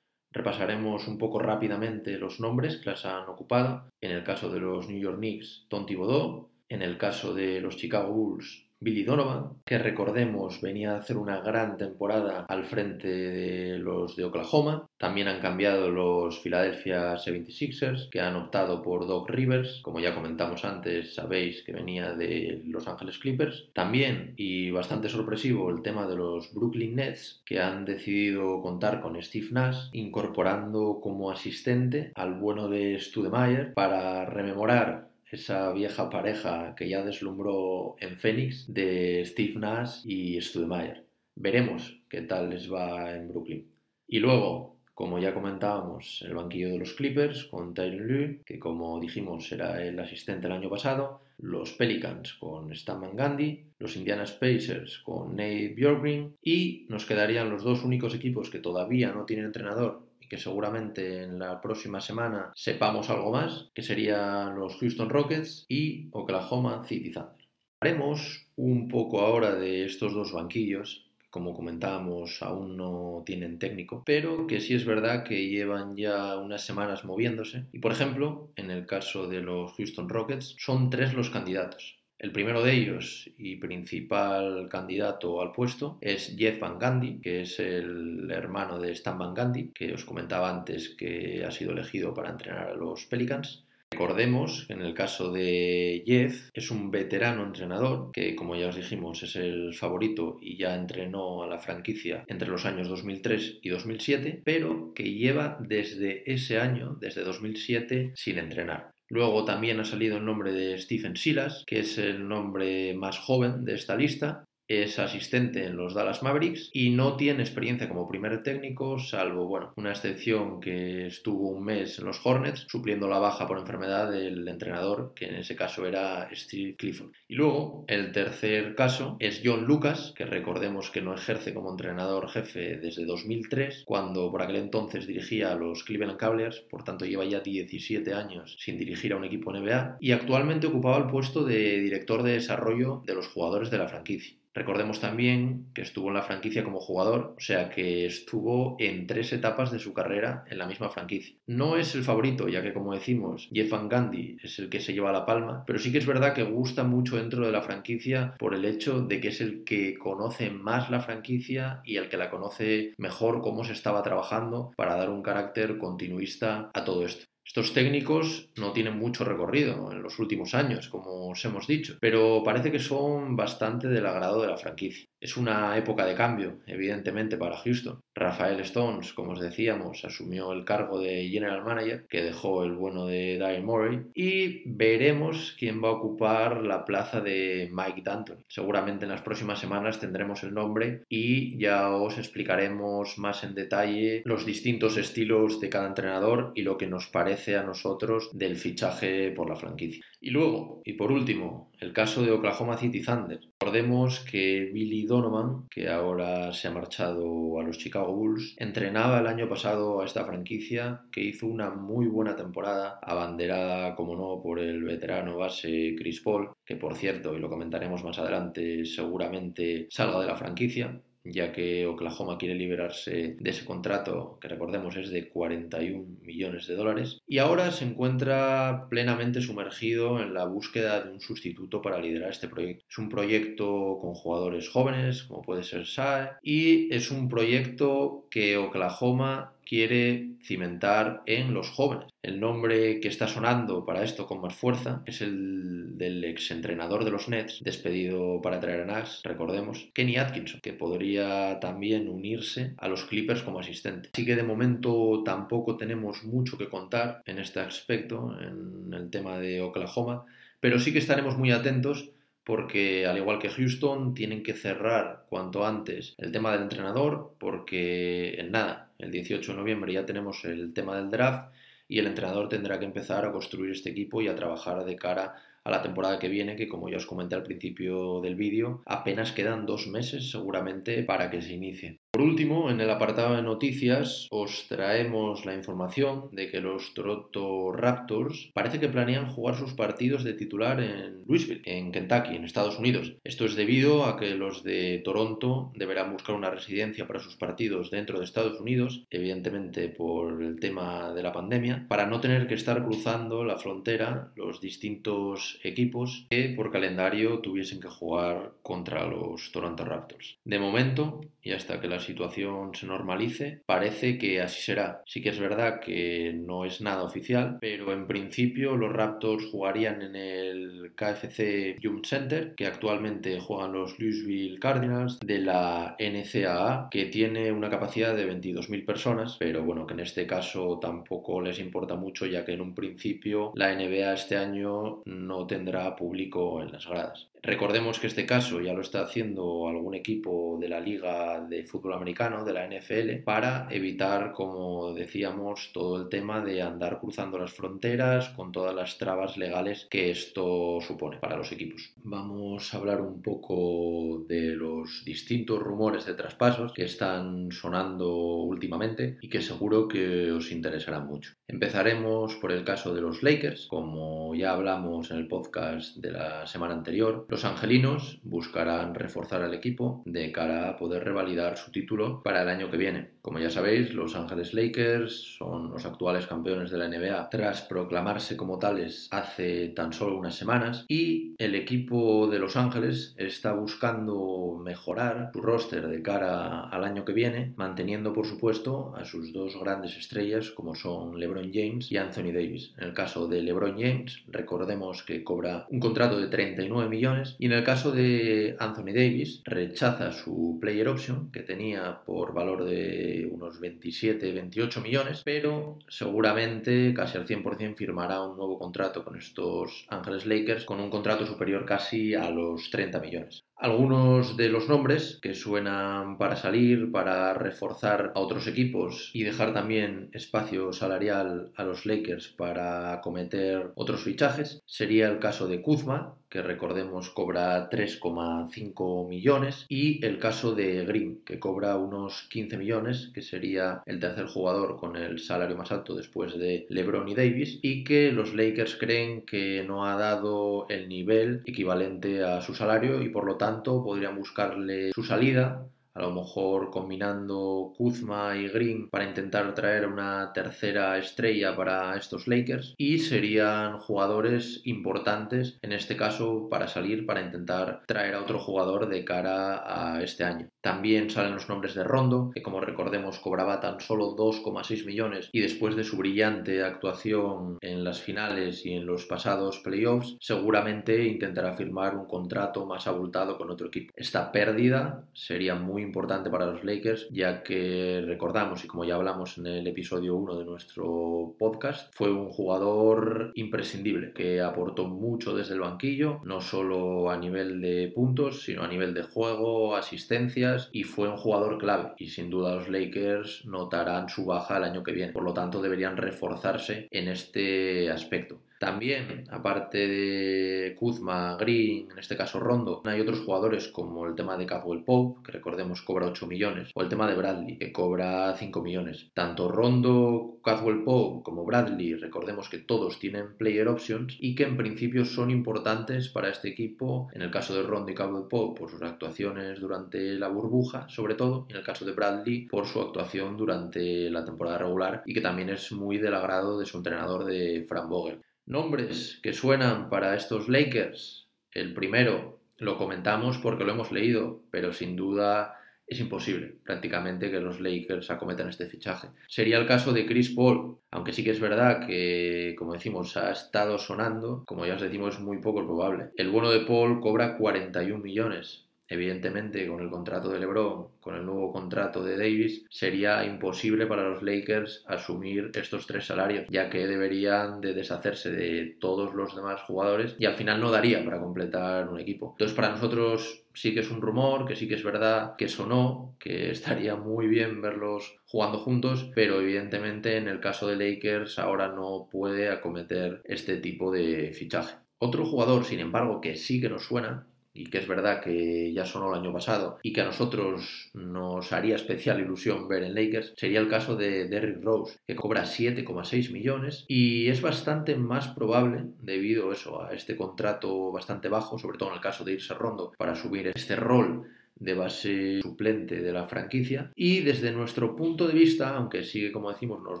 Repasaremos 0.32 1.08
un 1.08 1.18
poco 1.18 1.40
rápidamente 1.40 2.18
los 2.18 2.38
nombres 2.38 2.76
que 2.76 2.90
las 2.90 3.04
han 3.04 3.28
ocupado. 3.28 3.88
En 4.00 4.12
el 4.12 4.22
caso 4.22 4.50
de 4.50 4.60
los 4.60 4.88
New 4.88 5.00
York 5.00 5.18
Knicks, 5.18 5.66
Tom 5.68 5.86
Thibodeau. 5.86 6.48
En 6.68 6.82
el 6.82 6.98
caso 6.98 7.34
de 7.34 7.60
los 7.60 7.76
Chicago 7.76 8.12
Bulls, 8.12 8.69
Billy 8.82 9.04
Donovan, 9.04 9.60
que 9.66 9.76
recordemos 9.76 10.62
venía 10.62 10.92
a 10.92 11.00
hacer 11.00 11.18
una 11.18 11.42
gran 11.42 11.76
temporada 11.76 12.46
al 12.48 12.64
frente 12.64 13.08
de 13.08 13.78
los 13.78 14.16
de 14.16 14.24
Oklahoma. 14.24 14.88
También 14.96 15.28
han 15.28 15.40
cambiado 15.40 15.90
los 15.90 16.38
Philadelphia 16.38 17.14
76ers, 17.16 18.08
que 18.08 18.22
han 18.22 18.36
optado 18.36 18.80
por 18.80 19.06
Doc 19.06 19.28
Rivers. 19.28 19.80
Como 19.82 20.00
ya 20.00 20.14
comentamos 20.14 20.64
antes, 20.64 21.14
sabéis 21.14 21.62
que 21.62 21.74
venía 21.74 22.14
de 22.14 22.62
Los 22.64 22.88
Ángeles 22.88 23.18
Clippers. 23.18 23.68
También, 23.74 24.32
y 24.38 24.70
bastante 24.70 25.10
sorpresivo, 25.10 25.68
el 25.68 25.82
tema 25.82 26.06
de 26.06 26.16
los 26.16 26.54
Brooklyn 26.54 26.96
Nets, 26.96 27.42
que 27.44 27.60
han 27.60 27.84
decidido 27.84 28.62
contar 28.62 29.02
con 29.02 29.20
Steve 29.20 29.48
Nash, 29.50 29.90
incorporando 29.92 31.00
como 31.02 31.30
asistente 31.30 32.12
al 32.14 32.40
bueno 32.40 32.68
de 32.68 32.98
Studemeyer 32.98 33.74
para 33.74 34.24
rememorar 34.24 35.09
esa 35.30 35.72
vieja 35.72 36.10
pareja 36.10 36.74
que 36.76 36.88
ya 36.88 37.02
deslumbró 37.02 37.96
en 38.00 38.18
Phoenix 38.18 38.72
de 38.72 39.24
Steve 39.24 39.54
Nash 39.58 40.00
y 40.04 40.40
Studemeyer. 40.40 41.06
Veremos 41.36 42.00
qué 42.08 42.22
tal 42.22 42.50
les 42.50 42.70
va 42.70 43.14
en 43.14 43.28
Brooklyn. 43.28 43.70
Y 44.06 44.18
luego, 44.18 44.76
como 44.94 45.18
ya 45.18 45.32
comentábamos, 45.32 46.22
el 46.26 46.34
banquillo 46.34 46.70
de 46.70 46.78
los 46.78 46.94
Clippers 46.94 47.44
con 47.44 47.74
Tyler 47.74 48.00
Lue, 48.00 48.42
que 48.44 48.58
como 48.58 48.98
dijimos 49.00 49.50
era 49.52 49.82
el 49.82 49.98
asistente 50.00 50.48
el 50.48 50.52
año 50.52 50.68
pasado, 50.68 51.22
los 51.38 51.72
Pelicans 51.72 52.34
con 52.34 52.72
Stan 52.72 53.00
Gundy, 53.16 53.64
los 53.78 53.96
Indiana 53.96 54.24
Pacers 54.24 54.98
con 54.98 55.30
Nate 55.30 55.74
Bjorkgren 55.74 56.36
y 56.42 56.86
nos 56.88 57.06
quedarían 57.06 57.48
los 57.48 57.62
dos 57.62 57.82
únicos 57.84 58.14
equipos 58.14 58.50
que 58.50 58.58
todavía 58.58 59.12
no 59.12 59.24
tienen 59.24 59.46
entrenador 59.46 60.09
que 60.30 60.38
seguramente 60.38 61.24
en 61.24 61.40
la 61.40 61.60
próxima 61.60 62.00
semana 62.00 62.52
sepamos 62.54 63.10
algo 63.10 63.32
más, 63.32 63.68
que 63.74 63.82
serían 63.82 64.58
los 64.58 64.76
Houston 64.76 65.10
Rockets 65.10 65.66
y 65.68 66.08
Oklahoma 66.12 66.86
City 66.86 67.10
Thunder. 67.10 67.48
Haremos 67.80 68.46
un 68.56 68.88
poco 68.88 69.20
ahora 69.20 69.56
de 69.56 69.84
estos 69.84 70.14
dos 70.14 70.32
banquillos, 70.32 71.10
como 71.30 71.54
comentábamos 71.54 72.42
aún 72.42 72.76
no 72.76 73.22
tienen 73.26 73.58
técnico, 73.58 74.02
pero 74.06 74.46
que 74.46 74.60
sí 74.60 74.74
es 74.74 74.84
verdad 74.84 75.24
que 75.24 75.48
llevan 75.48 75.96
ya 75.96 76.36
unas 76.36 76.64
semanas 76.64 77.04
moviéndose. 77.04 77.66
Y 77.72 77.80
por 77.80 77.92
ejemplo, 77.92 78.50
en 78.54 78.70
el 78.70 78.86
caso 78.86 79.26
de 79.26 79.40
los 79.40 79.72
Houston 79.72 80.08
Rockets, 80.08 80.54
son 80.58 80.90
tres 80.90 81.14
los 81.14 81.30
candidatos. 81.30 81.99
El 82.20 82.32
primero 82.32 82.62
de 82.62 82.74
ellos 82.74 83.30
y 83.38 83.56
principal 83.56 84.68
candidato 84.68 85.40
al 85.40 85.52
puesto 85.52 85.96
es 86.02 86.36
Jeff 86.36 86.60
Van 86.60 86.78
Gundy, 86.78 87.18
que 87.22 87.40
es 87.40 87.58
el 87.58 88.30
hermano 88.30 88.78
de 88.78 88.92
Stan 88.92 89.18
Van 89.18 89.34
Gundy, 89.34 89.70
que 89.72 89.94
os 89.94 90.04
comentaba 90.04 90.50
antes 90.50 90.90
que 90.90 91.42
ha 91.46 91.50
sido 91.50 91.72
elegido 91.72 92.12
para 92.12 92.28
entrenar 92.28 92.68
a 92.68 92.74
los 92.74 93.06
Pelicans. 93.06 93.64
Recordemos 93.90 94.66
que 94.66 94.74
en 94.74 94.82
el 94.82 94.92
caso 94.92 95.32
de 95.32 96.02
Jeff 96.04 96.50
es 96.52 96.70
un 96.70 96.90
veterano 96.90 97.42
entrenador 97.42 98.12
que, 98.12 98.36
como 98.36 98.54
ya 98.54 98.68
os 98.68 98.76
dijimos, 98.76 99.22
es 99.22 99.36
el 99.36 99.72
favorito 99.72 100.36
y 100.42 100.58
ya 100.58 100.74
entrenó 100.74 101.42
a 101.42 101.46
la 101.46 101.58
franquicia 101.58 102.24
entre 102.28 102.50
los 102.50 102.66
años 102.66 102.86
2003 102.90 103.60
y 103.62 103.70
2007, 103.70 104.42
pero 104.44 104.92
que 104.94 105.14
lleva 105.14 105.56
desde 105.58 106.30
ese 106.30 106.60
año, 106.60 106.98
desde 107.00 107.24
2007, 107.24 108.12
sin 108.14 108.38
entrenar. 108.38 108.90
Luego 109.10 109.44
también 109.44 109.80
ha 109.80 109.84
salido 109.84 110.18
el 110.18 110.24
nombre 110.24 110.52
de 110.52 110.78
Stephen 110.78 111.16
Silas, 111.16 111.64
que 111.66 111.80
es 111.80 111.98
el 111.98 112.28
nombre 112.28 112.94
más 112.94 113.18
joven 113.18 113.64
de 113.64 113.74
esta 113.74 113.96
lista, 113.96 114.44
es 114.70 115.00
asistente 115.00 115.64
en 115.64 115.76
los 115.76 115.94
Dallas 115.94 116.22
Mavericks 116.22 116.70
y 116.72 116.90
no 116.90 117.16
tiene 117.16 117.42
experiencia 117.42 117.88
como 117.88 118.06
primer 118.06 118.44
técnico, 118.44 119.00
salvo, 119.00 119.46
bueno, 119.46 119.72
una 119.76 119.90
excepción 119.90 120.60
que 120.60 121.08
estuvo 121.08 121.50
un 121.50 121.64
mes 121.64 121.98
en 121.98 122.04
los 122.04 122.24
Hornets, 122.24 122.66
supliendo 122.68 123.08
la 123.08 123.18
baja 123.18 123.48
por 123.48 123.58
enfermedad 123.58 124.12
del 124.12 124.46
entrenador, 124.46 125.12
que 125.16 125.26
en 125.26 125.34
ese 125.34 125.56
caso 125.56 125.86
era 125.86 126.28
Steve 126.32 126.76
Clifford. 126.76 127.10
Y 127.26 127.34
luego, 127.34 127.84
el 127.88 128.12
tercer 128.12 128.76
caso 128.76 129.16
es 129.18 129.42
John 129.44 129.64
Lucas, 129.64 130.12
que 130.16 130.24
recordemos 130.24 130.90
que 130.90 131.02
no 131.02 131.14
ejerce 131.14 131.52
como 131.52 131.70
entrenador 131.72 132.28
jefe 132.28 132.76
desde 132.76 133.04
2003, 133.04 133.82
cuando 133.84 134.30
por 134.30 134.42
aquel 134.42 134.56
entonces 134.56 135.08
dirigía 135.08 135.50
a 135.50 135.56
los 135.56 135.82
Cleveland 135.82 136.16
Cavaliers, 136.18 136.60
por 136.70 136.84
tanto 136.84 137.04
lleva 137.04 137.24
ya 137.24 137.40
17 137.40 138.14
años 138.14 138.56
sin 138.60 138.78
dirigir 138.78 139.14
a 139.14 139.16
un 139.16 139.24
equipo 139.24 139.52
NBA, 139.52 139.96
y 140.00 140.12
actualmente 140.12 140.68
ocupaba 140.68 140.98
el 140.98 141.08
puesto 141.08 141.44
de 141.44 141.80
director 141.80 142.22
de 142.22 142.34
desarrollo 142.34 143.02
de 143.04 143.14
los 143.14 143.26
jugadores 143.26 143.70
de 143.70 143.78
la 143.78 143.88
franquicia. 143.88 144.39
Recordemos 144.54 145.00
también 145.00 145.66
que 145.74 145.82
estuvo 145.82 146.08
en 146.08 146.14
la 146.14 146.22
franquicia 146.22 146.64
como 146.64 146.80
jugador, 146.80 147.34
o 147.36 147.40
sea 147.40 147.70
que 147.70 148.06
estuvo 148.06 148.76
en 148.78 149.06
tres 149.06 149.32
etapas 149.32 149.70
de 149.70 149.78
su 149.78 149.92
carrera 149.92 150.44
en 150.48 150.58
la 150.58 150.66
misma 150.66 150.88
franquicia. 150.88 151.36
No 151.46 151.76
es 151.76 151.94
el 151.94 152.02
favorito, 152.02 152.48
ya 152.48 152.62
que 152.62 152.72
como 152.72 152.94
decimos, 152.94 153.48
Jeff 153.52 153.70
Van 153.70 153.88
Gundy 153.88 154.38
es 154.42 154.58
el 154.58 154.68
que 154.68 154.80
se 154.80 154.92
lleva 154.92 155.12
la 155.12 155.26
palma, 155.26 155.64
pero 155.66 155.78
sí 155.78 155.92
que 155.92 155.98
es 155.98 156.06
verdad 156.06 156.34
que 156.34 156.42
gusta 156.42 156.84
mucho 156.84 157.16
dentro 157.16 157.46
de 157.46 157.52
la 157.52 157.62
franquicia 157.62 158.34
por 158.38 158.54
el 158.54 158.64
hecho 158.64 159.00
de 159.00 159.20
que 159.20 159.28
es 159.28 159.40
el 159.40 159.64
que 159.64 159.96
conoce 159.96 160.50
más 160.50 160.90
la 160.90 161.00
franquicia 161.00 161.80
y 161.84 161.96
el 161.96 162.08
que 162.08 162.16
la 162.16 162.30
conoce 162.30 162.94
mejor 162.98 163.42
cómo 163.42 163.64
se 163.64 163.72
estaba 163.72 164.02
trabajando 164.02 164.72
para 164.76 164.96
dar 164.96 165.10
un 165.10 165.22
carácter 165.22 165.78
continuista 165.78 166.70
a 166.74 166.84
todo 166.84 167.04
esto. 167.04 167.29
Estos 167.50 167.74
técnicos 167.74 168.48
no 168.58 168.72
tienen 168.72 168.96
mucho 168.96 169.24
recorrido 169.24 169.90
en 169.90 170.04
los 170.04 170.20
últimos 170.20 170.54
años, 170.54 170.88
como 170.88 171.30
os 171.30 171.44
hemos 171.44 171.66
dicho, 171.66 171.96
pero 172.00 172.44
parece 172.44 172.70
que 172.70 172.78
son 172.78 173.34
bastante 173.34 173.88
del 173.88 174.06
agrado 174.06 174.40
de 174.40 174.46
la 174.46 174.56
franquicia. 174.56 175.08
Es 175.20 175.36
una 175.36 175.76
época 175.76 176.06
de 176.06 176.14
cambio, 176.14 176.60
evidentemente, 176.68 177.36
para 177.36 177.56
Houston. 177.56 177.98
Rafael 178.20 178.60
Stones, 178.60 179.14
como 179.14 179.32
os 179.32 179.40
decíamos, 179.40 180.04
asumió 180.04 180.52
el 180.52 180.66
cargo 180.66 181.00
de 181.00 181.26
General 181.30 181.64
Manager, 181.64 182.04
que 182.06 182.22
dejó 182.22 182.64
el 182.64 182.72
bueno 182.72 183.06
de 183.06 183.38
Daryl 183.38 183.64
Morey, 183.64 184.00
y 184.14 184.62
veremos 184.66 185.56
quién 185.58 185.82
va 185.82 185.88
a 185.88 185.92
ocupar 185.92 186.62
la 186.62 186.84
plaza 186.84 187.22
de 187.22 187.70
Mike 187.72 188.02
D'Antoni. 188.02 188.44
Seguramente 188.46 189.06
en 189.06 189.10
las 189.12 189.22
próximas 189.22 189.58
semanas 189.58 190.00
tendremos 190.00 190.42
el 190.42 190.52
nombre 190.52 191.02
y 191.08 191.58
ya 191.58 191.90
os 191.90 192.18
explicaremos 192.18 193.16
más 193.16 193.42
en 193.42 193.54
detalle 193.54 194.20
los 194.26 194.44
distintos 194.44 194.98
estilos 194.98 195.58
de 195.58 195.70
cada 195.70 195.88
entrenador 195.88 196.52
y 196.54 196.62
lo 196.62 196.76
que 196.76 196.86
nos 196.86 197.06
parece 197.06 197.56
a 197.56 197.62
nosotros 197.62 198.30
del 198.34 198.56
fichaje 198.56 199.30
por 199.30 199.48
la 199.48 199.56
franquicia. 199.56 200.04
Y 200.20 200.30
luego, 200.30 200.82
y 200.84 200.92
por 200.92 201.10
último, 201.10 201.69
el 201.80 201.92
caso 201.92 202.22
de 202.22 202.30
Oklahoma 202.30 202.76
City 202.76 203.02
Thunder. 203.02 203.40
Recordemos 203.58 204.20
que 204.20 204.70
Billy 204.72 205.06
Donovan, 205.06 205.66
que 205.70 205.88
ahora 205.88 206.52
se 206.52 206.68
ha 206.68 206.70
marchado 206.70 207.58
a 207.58 207.62
los 207.62 207.78
Chicago 207.78 208.14
Bulls, 208.14 208.54
entrenaba 208.58 209.20
el 209.20 209.26
año 209.26 209.48
pasado 209.48 210.00
a 210.00 210.04
esta 210.04 210.24
franquicia 210.24 211.02
que 211.10 211.22
hizo 211.22 211.46
una 211.46 211.70
muy 211.70 212.06
buena 212.06 212.36
temporada, 212.36 212.98
abanderada, 213.02 213.94
como 213.94 214.14
no, 214.14 214.42
por 214.42 214.58
el 214.58 214.82
veterano 214.84 215.38
base 215.38 215.94
Chris 215.98 216.20
Paul, 216.20 216.50
que 216.64 216.76
por 216.76 216.94
cierto, 216.94 217.34
y 217.34 217.40
lo 217.40 217.48
comentaremos 217.48 218.04
más 218.04 218.18
adelante, 218.18 218.84
seguramente 218.84 219.86
salga 219.90 220.20
de 220.20 220.26
la 220.26 220.36
franquicia 220.36 221.00
ya 221.24 221.52
que 221.52 221.86
Oklahoma 221.86 222.38
quiere 222.38 222.54
liberarse 222.54 223.36
de 223.38 223.50
ese 223.50 223.64
contrato, 223.64 224.38
que 224.40 224.48
recordemos 224.48 224.96
es 224.96 225.10
de 225.10 225.28
41 225.28 226.20
millones 226.22 226.66
de 226.66 226.76
dólares, 226.76 227.18
y 227.26 227.38
ahora 227.38 227.70
se 227.70 227.84
encuentra 227.84 228.86
plenamente 228.88 229.40
sumergido 229.40 230.20
en 230.20 230.34
la 230.34 230.44
búsqueda 230.44 231.02
de 231.02 231.12
un 231.12 231.20
sustituto 231.20 231.82
para 231.82 232.00
liderar 232.00 232.30
este 232.30 232.48
proyecto. 232.48 232.84
Es 232.88 232.98
un 232.98 233.08
proyecto 233.08 233.98
con 234.00 234.14
jugadores 234.14 234.68
jóvenes, 234.68 235.24
como 235.24 235.42
puede 235.42 235.62
ser 235.62 235.86
Sae, 235.86 236.30
y 236.42 236.92
es 236.94 237.10
un 237.10 237.28
proyecto 237.28 238.26
que 238.30 238.56
Oklahoma 238.56 239.54
quiere 239.70 240.30
cimentar 240.42 241.22
en 241.26 241.54
los 241.54 241.70
jóvenes. 241.70 242.12
El 242.24 242.40
nombre 242.40 242.98
que 242.98 243.06
está 243.06 243.28
sonando 243.28 243.86
para 243.86 244.02
esto 244.02 244.26
con 244.26 244.40
más 244.40 244.52
fuerza 244.52 245.04
es 245.06 245.20
el 245.20 245.96
del 245.96 246.24
exentrenador 246.24 247.04
de 247.04 247.12
los 247.12 247.28
Nets, 247.28 247.60
despedido 247.62 248.42
para 248.42 248.58
traer 248.58 248.80
a 248.80 248.86
Nash, 248.86 249.20
recordemos, 249.22 249.88
Kenny 249.94 250.16
Atkinson, 250.16 250.58
que 250.60 250.72
podría 250.72 251.60
también 251.60 252.08
unirse 252.08 252.74
a 252.78 252.88
los 252.88 253.04
Clippers 253.04 253.42
como 253.42 253.60
asistente. 253.60 254.10
Así 254.12 254.26
que 254.26 254.34
de 254.34 254.42
momento 254.42 255.22
tampoco 255.24 255.76
tenemos 255.76 256.24
mucho 256.24 256.58
que 256.58 256.68
contar 256.68 257.22
en 257.24 257.38
este 257.38 257.60
aspecto, 257.60 258.36
en 258.40 258.92
el 258.92 259.08
tema 259.08 259.38
de 259.38 259.62
Oklahoma, 259.62 260.24
pero 260.58 260.80
sí 260.80 260.92
que 260.92 260.98
estaremos 260.98 261.38
muy 261.38 261.52
atentos 261.52 262.10
porque 262.44 263.06
al 263.06 263.18
igual 263.18 263.38
que 263.38 263.50
Houston 263.50 264.14
tienen 264.14 264.42
que 264.42 264.54
cerrar 264.54 265.26
cuanto 265.28 265.66
antes 265.66 266.14
el 266.18 266.32
tema 266.32 266.52
del 266.52 266.62
entrenador 266.62 267.34
porque 267.38 268.34
en 268.40 268.52
nada, 268.52 268.90
el 268.98 269.10
18 269.10 269.52
de 269.52 269.58
noviembre 269.58 269.92
ya 269.92 270.06
tenemos 270.06 270.44
el 270.44 270.72
tema 270.72 270.96
del 270.96 271.10
draft 271.10 271.52
y 271.88 271.98
el 271.98 272.06
entrenador 272.06 272.48
tendrá 272.48 272.78
que 272.78 272.84
empezar 272.84 273.24
a 273.24 273.32
construir 273.32 273.72
este 273.72 273.90
equipo 273.90 274.22
y 274.22 274.28
a 274.28 274.36
trabajar 274.36 274.84
de 274.84 274.96
cara 274.96 275.34
a 275.64 275.70
la 275.70 275.82
temporada 275.82 276.18
que 276.18 276.28
viene, 276.28 276.56
que 276.56 276.68
como 276.68 276.88
ya 276.88 276.96
os 276.96 277.06
comenté 277.06 277.34
al 277.34 277.42
principio 277.42 278.20
del 278.20 278.36
vídeo, 278.36 278.82
apenas 278.86 279.32
quedan 279.32 279.66
dos 279.66 279.88
meses 279.88 280.30
seguramente 280.30 281.02
para 281.02 281.30
que 281.30 281.42
se 281.42 281.52
inicie. 281.52 282.00
Por 282.12 282.22
último, 282.22 282.70
en 282.70 282.80
el 282.80 282.90
apartado 282.90 283.36
de 283.36 283.42
noticias 283.42 284.26
os 284.30 284.66
traemos 284.68 285.46
la 285.46 285.54
información 285.54 286.28
de 286.32 286.50
que 286.50 286.60
los 286.60 286.92
Toronto 286.92 287.70
Raptors 287.72 288.50
parece 288.52 288.80
que 288.80 288.88
planean 288.88 289.26
jugar 289.26 289.54
sus 289.54 289.74
partidos 289.74 290.24
de 290.24 290.34
titular 290.34 290.80
en 290.80 291.24
Louisville, 291.26 291.62
en 291.64 291.92
Kentucky, 291.92 292.34
en 292.34 292.44
Estados 292.44 292.78
Unidos. 292.78 293.14
Esto 293.22 293.44
es 293.44 293.54
debido 293.54 294.04
a 294.04 294.18
que 294.18 294.34
los 294.34 294.64
de 294.64 295.00
Toronto 295.04 295.70
deberán 295.76 296.12
buscar 296.12 296.34
una 296.34 296.50
residencia 296.50 297.06
para 297.06 297.20
sus 297.20 297.36
partidos 297.36 297.92
dentro 297.92 298.18
de 298.18 298.24
Estados 298.24 298.60
Unidos, 298.60 299.06
evidentemente 299.10 299.88
por 299.88 300.42
el 300.42 300.58
tema 300.58 301.14
de 301.14 301.22
la 301.22 301.32
pandemia, 301.32 301.86
para 301.88 302.06
no 302.06 302.20
tener 302.20 302.48
que 302.48 302.54
estar 302.54 302.84
cruzando 302.84 303.44
la 303.44 303.56
frontera 303.56 304.32
los 304.34 304.60
distintos 304.60 305.60
equipos 305.62 306.26
que 306.28 306.52
por 306.56 306.72
calendario 306.72 307.38
tuviesen 307.38 307.80
que 307.80 307.88
jugar 307.88 308.52
contra 308.62 309.06
los 309.06 309.52
Toronto 309.52 309.84
Raptors. 309.84 310.38
De 310.44 310.58
momento, 310.58 311.20
y 311.42 311.52
hasta 311.52 311.80
que 311.80 311.88
la 311.88 311.99
situación 312.00 312.74
se 312.74 312.86
normalice, 312.86 313.62
parece 313.66 314.18
que 314.18 314.40
así 314.40 314.62
será. 314.62 315.02
Sí 315.06 315.22
que 315.22 315.30
es 315.30 315.38
verdad 315.38 315.80
que 315.80 316.32
no 316.34 316.64
es 316.64 316.80
nada 316.80 317.02
oficial, 317.02 317.58
pero 317.60 317.92
en 317.92 318.06
principio 318.06 318.76
los 318.76 318.92
Raptors 318.92 319.46
jugarían 319.50 320.02
en 320.02 320.16
el 320.16 320.92
KFC 320.94 321.78
Jump 321.82 322.04
Center, 322.04 322.54
que 322.54 322.66
actualmente 322.66 323.38
juegan 323.40 323.72
los 323.72 323.98
Louisville 323.98 324.58
Cardinals, 324.58 325.18
de 325.20 325.38
la 325.38 325.96
NCAA, 325.98 326.88
que 326.90 327.06
tiene 327.06 327.52
una 327.52 327.70
capacidad 327.70 328.14
de 328.14 328.30
22.000 328.30 328.84
personas, 328.84 329.36
pero 329.38 329.62
bueno, 329.62 329.86
que 329.86 329.94
en 329.94 330.00
este 330.00 330.26
caso 330.26 330.78
tampoco 330.80 331.40
les 331.40 331.58
importa 331.58 331.94
mucho, 331.94 332.26
ya 332.26 332.44
que 332.44 332.52
en 332.52 332.60
un 332.60 332.74
principio 332.74 333.52
la 333.54 333.74
NBA 333.74 334.12
este 334.12 334.36
año 334.36 335.02
no 335.04 335.46
tendrá 335.46 335.94
público 335.96 336.62
en 336.62 336.72
las 336.72 336.86
gradas. 336.86 337.28
Recordemos 337.42 337.98
que 337.98 338.06
este 338.06 338.26
caso 338.26 338.60
ya 338.60 338.74
lo 338.74 338.82
está 338.82 339.02
haciendo 339.02 339.66
algún 339.66 339.94
equipo 339.94 340.58
de 340.60 340.68
la 340.68 340.78
Liga 340.78 341.40
de 341.40 341.64
Fútbol 341.64 341.94
Americano, 341.94 342.44
de 342.44 342.52
la 342.52 342.66
NFL, 342.66 343.22
para 343.24 343.66
evitar, 343.70 344.32
como 344.32 344.92
decíamos, 344.92 345.70
todo 345.72 346.02
el 346.02 346.08
tema 346.10 346.44
de 346.44 346.60
andar 346.60 347.00
cruzando 347.00 347.38
las 347.38 347.52
fronteras 347.52 348.28
con 348.30 348.52
todas 348.52 348.74
las 348.74 348.98
trabas 348.98 349.38
legales 349.38 349.86
que 349.90 350.10
esto 350.10 350.80
supone 350.80 351.16
para 351.16 351.36
los 351.36 351.50
equipos. 351.52 351.94
Vamos 352.02 352.74
a 352.74 352.76
hablar 352.76 353.00
un 353.00 353.22
poco 353.22 354.24
de 354.28 354.54
los 354.54 355.02
distintos 355.04 355.60
rumores 355.60 356.04
de 356.04 356.14
traspasos 356.14 356.72
que 356.72 356.84
están 356.84 357.50
sonando 357.52 358.42
últimamente 358.42 359.16
y 359.22 359.30
que 359.30 359.40
seguro 359.40 359.88
que 359.88 360.30
os 360.30 360.52
interesarán 360.52 361.06
mucho. 361.06 361.32
Empezaremos 361.48 362.36
por 362.36 362.52
el 362.52 362.64
caso 362.64 362.94
de 362.94 363.00
los 363.00 363.22
Lakers, 363.22 363.66
como 363.66 364.34
ya 364.34 364.52
hablamos 364.52 365.10
en 365.10 365.16
el 365.16 365.26
podcast 365.26 365.96
de 365.96 366.12
la 366.12 366.46
semana 366.46 366.74
anterior 366.74 367.26
los 367.30 367.44
angelinos 367.44 368.18
buscarán 368.24 368.94
reforzar 368.94 369.42
al 369.42 369.54
equipo 369.54 370.02
de 370.04 370.32
cara 370.32 370.68
a 370.68 370.76
poder 370.76 371.04
revalidar 371.04 371.56
su 371.56 371.70
título 371.70 372.22
para 372.24 372.42
el 372.42 372.48
año 372.48 372.70
que 372.70 372.76
viene. 372.76 373.10
Como 373.22 373.38
ya 373.38 373.50
sabéis, 373.50 373.94
los 373.94 374.16
Ángeles 374.16 374.52
Lakers 374.52 375.36
son 375.38 375.70
los 375.70 375.86
actuales 375.86 376.26
campeones 376.26 376.70
de 376.70 376.78
la 376.78 376.88
NBA 376.88 377.30
tras 377.30 377.62
proclamarse 377.62 378.36
como 378.36 378.58
tales 378.58 379.08
hace 379.12 379.68
tan 379.68 379.92
solo 379.92 380.18
unas 380.18 380.34
semanas 380.34 380.84
y 380.88 381.34
el 381.38 381.54
equipo 381.54 382.26
de 382.26 382.40
Los 382.40 382.56
Ángeles 382.56 383.14
está 383.16 383.52
buscando 383.52 384.60
mejorar 384.60 385.30
su 385.32 385.40
roster 385.40 385.86
de 385.86 386.02
cara 386.02 386.62
al 386.62 386.82
año 386.82 387.04
que 387.04 387.12
viene, 387.12 387.52
manteniendo 387.56 388.12
por 388.12 388.26
supuesto 388.26 388.92
a 388.96 389.04
sus 389.04 389.32
dos 389.32 389.56
grandes 389.60 389.96
estrellas 389.96 390.50
como 390.50 390.74
son 390.74 391.20
LeBron 391.20 391.52
James 391.52 391.92
y 391.92 391.96
Anthony 391.96 392.32
Davis. 392.32 392.72
En 392.76 392.88
el 392.88 392.94
caso 392.94 393.28
de 393.28 393.42
LeBron 393.42 393.78
James, 393.78 394.24
recordemos 394.26 395.04
que 395.04 395.22
cobra 395.22 395.66
un 395.70 395.78
contrato 395.78 396.18
de 396.18 396.26
39 396.26 396.88
millones 396.88 397.19
y 397.38 397.46
en 397.46 397.52
el 397.52 397.64
caso 397.64 397.92
de 397.92 398.56
Anthony 398.58 398.92
Davis 398.94 399.42
rechaza 399.44 400.12
su 400.12 400.58
player 400.60 400.88
option 400.88 401.30
que 401.30 401.40
tenía 401.40 402.00
por 402.04 402.34
valor 402.34 402.64
de 402.64 403.28
unos 403.30 403.60
27-28 403.60 404.82
millones, 404.82 405.22
pero 405.24 405.78
seguramente 405.88 406.92
casi 406.94 407.18
al 407.18 407.26
100% 407.26 407.76
firmará 407.76 408.22
un 408.22 408.36
nuevo 408.36 408.58
contrato 408.58 409.04
con 409.04 409.16
estos 409.16 409.86
Ángeles 409.88 410.26
Lakers 410.26 410.64
con 410.64 410.80
un 410.80 410.90
contrato 410.90 411.26
superior 411.26 411.64
casi 411.64 412.14
a 412.14 412.30
los 412.30 412.70
30 412.70 413.00
millones. 413.00 413.44
Algunos 413.56 414.38
de 414.38 414.48
los 414.48 414.70
nombres 414.70 415.18
que 415.20 415.34
suenan 415.34 416.16
para 416.16 416.36
salir, 416.36 416.90
para 416.90 417.34
reforzar 417.34 418.12
a 418.14 418.20
otros 418.20 418.46
equipos 418.46 419.10
y 419.12 419.22
dejar 419.22 419.52
también 419.52 420.08
espacio 420.12 420.72
salarial 420.72 421.52
a 421.56 421.64
los 421.64 421.84
Lakers 421.84 422.28
para 422.28 422.94
acometer 422.94 423.72
otros 423.74 424.02
fichajes 424.02 424.62
sería 424.64 425.08
el 425.08 425.18
caso 425.18 425.46
de 425.46 425.60
Kuzma, 425.60 426.16
que 426.30 426.42
recordemos 426.42 427.10
cobra 427.10 427.68
3,5 427.68 429.08
millones, 429.08 429.66
y 429.68 430.04
el 430.04 430.18
caso 430.18 430.54
de 430.54 430.84
Green, 430.84 431.22
que 431.24 431.38
cobra 431.38 431.76
unos 431.76 432.28
15 432.30 432.56
millones, 432.56 433.10
que 433.12 433.22
sería 433.22 433.82
el 433.84 433.98
tercer 434.00 434.26
jugador 434.26 434.78
con 434.78 434.96
el 434.96 435.18
salario 435.18 435.56
más 435.56 435.72
alto 435.72 435.94
después 435.94 436.38
de 436.38 436.66
LeBron 436.68 437.08
y 437.08 437.14
Davis, 437.14 437.58
y 437.62 437.84
que 437.84 438.12
los 438.12 438.34
Lakers 438.34 438.76
creen 438.76 439.22
que 439.26 439.64
no 439.66 439.86
ha 439.86 439.96
dado 439.96 440.66
el 440.68 440.88
nivel 440.88 441.42
equivalente 441.44 442.22
a 442.22 442.40
su 442.40 442.54
salario 442.54 443.02
y 443.02 443.08
por 443.08 443.24
lo 443.24 443.36
tanto 443.36 443.82
podrían 443.82 444.16
buscarle 444.16 444.92
su 444.92 445.02
salida 445.02 445.66
a 445.94 446.00
lo 446.00 446.12
mejor 446.12 446.70
combinando 446.70 447.72
Kuzma 447.76 448.36
y 448.36 448.48
Green 448.48 448.88
para 448.90 449.04
intentar 449.04 449.54
traer 449.54 449.86
una 449.86 450.32
tercera 450.32 450.98
estrella 450.98 451.56
para 451.56 451.96
estos 451.96 452.28
Lakers 452.28 452.74
y 452.76 452.98
serían 452.98 453.78
jugadores 453.78 454.60
importantes 454.64 455.58
en 455.62 455.72
este 455.72 455.96
caso 455.96 456.48
para 456.48 456.68
salir 456.68 457.06
para 457.06 457.22
intentar 457.22 457.82
traer 457.86 458.14
a 458.14 458.22
otro 458.22 458.38
jugador 458.38 458.88
de 458.88 459.04
cara 459.04 459.94
a 459.94 460.02
este 460.02 460.24
año. 460.24 460.48
También 460.60 461.10
salen 461.10 461.34
los 461.34 461.48
nombres 461.48 461.74
de 461.74 461.84
Rondo, 461.84 462.30
que 462.34 462.42
como 462.42 462.60
recordemos 462.60 463.18
cobraba 463.18 463.60
tan 463.60 463.80
solo 463.80 464.16
2,6 464.16 464.84
millones 464.86 465.28
y 465.32 465.40
después 465.40 465.76
de 465.76 465.84
su 465.84 465.96
brillante 465.96 466.62
actuación 466.62 467.58
en 467.60 467.84
las 467.84 468.00
finales 468.00 468.64
y 468.66 468.74
en 468.74 468.86
los 468.86 469.06
pasados 469.06 469.60
playoffs, 469.60 470.16
seguramente 470.20 471.04
intentará 471.04 471.54
firmar 471.54 471.96
un 471.96 472.06
contrato 472.06 472.66
más 472.66 472.86
abultado 472.86 473.38
con 473.38 473.50
otro 473.50 473.68
equipo. 473.68 473.92
Esta 473.96 474.32
pérdida 474.32 475.04
sería 475.12 475.54
muy 475.54 475.79
importante 475.80 476.30
para 476.30 476.46
los 476.46 476.64
Lakers, 476.64 477.08
ya 477.10 477.42
que 477.42 478.02
recordamos, 478.06 478.64
y 478.64 478.68
como 478.68 478.84
ya 478.84 478.96
hablamos 478.96 479.38
en 479.38 479.46
el 479.46 479.66
episodio 479.66 480.16
1 480.16 480.38
de 480.38 480.44
nuestro 480.44 481.34
podcast, 481.38 481.92
fue 481.94 482.12
un 482.12 482.28
jugador 482.28 483.32
imprescindible 483.34 484.12
que 484.12 484.40
aportó 484.40 484.86
mucho 484.86 485.34
desde 485.34 485.54
el 485.54 485.60
banquillo, 485.60 486.20
no 486.24 486.40
solo 486.40 487.10
a 487.10 487.16
nivel 487.16 487.60
de 487.60 487.92
puntos, 487.94 488.42
sino 488.42 488.62
a 488.62 488.68
nivel 488.68 488.94
de 488.94 489.02
juego, 489.02 489.76
asistencia 489.76 490.40
y 490.72 490.84
fue 490.84 491.08
un 491.08 491.16
jugador 491.16 491.58
clave 491.58 491.92
y 491.98 492.08
sin 492.08 492.30
duda 492.30 492.54
los 492.54 492.68
Lakers 492.68 493.44
notarán 493.46 494.08
su 494.08 494.24
baja 494.24 494.56
el 494.56 494.64
año 494.64 494.82
que 494.82 494.92
viene. 494.92 495.12
Por 495.12 495.22
lo 495.22 495.34
tanto 495.34 495.60
deberían 495.60 495.96
reforzarse 495.96 496.88
en 496.90 497.08
este 497.08 497.90
aspecto. 497.90 498.40
También, 498.60 499.24
aparte 499.30 499.88
de 499.88 500.76
Kuzma, 500.78 501.34
Green, 501.40 501.90
en 501.90 501.98
este 501.98 502.14
caso 502.14 502.38
Rondo, 502.38 502.82
hay 502.84 503.00
otros 503.00 503.20
jugadores 503.20 503.68
como 503.68 504.04
el 504.04 504.14
tema 504.14 504.36
de 504.36 504.44
Caldwell 504.44 504.84
Pope, 504.84 505.22
que 505.24 505.32
recordemos 505.32 505.80
cobra 505.80 506.08
8 506.08 506.26
millones, 506.26 506.70
o 506.74 506.82
el 506.82 506.90
tema 506.90 507.08
de 507.08 507.16
Bradley, 507.16 507.56
que 507.56 507.72
cobra 507.72 508.36
5 508.36 508.62
millones. 508.62 509.08
Tanto 509.14 509.48
Rondo, 509.48 510.40
Caldwell 510.44 510.84
Pope 510.84 511.22
como 511.22 511.46
Bradley, 511.46 511.94
recordemos 511.94 512.50
que 512.50 512.58
todos 512.58 512.98
tienen 512.98 513.34
player 513.38 513.66
options 513.66 514.18
y 514.20 514.34
que 514.34 514.42
en 514.42 514.58
principio 514.58 515.06
son 515.06 515.30
importantes 515.30 516.10
para 516.10 516.28
este 516.28 516.48
equipo. 516.48 517.08
En 517.14 517.22
el 517.22 517.30
caso 517.30 517.54
de 517.54 517.62
Rondo 517.62 517.90
y 517.90 517.94
Caldwell 517.94 518.28
Pope, 518.28 518.60
por 518.60 518.70
sus 518.70 518.82
actuaciones 518.82 519.58
durante 519.58 520.18
la 520.18 520.28
burbuja, 520.28 520.86
sobre 520.90 521.14
todo, 521.14 521.46
y 521.48 521.52
en 521.52 521.60
el 521.60 521.64
caso 521.64 521.86
de 521.86 521.92
Bradley, 521.92 522.46
por 522.46 522.66
su 522.66 522.78
actuación 522.82 523.38
durante 523.38 524.10
la 524.10 524.22
temporada 524.22 524.58
regular 524.58 525.02
y 525.06 525.14
que 525.14 525.22
también 525.22 525.48
es 525.48 525.72
muy 525.72 525.96
del 525.96 526.12
agrado 526.12 526.58
de 526.58 526.66
su 526.66 526.76
entrenador 526.76 527.24
de 527.24 527.64
Fran 527.66 527.88
Vogel. 527.88 528.20
Nombres 528.50 529.20
que 529.22 529.32
suenan 529.32 529.88
para 529.88 530.16
estos 530.16 530.48
Lakers. 530.48 531.28
El 531.52 531.72
primero 531.72 532.40
lo 532.58 532.76
comentamos 532.76 533.38
porque 533.38 533.62
lo 533.62 533.70
hemos 533.70 533.92
leído, 533.92 534.42
pero 534.50 534.72
sin 534.72 534.96
duda 534.96 535.54
es 535.86 536.00
imposible 536.00 536.56
prácticamente 536.64 537.30
que 537.30 537.38
los 537.38 537.60
Lakers 537.60 538.10
acometan 538.10 538.48
este 538.48 538.66
fichaje. 538.66 539.06
Sería 539.28 539.56
el 539.56 539.68
caso 539.68 539.92
de 539.92 540.04
Chris 540.04 540.30
Paul, 540.30 540.78
aunque 540.90 541.12
sí 541.12 541.22
que 541.22 541.30
es 541.30 541.38
verdad 541.38 541.86
que, 541.86 542.56
como 542.58 542.72
decimos, 542.72 543.16
ha 543.16 543.30
estado 543.30 543.78
sonando, 543.78 544.42
como 544.46 544.66
ya 544.66 544.74
os 544.74 544.82
decimos, 544.82 545.14
es 545.14 545.20
muy 545.20 545.38
poco 545.38 545.64
probable. 545.64 546.10
El 546.16 546.30
bono 546.30 546.50
de 546.50 546.66
Paul 546.66 546.98
cobra 546.98 547.36
41 547.36 548.02
millones, 548.02 548.66
Evidentemente, 548.90 549.68
con 549.68 549.80
el 549.80 549.88
contrato 549.88 550.30
de 550.30 550.40
LeBron, 550.40 550.88
con 551.00 551.14
el 551.14 551.24
nuevo 551.24 551.52
contrato 551.52 552.02
de 552.02 552.16
Davis, 552.16 552.64
sería 552.68 553.24
imposible 553.24 553.86
para 553.86 554.08
los 554.08 554.20
Lakers 554.20 554.84
asumir 554.88 555.52
estos 555.54 555.86
tres 555.86 556.06
salarios, 556.06 556.46
ya 556.48 556.68
que 556.68 556.88
deberían 556.88 557.60
de 557.60 557.72
deshacerse 557.72 558.32
de 558.32 558.76
todos 558.80 559.14
los 559.14 559.36
demás 559.36 559.62
jugadores 559.62 560.16
y 560.18 560.26
al 560.26 560.34
final 560.34 560.60
no 560.60 560.72
daría 560.72 561.04
para 561.04 561.20
completar 561.20 561.88
un 561.88 562.00
equipo. 562.00 562.32
Entonces, 562.32 562.56
para 562.56 562.70
nosotros 562.70 563.44
sí 563.54 563.74
que 563.74 563.80
es 563.80 563.90
un 563.92 564.00
rumor, 564.00 564.44
que 564.44 564.56
sí 564.56 564.66
que 564.66 564.74
es 564.74 564.82
verdad, 564.82 565.36
que 565.36 565.48
sonó, 565.48 566.16
que 566.18 566.50
estaría 566.50 566.96
muy 566.96 567.28
bien 567.28 567.62
verlos 567.62 568.16
jugando 568.26 568.58
juntos, 568.58 569.12
pero 569.14 569.40
evidentemente 569.40 570.16
en 570.16 570.26
el 570.26 570.40
caso 570.40 570.66
de 570.66 570.74
Lakers 570.74 571.38
ahora 571.38 571.68
no 571.68 572.08
puede 572.10 572.50
acometer 572.50 573.22
este 573.24 573.58
tipo 573.58 573.92
de 573.92 574.32
fichaje. 574.32 574.74
Otro 574.98 575.24
jugador, 575.24 575.64
sin 575.64 575.78
embargo, 575.78 576.20
que 576.20 576.36
sí 576.36 576.60
que 576.60 576.68
nos 576.68 576.84
suena 576.84 577.26
y 577.52 577.68
que 577.70 577.78
es 577.78 577.88
verdad 577.88 578.20
que 578.22 578.72
ya 578.72 578.84
sonó 578.84 579.12
el 579.12 579.20
año 579.20 579.32
pasado 579.32 579.78
y 579.82 579.92
que 579.92 580.00
a 580.02 580.06
nosotros 580.06 580.90
nos 580.94 581.52
haría 581.52 581.76
especial 581.76 582.20
ilusión 582.20 582.68
ver 582.68 582.84
en 582.84 582.94
Lakers, 582.94 583.34
sería 583.36 583.60
el 583.60 583.68
caso 583.68 583.96
de 583.96 584.28
Derrick 584.28 584.62
Rose, 584.62 584.98
que 585.06 585.16
cobra 585.16 585.44
7,6 585.44 586.32
millones 586.32 586.84
y 586.88 587.28
es 587.28 587.42
bastante 587.42 587.96
más 587.96 588.28
probable, 588.28 588.84
debido 589.00 589.52
eso, 589.52 589.82
a 589.82 589.92
este 589.92 590.16
contrato 590.16 590.92
bastante 590.92 591.28
bajo, 591.28 591.58
sobre 591.58 591.78
todo 591.78 591.90
en 591.90 591.96
el 591.96 592.00
caso 592.00 592.24
de 592.24 592.32
irse 592.32 592.54
Rondo, 592.54 592.92
para 592.96 593.14
subir 593.14 593.48
este 593.48 593.76
rol 593.76 594.28
de 594.60 594.74
base 594.74 595.40
suplente 595.42 596.00
de 596.00 596.12
la 596.12 596.26
franquicia 596.26 596.92
y 596.94 597.20
desde 597.20 597.50
nuestro 597.50 597.96
punto 597.96 598.28
de 598.28 598.34
vista, 598.34 598.76
aunque 598.76 599.02
sí 599.02 599.32
como 599.32 599.50
decimos 599.50 599.82
nos 599.82 600.00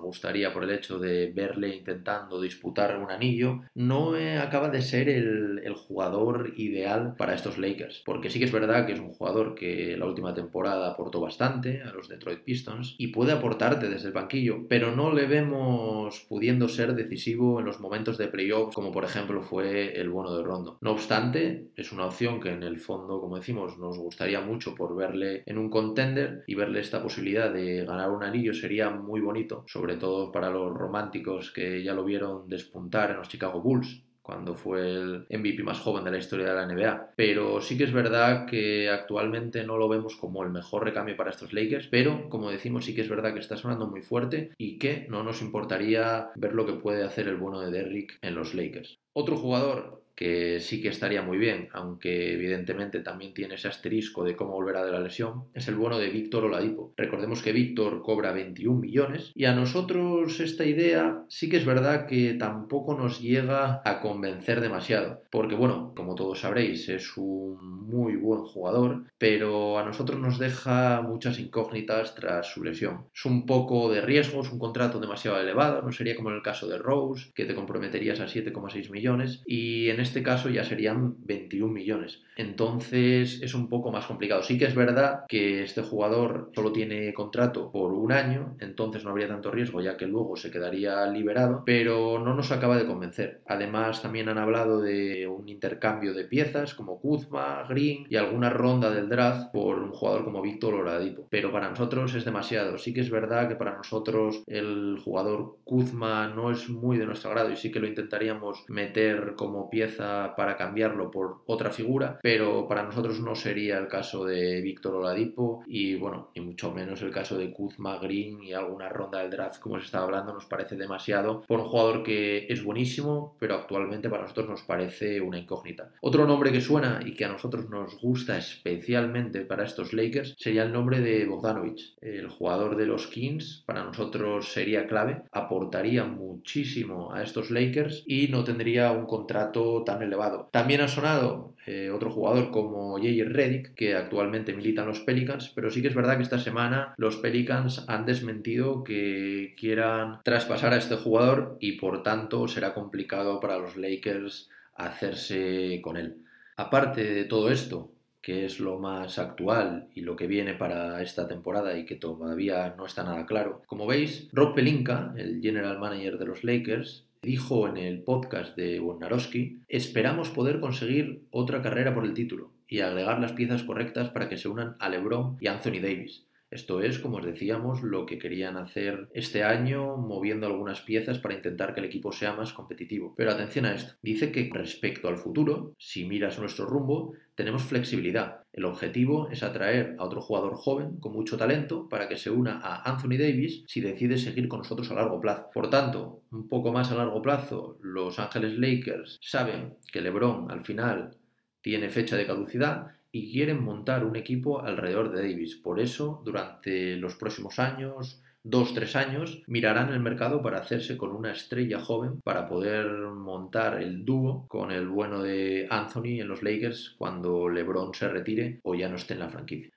gustaría 0.00 0.52
por 0.52 0.64
el 0.64 0.70
hecho 0.70 0.98
de 0.98 1.32
verle 1.32 1.74
intentando 1.74 2.40
disputar 2.40 2.96
un 2.98 3.10
anillo, 3.10 3.62
no 3.74 4.14
acaba 4.40 4.68
de 4.68 4.82
ser 4.82 5.08
el, 5.08 5.60
el, 5.64 5.74
jugador 5.74 6.52
ideal 6.56 7.14
para 7.16 7.34
estos 7.34 7.58
Lakers, 7.58 8.02
porque 8.04 8.30
sí 8.30 8.38
que 8.38 8.44
es 8.44 8.52
verdad 8.52 8.86
que 8.86 8.92
es 8.92 9.00
un 9.00 9.08
jugador 9.08 9.54
que 9.54 9.96
la 9.96 10.06
última 10.06 10.34
temporada 10.34 10.90
aportó 10.90 11.20
bastante 11.20 11.82
a 11.82 11.92
los 11.92 12.08
Detroit 12.08 12.40
Pistons 12.40 12.94
y 12.98 13.08
puede 13.08 13.32
aportarte 13.32 13.88
desde 13.88 14.08
el 14.08 14.12
banquillo, 14.12 14.66
pero 14.68 14.94
no 14.94 15.12
le 15.12 15.26
vemos 15.26 16.26
pudiendo 16.28 16.68
ser 16.68 16.94
decisivo 16.94 17.60
en 17.60 17.66
los 17.66 17.80
momentos 17.80 18.18
de 18.18 18.28
playoff 18.28 18.74
como 18.74 18.92
por 18.92 19.04
ejemplo 19.04 19.42
fue 19.42 19.98
el 19.98 20.10
bono 20.10 20.36
de 20.36 20.42
Rondo. 20.42 20.78
No 20.80 20.92
obstante, 20.92 21.70
es 21.76 21.92
una 21.92 22.06
opción 22.06 22.40
que 22.40 22.50
en 22.50 22.62
el 22.62 22.78
fondo, 22.78 23.20
como 23.20 23.36
decimos, 23.36 23.78
nos 23.78 23.98
gustaría 23.98 24.40
por 24.76 24.96
verle 24.96 25.42
en 25.46 25.58
un 25.58 25.70
contender 25.70 26.44
y 26.46 26.54
verle 26.54 26.80
esta 26.80 27.02
posibilidad 27.02 27.52
de 27.52 27.84
ganar 27.84 28.10
un 28.10 28.24
anillo 28.24 28.52
sería 28.52 28.90
muy 28.90 29.20
bonito, 29.20 29.64
sobre 29.66 29.96
todo 29.96 30.32
para 30.32 30.50
los 30.50 30.72
románticos 30.74 31.50
que 31.50 31.82
ya 31.82 31.94
lo 31.94 32.04
vieron 32.04 32.48
despuntar 32.48 33.10
en 33.10 33.18
los 33.18 33.28
Chicago 33.28 33.60
Bulls 33.60 34.02
cuando 34.22 34.54
fue 34.54 34.80
el 34.80 35.26
MVP 35.28 35.62
más 35.64 35.80
joven 35.80 36.04
de 36.04 36.10
la 36.12 36.18
historia 36.18 36.48
de 36.48 36.54
la 36.54 36.66
NBA. 36.66 37.14
Pero 37.16 37.60
sí 37.60 37.76
que 37.76 37.84
es 37.84 37.92
verdad 37.92 38.46
que 38.46 38.88
actualmente 38.88 39.64
no 39.64 39.76
lo 39.76 39.88
vemos 39.88 40.14
como 40.16 40.44
el 40.44 40.50
mejor 40.50 40.84
recambio 40.84 41.16
para 41.16 41.30
estos 41.30 41.52
Lakers, 41.52 41.88
pero 41.88 42.28
como 42.28 42.50
decimos 42.50 42.84
sí 42.84 42.94
que 42.94 43.00
es 43.00 43.08
verdad 43.08 43.32
que 43.32 43.40
está 43.40 43.56
sonando 43.56 43.88
muy 43.88 44.02
fuerte 44.02 44.52
y 44.56 44.78
que 44.78 45.06
no 45.08 45.24
nos 45.24 45.42
importaría 45.42 46.28
ver 46.36 46.54
lo 46.54 46.64
que 46.64 46.74
puede 46.74 47.02
hacer 47.02 47.26
el 47.26 47.36
bueno 47.36 47.60
de 47.60 47.72
Derrick 47.72 48.18
en 48.22 48.36
los 48.36 48.54
Lakers. 48.54 49.00
Otro 49.12 49.36
jugador 49.36 50.04
que 50.20 50.60
sí 50.60 50.82
que 50.82 50.88
estaría 50.88 51.22
muy 51.22 51.38
bien, 51.38 51.70
aunque 51.72 52.34
evidentemente 52.34 53.00
también 53.00 53.32
tiene 53.32 53.54
ese 53.54 53.68
asterisco 53.68 54.22
de 54.22 54.36
cómo 54.36 54.52
volverá 54.52 54.84
de 54.84 54.92
la 54.92 55.00
lesión, 55.00 55.44
es 55.54 55.66
el 55.66 55.76
bono 55.76 55.98
de 55.98 56.10
Víctor 56.10 56.44
Oladipo. 56.44 56.92
Recordemos 56.94 57.40
que 57.40 57.52
Víctor 57.52 58.02
cobra 58.02 58.30
21 58.30 58.78
millones 58.78 59.32
y 59.34 59.46
a 59.46 59.54
nosotros 59.54 60.38
esta 60.40 60.66
idea 60.66 61.24
sí 61.28 61.48
que 61.48 61.56
es 61.56 61.64
verdad 61.64 62.06
que 62.06 62.34
tampoco 62.34 62.94
nos 62.94 63.22
llega 63.22 63.80
a 63.82 64.00
convencer 64.00 64.60
demasiado, 64.60 65.22
porque 65.30 65.54
bueno, 65.54 65.94
como 65.96 66.14
todos 66.14 66.40
sabréis, 66.40 66.90
es 66.90 67.16
un 67.16 67.88
muy 67.88 68.16
buen 68.16 68.42
jugador, 68.42 69.04
pero 69.16 69.78
a 69.78 69.86
nosotros 69.86 70.20
nos 70.20 70.38
deja 70.38 71.00
muchas 71.00 71.38
incógnitas 71.38 72.14
tras 72.14 72.52
su 72.52 72.62
lesión. 72.62 73.06
Es 73.14 73.24
un 73.24 73.46
poco 73.46 73.90
de 73.90 74.02
riesgo, 74.02 74.42
es 74.42 74.52
un 74.52 74.58
contrato 74.58 75.00
demasiado 75.00 75.40
elevado, 75.40 75.80
no 75.80 75.92
sería 75.92 76.14
como 76.14 76.28
en 76.28 76.36
el 76.36 76.42
caso 76.42 76.68
de 76.68 76.76
Rose, 76.76 77.32
que 77.34 77.46
te 77.46 77.54
comprometerías 77.54 78.20
a 78.20 78.26
7,6 78.26 78.90
millones, 78.90 79.42
y 79.46 79.88
en 79.88 80.00
este 80.00 80.09
caso 80.22 80.48
ya 80.48 80.64
serían 80.64 81.14
21 81.26 81.72
millones. 81.72 82.22
Entonces 82.36 83.40
es 83.42 83.54
un 83.54 83.68
poco 83.68 83.92
más 83.92 84.06
complicado. 84.06 84.42
Sí 84.42 84.58
que 84.58 84.64
es 84.64 84.74
verdad 84.74 85.24
que 85.28 85.62
este 85.62 85.82
jugador 85.82 86.50
solo 86.54 86.72
tiene 86.72 87.12
contrato 87.12 87.70
por 87.70 87.92
un 87.92 88.12
año, 88.12 88.56
entonces 88.60 89.04
no 89.04 89.10
habría 89.10 89.28
tanto 89.28 89.50
riesgo 89.50 89.80
ya 89.80 89.96
que 89.96 90.06
luego 90.06 90.36
se 90.36 90.50
quedaría 90.50 91.06
liberado, 91.06 91.62
pero 91.66 92.18
no 92.18 92.34
nos 92.34 92.50
acaba 92.50 92.78
de 92.78 92.86
convencer. 92.86 93.42
Además 93.46 94.00
también 94.00 94.28
han 94.28 94.38
hablado 94.38 94.80
de 94.80 95.26
un 95.26 95.48
intercambio 95.48 96.14
de 96.14 96.24
piezas 96.24 96.74
como 96.74 96.98
Kuzma, 96.98 97.64
Green 97.68 98.06
y 98.08 98.16
alguna 98.16 98.50
ronda 98.50 98.90
del 98.90 99.08
draft 99.08 99.52
por 99.52 99.78
un 99.78 99.92
jugador 99.92 100.24
como 100.24 100.42
Víctor 100.42 100.74
Oladipo. 100.74 101.26
Pero 101.30 101.52
para 101.52 101.68
nosotros 101.68 102.14
es 102.14 102.24
demasiado. 102.24 102.78
Sí 102.78 102.94
que 102.94 103.00
es 103.00 103.10
verdad 103.10 103.48
que 103.48 103.56
para 103.56 103.76
nosotros 103.76 104.42
el 104.46 104.98
jugador 105.04 105.58
Kuzma 105.64 106.28
no 106.28 106.50
es 106.50 106.68
muy 106.68 106.96
de 106.96 107.06
nuestro 107.06 107.30
grado 107.30 107.50
y 107.52 107.56
sí 107.56 107.70
que 107.70 107.80
lo 107.80 107.86
intentaríamos 107.86 108.64
meter 108.68 109.34
como 109.36 109.68
pieza 109.68 109.89
para 109.96 110.56
cambiarlo 110.56 111.10
por 111.10 111.42
otra 111.46 111.70
figura, 111.70 112.18
pero 112.22 112.66
para 112.68 112.82
nosotros 112.82 113.20
no 113.20 113.34
sería 113.34 113.78
el 113.78 113.88
caso 113.88 114.24
de 114.24 114.60
Víctor 114.60 114.94
Oladipo 114.94 115.62
y 115.66 115.96
bueno, 115.96 116.30
y 116.34 116.40
mucho 116.40 116.72
menos 116.72 117.02
el 117.02 117.10
caso 117.10 117.36
de 117.36 117.52
Kuzma 117.52 117.98
Green 117.98 118.42
y 118.42 118.52
alguna 118.52 118.88
ronda 118.88 119.20
del 119.20 119.30
draft 119.30 119.60
como 119.60 119.78
se 119.78 119.86
estaba 119.86 120.04
hablando 120.04 120.32
nos 120.32 120.46
parece 120.46 120.76
demasiado 120.76 121.42
por 121.46 121.60
un 121.60 121.66
jugador 121.66 122.02
que 122.02 122.46
es 122.48 122.62
buenísimo, 122.62 123.36
pero 123.38 123.54
actualmente 123.54 124.08
para 124.08 124.22
nosotros 124.22 124.48
nos 124.48 124.62
parece 124.62 125.20
una 125.20 125.38
incógnita. 125.38 125.92
Otro 126.00 126.26
nombre 126.26 126.52
que 126.52 126.60
suena 126.60 127.00
y 127.04 127.14
que 127.14 127.24
a 127.24 127.32
nosotros 127.32 127.68
nos 127.68 128.00
gusta 128.00 128.38
especialmente 128.38 129.40
para 129.42 129.64
estos 129.64 129.92
Lakers 129.92 130.34
sería 130.38 130.62
el 130.62 130.72
nombre 130.72 131.00
de 131.00 131.26
Bogdanovich, 131.26 131.96
el 132.00 132.28
jugador 132.28 132.76
de 132.76 132.86
los 132.86 133.06
Kings, 133.06 133.62
para 133.66 133.84
nosotros 133.84 134.52
sería 134.52 134.86
clave, 134.86 135.22
aportaría 135.32 136.04
muchísimo 136.04 137.12
a 137.12 137.22
estos 137.22 137.50
Lakers 137.50 138.04
y 138.06 138.28
no 138.28 138.44
tendría 138.44 138.92
un 138.92 139.06
contrato 139.06 139.79
tan 139.84 140.02
elevado. 140.02 140.48
También 140.52 140.80
ha 140.80 140.88
sonado 140.88 141.54
eh, 141.66 141.90
otro 141.90 142.10
jugador 142.10 142.50
como 142.50 142.92
J.J. 142.98 143.28
Redick, 143.28 143.74
que 143.74 143.94
actualmente 143.94 144.54
milita 144.54 144.82
en 144.82 144.88
los 144.88 145.00
Pelicans, 145.00 145.52
pero 145.54 145.70
sí 145.70 145.82
que 145.82 145.88
es 145.88 145.94
verdad 145.94 146.16
que 146.16 146.22
esta 146.22 146.38
semana 146.38 146.94
los 146.96 147.16
Pelicans 147.16 147.84
han 147.88 148.06
desmentido 148.06 148.82
que 148.84 149.54
quieran 149.58 150.20
traspasar 150.24 150.72
a 150.72 150.78
este 150.78 150.96
jugador 150.96 151.56
y 151.60 151.72
por 151.72 152.02
tanto 152.02 152.48
será 152.48 152.74
complicado 152.74 153.40
para 153.40 153.58
los 153.58 153.76
Lakers 153.76 154.48
hacerse 154.74 155.80
con 155.82 155.96
él. 155.96 156.16
Aparte 156.56 157.04
de 157.04 157.24
todo 157.24 157.50
esto, 157.50 157.90
que 158.22 158.44
es 158.44 158.60
lo 158.60 158.78
más 158.78 159.18
actual 159.18 159.88
y 159.94 160.02
lo 160.02 160.16
que 160.16 160.26
viene 160.26 160.54
para 160.54 161.02
esta 161.02 161.26
temporada 161.26 161.78
y 161.78 161.86
que 161.86 161.96
todavía 161.96 162.74
no 162.76 162.84
está 162.84 163.02
nada 163.02 163.24
claro. 163.26 163.62
Como 163.66 163.86
veis, 163.86 164.28
Rob 164.32 164.54
Pelinka, 164.54 165.14
el 165.16 165.40
general 165.40 165.78
manager 165.78 166.18
de 166.18 166.26
los 166.26 166.44
Lakers, 166.44 167.06
dijo 167.22 167.68
en 167.68 167.76
el 167.76 168.02
podcast 168.02 168.56
de 168.56 168.80
Wojnarowski, 168.80 169.60
esperamos 169.68 170.30
poder 170.30 170.58
conseguir 170.58 171.24
otra 171.30 171.60
carrera 171.60 171.94
por 171.94 172.04
el 172.04 172.14
título 172.14 172.52
y 172.66 172.80
agregar 172.80 173.20
las 173.20 173.32
piezas 173.32 173.62
correctas 173.62 174.10
para 174.10 174.28
que 174.28 174.38
se 174.38 174.48
unan 174.48 174.76
a 174.78 174.88
LeBron 174.88 175.36
y 175.40 175.48
Anthony 175.48 175.80
Davis. 175.82 176.26
Esto 176.50 176.80
es, 176.80 176.98
como 176.98 177.18
os 177.18 177.24
decíamos, 177.24 177.82
lo 177.82 178.06
que 178.06 178.18
querían 178.18 178.56
hacer 178.56 179.08
este 179.12 179.44
año, 179.44 179.96
moviendo 179.96 180.46
algunas 180.46 180.80
piezas 180.80 181.20
para 181.20 181.34
intentar 181.34 181.74
que 181.74 181.80
el 181.80 181.86
equipo 181.86 182.10
sea 182.10 182.32
más 182.32 182.52
competitivo. 182.52 183.14
Pero 183.16 183.30
atención 183.30 183.66
a 183.66 183.74
esto. 183.74 183.94
Dice 184.02 184.32
que 184.32 184.50
respecto 184.52 185.06
al 185.06 185.18
futuro, 185.18 185.74
si 185.78 186.06
miras 186.06 186.40
nuestro 186.40 186.66
rumbo, 186.66 187.12
tenemos 187.40 187.62
flexibilidad. 187.62 188.42
El 188.52 188.66
objetivo 188.66 189.30
es 189.30 189.42
atraer 189.42 189.96
a 189.98 190.04
otro 190.04 190.20
jugador 190.20 190.56
joven 190.56 191.00
con 191.00 191.14
mucho 191.14 191.38
talento 191.38 191.88
para 191.88 192.06
que 192.06 192.18
se 192.18 192.30
una 192.30 192.60
a 192.62 192.82
Anthony 192.90 193.16
Davis 193.16 193.64
si 193.66 193.80
decide 193.80 194.18
seguir 194.18 194.46
con 194.46 194.58
nosotros 194.58 194.90
a 194.90 194.94
largo 194.94 195.18
plazo. 195.22 195.48
Por 195.54 195.70
tanto, 195.70 196.20
un 196.32 196.48
poco 196.48 196.70
más 196.70 196.92
a 196.92 196.96
largo 196.96 197.22
plazo, 197.22 197.78
los 197.80 198.18
Ángeles 198.18 198.58
Lakers 198.58 199.18
saben 199.22 199.78
que 199.90 200.02
LeBron 200.02 200.50
al 200.50 200.66
final 200.66 201.16
tiene 201.62 201.88
fecha 201.88 202.14
de 202.14 202.26
caducidad 202.26 202.88
y 203.10 203.32
quieren 203.32 203.64
montar 203.64 204.04
un 204.04 204.16
equipo 204.16 204.60
alrededor 204.60 205.10
de 205.10 205.22
Davis. 205.22 205.56
Por 205.56 205.80
eso, 205.80 206.20
durante 206.22 206.96
los 206.96 207.14
próximos 207.14 207.58
años, 207.58 208.20
dos, 208.42 208.74
tres 208.74 208.96
años, 208.96 209.42
mirarán 209.46 209.92
el 209.92 210.00
mercado 210.00 210.42
para 210.42 210.58
hacerse 210.58 210.96
con 210.96 211.14
una 211.14 211.32
estrella 211.32 211.80
joven 211.80 212.20
para 212.22 212.46
poder 212.46 212.86
montar 212.86 213.82
el 213.82 214.04
dúo 214.04 214.46
con 214.48 214.70
el 214.70 214.88
bueno 214.88 215.22
de 215.22 215.66
Anthony 215.70 216.20
en 216.20 216.28
los 216.28 216.42
Lakers 216.42 216.94
cuando 216.98 217.48
LeBron 217.48 217.94
se 217.94 218.08
retire 218.08 218.60
o 218.62 218.74
ya 218.74 218.88
no 218.88 218.96
esté 218.96 219.14
en 219.14 219.20
la 219.20 219.28
franquicia. 219.28 219.70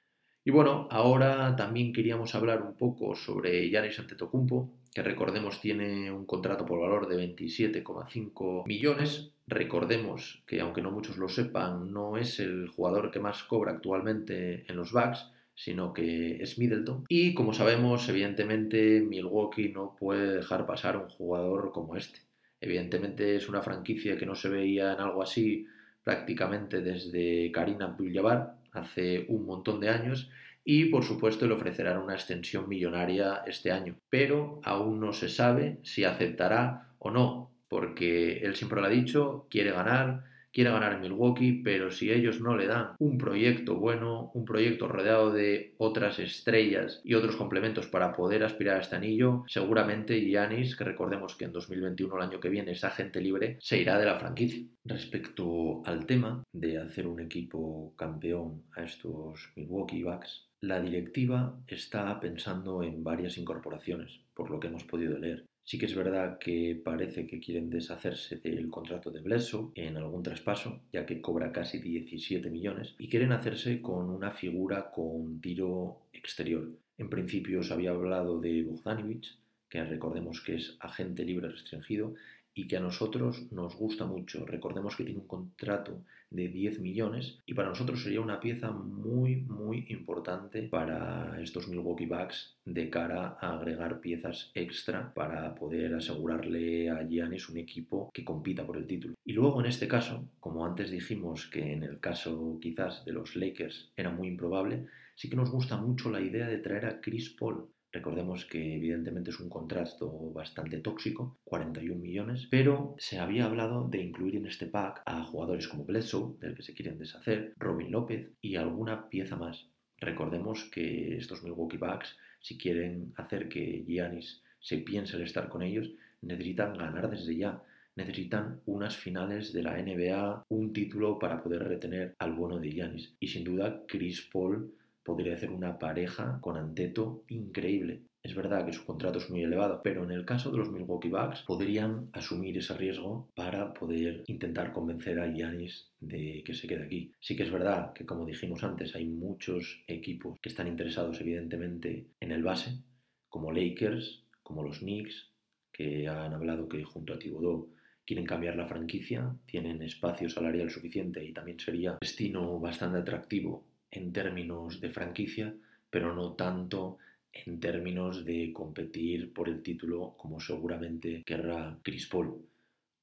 Y 0.45 0.51
bueno, 0.51 0.87
ahora 0.91 1.55
también 1.55 1.93
queríamos 1.93 2.35
hablar 2.35 2.61
un 2.61 2.75
poco 2.75 3.15
sobre 3.15 3.69
Giannis 3.69 3.99
Antetokounmpo, 3.99 4.73
que 4.93 5.01
recordemos 5.01 5.61
tiene 5.61 6.11
un 6.11 6.25
contrato 6.25 6.65
por 6.65 6.81
valor 6.81 7.07
de 7.07 7.15
27,5 7.15 8.65
millones. 8.67 9.31
Recordemos 9.47 10.43
que 10.45 10.59
aunque 10.59 10.81
no 10.81 10.91
muchos 10.91 11.17
lo 11.17 11.29
sepan, 11.29 11.91
no 11.93 12.17
es 12.17 12.39
el 12.39 12.67
jugador 12.67 13.09
que 13.09 13.19
más 13.19 13.43
cobra 13.43 13.71
actualmente 13.71 14.65
en 14.69 14.75
los 14.75 14.91
Bucks, 14.91 15.31
sino 15.55 15.93
que 15.93 16.37
es 16.41 16.57
Middleton. 16.57 17.05
Y 17.09 17.33
como 17.33 17.53
sabemos, 17.53 18.07
evidentemente 18.09 19.01
Milwaukee 19.01 19.69
no 19.69 19.95
puede 19.99 20.37
dejar 20.37 20.65
pasar 20.65 20.97
un 20.97 21.09
jugador 21.09 21.71
como 21.71 21.95
este. 21.95 22.19
Evidentemente 22.59 23.35
es 23.35 23.49
una 23.49 23.61
franquicia 23.61 24.17
que 24.17 24.25
no 24.25 24.35
se 24.35 24.49
veía 24.49 24.93
en 24.93 24.99
algo 24.99 25.21
así 25.21 25.65
prácticamente 26.03 26.81
desde 26.81 27.51
Karina 27.51 27.85
Abdul-Jabbar, 27.85 28.55
hace 28.73 29.25
un 29.29 29.45
montón 29.45 29.79
de 29.79 29.89
años 29.89 30.29
y 30.65 30.85
por 30.85 31.03
supuesto 31.03 31.45
le 31.45 31.53
ofrecerán 31.53 31.97
una 31.97 32.13
extensión 32.13 32.67
millonaria 32.69 33.43
este 33.45 33.71
año. 33.71 33.97
Pero 34.09 34.61
aún 34.63 34.99
no 34.99 35.13
se 35.13 35.29
sabe 35.29 35.79
si 35.83 36.03
aceptará 36.03 36.93
o 36.99 37.11
no, 37.11 37.51
porque 37.67 38.37
él 38.39 38.55
siempre 38.55 38.79
lo 38.79 38.87
ha 38.87 38.89
dicho, 38.89 39.47
quiere 39.49 39.71
ganar, 39.71 40.23
quiere 40.53 40.69
ganar 40.69 40.93
en 40.93 41.01
Milwaukee, 41.01 41.61
pero 41.63 41.91
si 41.91 42.11
ellos 42.11 42.39
no 42.39 42.55
le 42.55 42.67
dan 42.67 42.91
un 42.99 43.17
proyecto 43.17 43.75
bueno, 43.75 44.31
un 44.33 44.45
proyecto 44.45 44.87
rodeado 44.87 45.31
de 45.31 45.73
otras 45.77 46.19
estrellas 46.19 47.01
y 47.03 47.15
otros 47.15 47.35
complementos 47.35 47.87
para 47.87 48.13
poder 48.13 48.43
aspirar 48.43 48.77
a 48.77 48.81
este 48.81 48.95
anillo, 48.95 49.43
seguramente 49.47 50.21
Giannis, 50.21 50.75
que 50.75 50.83
recordemos 50.83 51.35
que 51.35 51.45
en 51.45 51.51
2021, 51.51 52.15
el 52.15 52.23
año 52.23 52.39
que 52.39 52.49
viene, 52.49 52.71
es 52.71 52.83
agente 52.83 53.19
libre, 53.19 53.57
se 53.59 53.79
irá 53.79 53.97
de 53.97 54.05
la 54.05 54.19
franquicia. 54.19 54.63
Respecto 54.85 55.81
al 55.85 56.05
tema 56.05 56.43
de 56.53 56.77
hacer 56.77 57.07
un 57.07 57.19
equipo 57.19 57.93
campeón 57.97 58.63
a 58.75 58.83
estos 58.83 59.51
Milwaukee 59.55 60.03
Bucks, 60.03 60.49
la 60.61 60.79
directiva 60.79 61.57
está 61.67 62.19
pensando 62.19 62.83
en 62.83 63.03
varias 63.03 63.37
incorporaciones, 63.37 64.21
por 64.33 64.49
lo 64.49 64.59
que 64.59 64.67
hemos 64.67 64.83
podido 64.83 65.17
leer. 65.17 65.45
Sí 65.65 65.77
que 65.77 65.85
es 65.85 65.95
verdad 65.95 66.39
que 66.39 66.79
parece 66.83 67.25
que 67.25 67.39
quieren 67.39 67.69
deshacerse 67.69 68.35
del 68.37 68.69
contrato 68.69 69.11
de 69.11 69.21
Bledsoe 69.21 69.71
en 69.75 69.95
algún 69.95 70.21
traspaso, 70.21 70.81
ya 70.91 71.05
que 71.05 71.21
cobra 71.21 71.53
casi 71.53 71.79
17 71.79 72.49
millones, 72.49 72.95
y 72.99 73.07
quieren 73.07 73.31
hacerse 73.31 73.81
con 73.81 74.09
una 74.09 74.31
figura 74.31 74.91
con 74.91 75.39
tiro 75.39 76.01
exterior. 76.11 76.69
En 76.97 77.09
principio 77.09 77.63
se 77.63 77.73
había 77.73 77.91
hablado 77.91 78.41
de 78.41 78.63
Bogdanovich, 78.63 79.37
que 79.69 79.83
recordemos 79.85 80.41
que 80.41 80.55
es 80.55 80.75
agente 80.81 81.23
libre 81.23 81.49
restringido, 81.49 82.13
y 82.53 82.67
que 82.67 82.77
a 82.77 82.81
nosotros 82.81 83.51
nos 83.51 83.75
gusta 83.75 84.05
mucho. 84.05 84.45
Recordemos 84.45 84.95
que 84.95 85.03
tiene 85.03 85.21
un 85.21 85.27
contrato 85.27 86.03
de 86.29 86.47
10 86.47 86.79
millones 86.79 87.39
y 87.45 87.53
para 87.53 87.69
nosotros 87.69 88.01
sería 88.01 88.21
una 88.21 88.39
pieza 88.39 88.71
muy 88.71 89.35
muy 89.35 89.85
importante 89.89 90.63
para 90.63 91.39
estos 91.41 91.67
Milwaukee 91.67 92.07
Bucks 92.07 92.57
de 92.65 92.89
cara 92.89 93.37
a 93.39 93.53
agregar 93.53 94.01
piezas 94.01 94.51
extra 94.55 95.13
para 95.13 95.53
poder 95.53 95.93
asegurarle 95.93 96.89
a 96.89 97.03
Giannis 97.07 97.49
un 97.49 97.57
equipo 97.57 98.09
que 98.13 98.25
compita 98.25 98.65
por 98.65 98.77
el 98.77 98.87
título. 98.87 99.15
Y 99.23 99.33
luego 99.33 99.59
en 99.59 99.67
este 99.67 99.87
caso, 99.87 100.27
como 100.39 100.65
antes 100.65 100.89
dijimos 100.89 101.47
que 101.47 101.73
en 101.73 101.83
el 101.83 101.99
caso 101.99 102.57
quizás 102.61 103.05
de 103.05 103.13
los 103.13 103.35
Lakers 103.35 103.91
era 103.95 104.09
muy 104.09 104.27
improbable, 104.27 104.87
sí 105.15 105.29
que 105.29 105.35
nos 105.35 105.51
gusta 105.51 105.77
mucho 105.77 106.09
la 106.09 106.21
idea 106.21 106.47
de 106.47 106.57
traer 106.57 106.85
a 106.85 106.99
Chris 106.99 107.29
Paul 107.29 107.67
Recordemos 107.93 108.45
que 108.45 108.75
evidentemente 108.75 109.29
es 109.29 109.39
un 109.39 109.49
contrato 109.49 110.31
bastante 110.33 110.79
tóxico, 110.79 111.37
41 111.43 112.01
millones, 112.01 112.47
pero 112.49 112.95
se 112.97 113.19
había 113.19 113.45
hablado 113.45 113.87
de 113.87 114.01
incluir 114.01 114.35
en 114.35 114.47
este 114.47 114.65
pack 114.65 115.03
a 115.05 115.23
jugadores 115.23 115.67
como 115.67 115.85
Bledsoe, 115.85 116.35
del 116.39 116.55
que 116.55 116.63
se 116.63 116.73
quieren 116.73 116.97
deshacer, 116.97 117.53
Robin 117.55 117.91
López 117.91 118.31
y 118.41 118.55
alguna 118.55 119.09
pieza 119.09 119.35
más. 119.35 119.67
Recordemos 119.99 120.63
que 120.71 121.15
estos 121.17 121.43
Milwaukee 121.43 121.77
Bucks, 121.77 122.17
si 122.41 122.57
quieren 122.57 123.13
hacer 123.15 123.47
que 123.47 123.85
Giannis 123.87 124.41
se 124.59 124.79
piense 124.79 125.15
el 125.15 125.21
estar 125.21 125.47
con 125.47 125.61
ellos, 125.61 125.91
necesitan 126.23 126.73
ganar 126.73 127.11
desde 127.11 127.35
ya. 127.35 127.61
Necesitan 127.95 128.59
unas 128.65 128.97
finales 128.97 129.53
de 129.53 129.61
la 129.61 129.77
NBA, 129.79 130.45
un 130.49 130.73
título 130.73 131.19
para 131.19 131.43
poder 131.43 131.63
retener 131.63 132.15
al 132.17 132.33
bueno 132.33 132.57
de 132.57 132.71
Giannis. 132.71 133.13
Y 133.19 133.27
sin 133.27 133.43
duda, 133.43 133.83
Chris 133.87 134.27
Paul 134.33 134.73
podría 135.03 135.33
hacer 135.33 135.51
una 135.51 135.77
pareja 135.77 136.39
con 136.41 136.57
Anteto 136.57 137.23
increíble. 137.27 138.03
Es 138.23 138.35
verdad 138.35 138.65
que 138.65 138.71
su 138.71 138.85
contrato 138.85 139.17
es 139.19 139.29
muy 139.29 139.43
elevado, 139.43 139.81
pero 139.83 140.05
en 140.05 140.11
el 140.11 140.25
caso 140.25 140.49
de 140.49 140.57
los 140.57 140.71
Milwaukee 140.71 141.09
Bucks 141.09 141.41
podrían 141.41 142.09
asumir 142.13 142.57
ese 142.57 142.73
riesgo 142.73 143.29
para 143.35 143.73
poder 143.73 144.23
intentar 144.27 144.71
convencer 144.71 145.19
a 145.19 145.27
Giannis 145.27 145.91
de 145.99 146.41
que 146.45 146.53
se 146.53 146.65
quede 146.65 146.85
aquí. 146.85 147.11
Sí 147.19 147.35
que 147.35 147.43
es 147.43 147.51
verdad 147.51 147.91
que, 147.91 148.05
como 148.05 148.25
dijimos 148.25 148.63
antes, 148.63 148.95
hay 148.95 149.05
muchos 149.05 149.83
equipos 149.87 150.39
que 150.41 150.47
están 150.47 150.69
interesados 150.69 151.19
evidentemente 151.19 152.07
en 152.21 152.31
el 152.31 152.43
base, 152.43 152.79
como 153.27 153.51
Lakers, 153.51 154.23
como 154.41 154.63
los 154.63 154.79
Knicks, 154.79 155.33
que 155.73 156.07
han 156.07 156.33
hablado 156.33 156.69
que 156.69 156.83
junto 156.85 157.13
a 157.13 157.19
Thibodeau 157.19 157.73
quieren 158.05 158.25
cambiar 158.25 158.55
la 158.55 158.67
franquicia, 158.67 159.35
tienen 159.45 159.81
espacio 159.81 160.29
salarial 160.29 160.69
suficiente 160.69 161.23
y 161.25 161.33
también 161.33 161.59
sería 161.59 161.97
destino 161.99 162.59
bastante 162.59 162.99
atractivo 162.99 163.65
en 163.93 164.11
términos 164.11 164.81
de 164.81 164.89
franquicia, 164.89 165.55
pero 165.89 166.15
no 166.15 166.33
tanto 166.33 166.97
en 167.31 167.59
términos 167.59 168.25
de 168.25 168.51
competir 168.51 169.31
por 169.31 169.49
el 169.49 169.61
título 169.61 170.15
como 170.17 170.39
seguramente 170.39 171.23
querrá 171.23 171.77
Chris 171.83 172.07
Paul. 172.07 172.45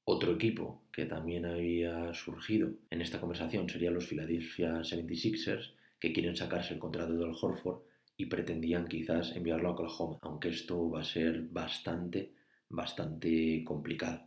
Otro 0.03 0.33
equipo 0.33 0.83
que 0.91 1.05
también 1.05 1.45
había 1.45 2.13
surgido 2.13 2.71
en 2.89 3.01
esta 3.01 3.19
conversación 3.19 3.69
serían 3.69 3.93
los 3.93 4.07
Philadelphia 4.07 4.81
76ers, 4.81 5.73
que 5.99 6.11
quieren 6.11 6.35
sacarse 6.35 6.73
el 6.73 6.79
contrato 6.79 7.13
del 7.13 7.35
Horford 7.39 7.83
y 8.17 8.25
pretendían 8.25 8.87
quizás 8.87 9.35
enviarlo 9.35 9.69
a 9.69 9.71
Oklahoma, 9.71 10.17
aunque 10.21 10.49
esto 10.49 10.89
va 10.89 11.01
a 11.01 11.05
ser 11.05 11.43
bastante, 11.43 12.33
bastante 12.69 13.63
complicado. 13.63 14.25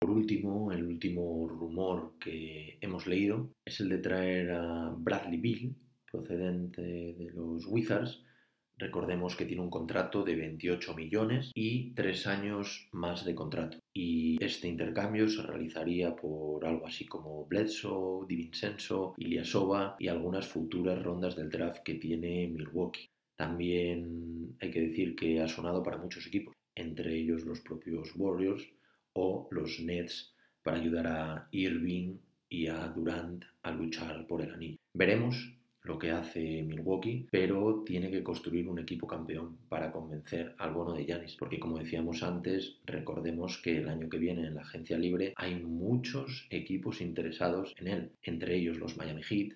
Por 0.00 0.10
último, 0.10 0.72
el 0.72 0.84
último 0.84 1.46
rumor 1.46 2.14
que 2.18 2.78
hemos 2.80 3.06
leído 3.06 3.50
es 3.64 3.80
el 3.80 3.90
de 3.90 3.98
traer 3.98 4.50
a 4.52 4.94
Bradley 4.96 5.38
Bill, 5.38 5.76
procedente 6.10 6.82
de 6.82 7.30
los 7.34 7.66
Wizards. 7.66 8.22
Recordemos 8.76 9.36
que 9.36 9.44
tiene 9.44 9.62
un 9.62 9.68
contrato 9.68 10.24
de 10.24 10.36
28 10.36 10.94
millones 10.94 11.50
y 11.54 11.92
tres 11.92 12.26
años 12.26 12.88
más 12.92 13.26
de 13.26 13.34
contrato. 13.34 13.78
Y 13.92 14.42
este 14.42 14.68
intercambio 14.68 15.28
se 15.28 15.42
realizaría 15.42 16.16
por 16.16 16.64
algo 16.64 16.86
así 16.86 17.04
como 17.06 17.44
Bledsoe, 17.46 18.26
DiVincenzo, 18.26 19.14
Ilyasova 19.18 19.96
y 19.98 20.08
algunas 20.08 20.48
futuras 20.48 21.02
rondas 21.02 21.36
del 21.36 21.50
draft 21.50 21.82
que 21.82 21.94
tiene 21.94 22.48
Milwaukee. 22.48 23.10
También 23.36 24.56
hay 24.60 24.70
que 24.70 24.80
decir 24.80 25.14
que 25.14 25.40
ha 25.40 25.48
sonado 25.48 25.82
para 25.82 25.98
muchos 25.98 26.26
equipos, 26.26 26.54
entre 26.74 27.14
ellos 27.14 27.44
los 27.44 27.60
propios 27.60 28.12
Warriors 28.16 28.66
o 29.12 29.48
los 29.50 29.80
Nets, 29.80 30.34
para 30.62 30.78
ayudar 30.78 31.06
a 31.06 31.48
Irving 31.50 32.16
y 32.48 32.66
a 32.66 32.88
Durant 32.88 33.44
a 33.62 33.70
luchar 33.72 34.26
por 34.26 34.42
el 34.42 34.52
anillo. 34.52 34.76
Veremos 34.94 35.59
lo 35.82 35.98
que 35.98 36.10
hace 36.10 36.62
Milwaukee, 36.62 37.26
pero 37.30 37.82
tiene 37.84 38.10
que 38.10 38.22
construir 38.22 38.68
un 38.68 38.78
equipo 38.78 39.06
campeón 39.06 39.56
para 39.68 39.90
convencer 39.90 40.54
al 40.58 40.72
bono 40.72 40.92
de 40.92 41.06
Yanis, 41.06 41.36
porque 41.36 41.58
como 41.58 41.78
decíamos 41.78 42.22
antes, 42.22 42.76
recordemos 42.84 43.58
que 43.62 43.78
el 43.78 43.88
año 43.88 44.08
que 44.08 44.18
viene 44.18 44.46
en 44.46 44.54
la 44.54 44.62
agencia 44.62 44.98
libre 44.98 45.32
hay 45.36 45.56
muchos 45.56 46.46
equipos 46.50 47.00
interesados 47.00 47.74
en 47.78 47.88
él, 47.88 48.10
entre 48.22 48.56
ellos 48.56 48.78
los 48.78 48.96
Miami 48.96 49.22
Heat, 49.22 49.54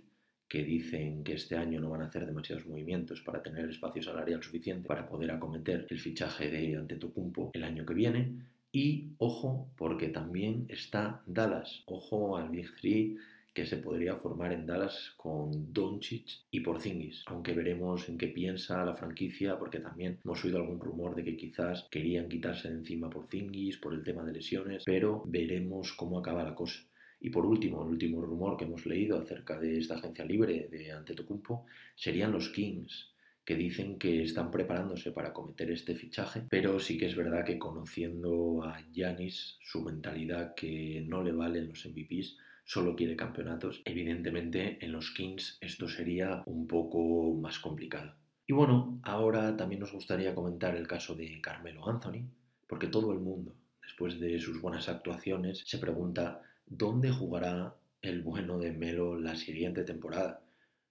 que 0.49 0.63
dicen 0.63 1.25
que 1.25 1.35
este 1.35 1.57
año 1.57 1.81
no 1.81 1.91
van 1.91 2.03
a 2.03 2.07
hacer 2.07 2.27
demasiados 2.27 2.67
movimientos 2.67 3.21
para 3.23 3.43
tener 3.43 3.69
espacio 3.69 4.03
salarial 4.03 4.43
suficiente 4.43 4.87
para 4.87 5.09
poder 5.09 5.31
acometer 5.31 5.87
el 5.91 5.99
fichaje 5.99 6.51
de 6.51 6.77
Antetokounmpo 6.77 7.51
el 7.55 7.65
año 7.65 7.85
que 7.85 7.95
viene. 7.95 8.37
Y 8.71 9.15
ojo, 9.19 9.69
porque 9.77 10.09
también 10.09 10.67
está 10.69 11.23
Dallas. 11.27 11.83
Ojo 11.87 12.37
al 12.37 12.51
Big 12.51 12.73
Three 12.77 13.17
que 13.55 13.65
se 13.65 13.77
podría 13.77 14.17
formar 14.17 14.53
en 14.53 14.67
Dallas 14.67 15.15
con 15.17 15.73
Doncic 15.73 16.27
y 16.51 16.61
Porzingis, 16.61 17.23
aunque 17.27 17.53
veremos 17.53 18.09
en 18.09 18.19
qué 18.19 18.27
piensa 18.27 18.85
la 18.85 18.97
franquicia 18.97 19.57
porque 19.57 19.79
también 19.79 20.19
hemos 20.25 20.45
oído 20.45 20.59
algún 20.59 20.81
rumor 20.81 21.15
de 21.15 21.23
que 21.23 21.37
quizás 21.37 21.87
querían 21.89 22.29
quitarse 22.29 22.69
de 22.69 22.79
encima 22.79 23.09
Porzingis 23.09 23.79
por 23.79 23.95
el 23.95 24.03
tema 24.03 24.25
de 24.25 24.33
lesiones, 24.33 24.83
pero 24.85 25.23
veremos 25.27 25.93
cómo 25.93 26.19
acaba 26.19 26.43
la 26.43 26.55
cosa. 26.55 26.81
Y 27.21 27.31
por 27.31 27.47
último, 27.47 27.83
el 27.83 27.91
último 27.91 28.21
rumor 28.21 28.57
que 28.57 28.65
hemos 28.65 28.85
leído 28.85 29.19
acerca 29.19 29.59
de 29.59 29.79
esta 29.79 29.95
agencia 29.95 30.25
libre 30.25 30.69
de 30.71 30.91
Antetokounmpo 30.93 31.65
serían 31.95 32.33
los 32.33 32.49
Kings 32.51 33.15
que 33.45 33.55
dicen 33.57 33.99
que 33.99 34.23
están 34.23 34.51
preparándose 34.51 35.13
para 35.13 35.33
cometer 35.33 35.71
este 35.71 35.95
fichaje, 35.95 36.43
pero 36.49 36.81
sí 36.81 36.97
que 36.99 37.07
es 37.07 37.15
verdad 37.15 37.45
que 37.45 37.59
conociendo 37.59 38.65
a 38.65 38.83
Yanis, 38.91 39.59
su 39.63 39.83
mentalidad 39.83 40.55
que 40.55 41.05
no 41.07 41.23
le 41.23 41.33
valen 41.33 41.69
los 41.69 41.87
MVPs, 41.87 42.39
solo 42.65 42.97
quiere 42.97 43.17
campeonatos, 43.17 43.83
evidentemente 43.85 44.85
en 44.85 44.93
los 44.93 45.11
Kings 45.11 45.59
esto 45.61 45.89
sería 45.89 46.43
un 46.47 46.67
poco 46.67 47.35
más 47.35 47.59
complicado. 47.59 48.15
Y 48.47 48.53
bueno, 48.53 48.99
ahora 49.03 49.57
también 49.57 49.81
nos 49.81 49.93
gustaría 49.93 50.35
comentar 50.35 50.77
el 50.77 50.87
caso 50.87 51.15
de 51.15 51.41
Carmelo 51.41 51.89
Anthony, 51.89 52.29
porque 52.67 52.89
todo 52.89 53.13
el 53.13 53.21
mundo, 53.21 53.55
después 53.83 54.19
de 54.21 54.39
sus 54.39 54.61
buenas 54.61 54.89
actuaciones, 54.89 55.63
se 55.65 55.79
pregunta 55.79 56.43
dónde 56.67 57.11
jugará 57.11 57.75
el 58.03 58.23
bueno 58.23 58.59
de 58.59 58.73
Melo 58.73 59.19
la 59.19 59.35
siguiente 59.35 59.85
temporada. 59.85 60.43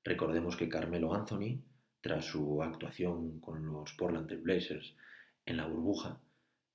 Recordemos 0.03 0.55
que 0.55 0.69
Carmelo 0.69 1.13
Anthony 1.13 1.59
tras 2.03 2.25
su 2.25 2.61
actuación 2.61 3.39
con 3.39 3.65
los 3.65 3.93
Portland 3.93 4.29
Blazers 4.43 4.93
en 5.45 5.55
la 5.55 5.67
burbuja, 5.67 6.19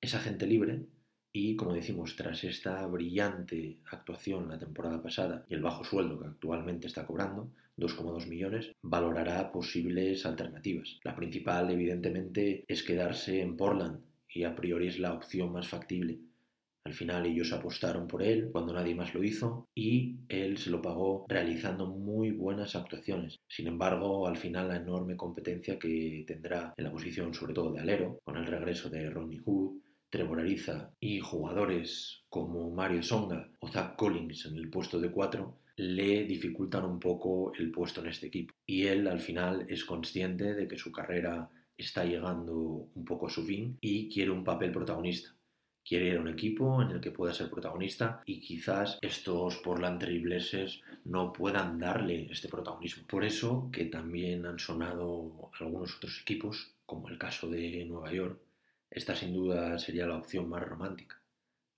es 0.00 0.14
agente 0.14 0.46
libre 0.46 0.86
y, 1.40 1.54
como 1.54 1.72
decimos, 1.72 2.16
tras 2.16 2.42
esta 2.42 2.84
brillante 2.88 3.78
actuación 3.92 4.48
la 4.48 4.58
temporada 4.58 5.00
pasada 5.00 5.46
y 5.48 5.54
el 5.54 5.62
bajo 5.62 5.84
sueldo 5.84 6.18
que 6.18 6.26
actualmente 6.26 6.88
está 6.88 7.06
cobrando, 7.06 7.52
2,2 7.76 8.26
millones, 8.26 8.72
valorará 8.82 9.52
posibles 9.52 10.26
alternativas. 10.26 10.98
La 11.04 11.14
principal, 11.14 11.70
evidentemente, 11.70 12.64
es 12.66 12.82
quedarse 12.82 13.40
en 13.40 13.56
Portland 13.56 14.00
y 14.28 14.42
a 14.42 14.56
priori 14.56 14.88
es 14.88 14.98
la 14.98 15.12
opción 15.12 15.52
más 15.52 15.68
factible. 15.68 16.18
Al 16.84 16.94
final 16.94 17.24
ellos 17.26 17.52
apostaron 17.52 18.08
por 18.08 18.24
él 18.24 18.48
cuando 18.50 18.72
nadie 18.72 18.96
más 18.96 19.14
lo 19.14 19.22
hizo 19.22 19.68
y 19.76 20.16
él 20.28 20.58
se 20.58 20.70
lo 20.70 20.82
pagó 20.82 21.24
realizando 21.28 21.86
muy 21.86 22.32
buenas 22.32 22.74
actuaciones. 22.74 23.38
Sin 23.46 23.68
embargo, 23.68 24.26
al 24.26 24.38
final 24.38 24.66
la 24.66 24.76
enorme 24.76 25.16
competencia 25.16 25.78
que 25.78 26.24
tendrá 26.26 26.74
en 26.76 26.82
la 26.82 26.90
posición 26.90 27.32
sobre 27.32 27.54
todo 27.54 27.70
de 27.70 27.80
alero, 27.80 28.18
con 28.24 28.36
el 28.36 28.46
regreso 28.46 28.90
de 28.90 29.08
Ronnie 29.08 29.38
Hood, 29.38 29.76
Trevor 30.10 30.40
Ariza 30.40 30.90
y 31.00 31.20
jugadores 31.20 32.22
como 32.28 32.70
Mario 32.70 33.02
Songa 33.02 33.50
o 33.60 33.68
Zach 33.68 33.96
Collins 33.96 34.46
en 34.46 34.56
el 34.56 34.70
puesto 34.70 35.00
de 35.00 35.10
4 35.10 35.58
le 35.76 36.24
dificultan 36.24 36.84
un 36.84 36.98
poco 36.98 37.52
el 37.54 37.70
puesto 37.70 38.00
en 38.00 38.08
este 38.08 38.26
equipo. 38.26 38.54
Y 38.66 38.86
él 38.86 39.06
al 39.06 39.20
final 39.20 39.66
es 39.68 39.84
consciente 39.84 40.54
de 40.54 40.66
que 40.66 40.76
su 40.76 40.90
carrera 40.90 41.48
está 41.76 42.04
llegando 42.04 42.54
un 42.94 43.04
poco 43.04 43.28
a 43.28 43.30
su 43.30 43.44
fin 43.44 43.78
y 43.80 44.08
quiere 44.08 44.30
un 44.32 44.42
papel 44.42 44.72
protagonista 44.72 45.32
quiere 45.88 46.08
ir 46.08 46.18
a 46.18 46.20
un 46.20 46.28
equipo 46.28 46.82
en 46.82 46.90
el 46.90 47.00
que 47.00 47.10
pueda 47.10 47.32
ser 47.32 47.48
protagonista 47.48 48.22
y 48.26 48.40
quizás 48.40 48.98
estos 49.00 49.56
Portland 49.58 49.98
Trailblazers 49.98 50.82
no 51.06 51.32
puedan 51.32 51.78
darle 51.78 52.28
este 52.30 52.48
protagonismo. 52.48 53.04
Por 53.06 53.24
eso 53.24 53.70
que 53.72 53.86
también 53.86 54.44
han 54.44 54.58
sonado 54.58 55.50
algunos 55.58 55.96
otros 55.96 56.20
equipos, 56.20 56.74
como 56.84 57.08
el 57.08 57.16
caso 57.16 57.48
de 57.48 57.86
Nueva 57.86 58.12
York. 58.12 58.38
Esta 58.90 59.14
sin 59.14 59.34
duda 59.34 59.78
sería 59.78 60.06
la 60.06 60.16
opción 60.16 60.48
más 60.48 60.62
romántica. 60.62 61.20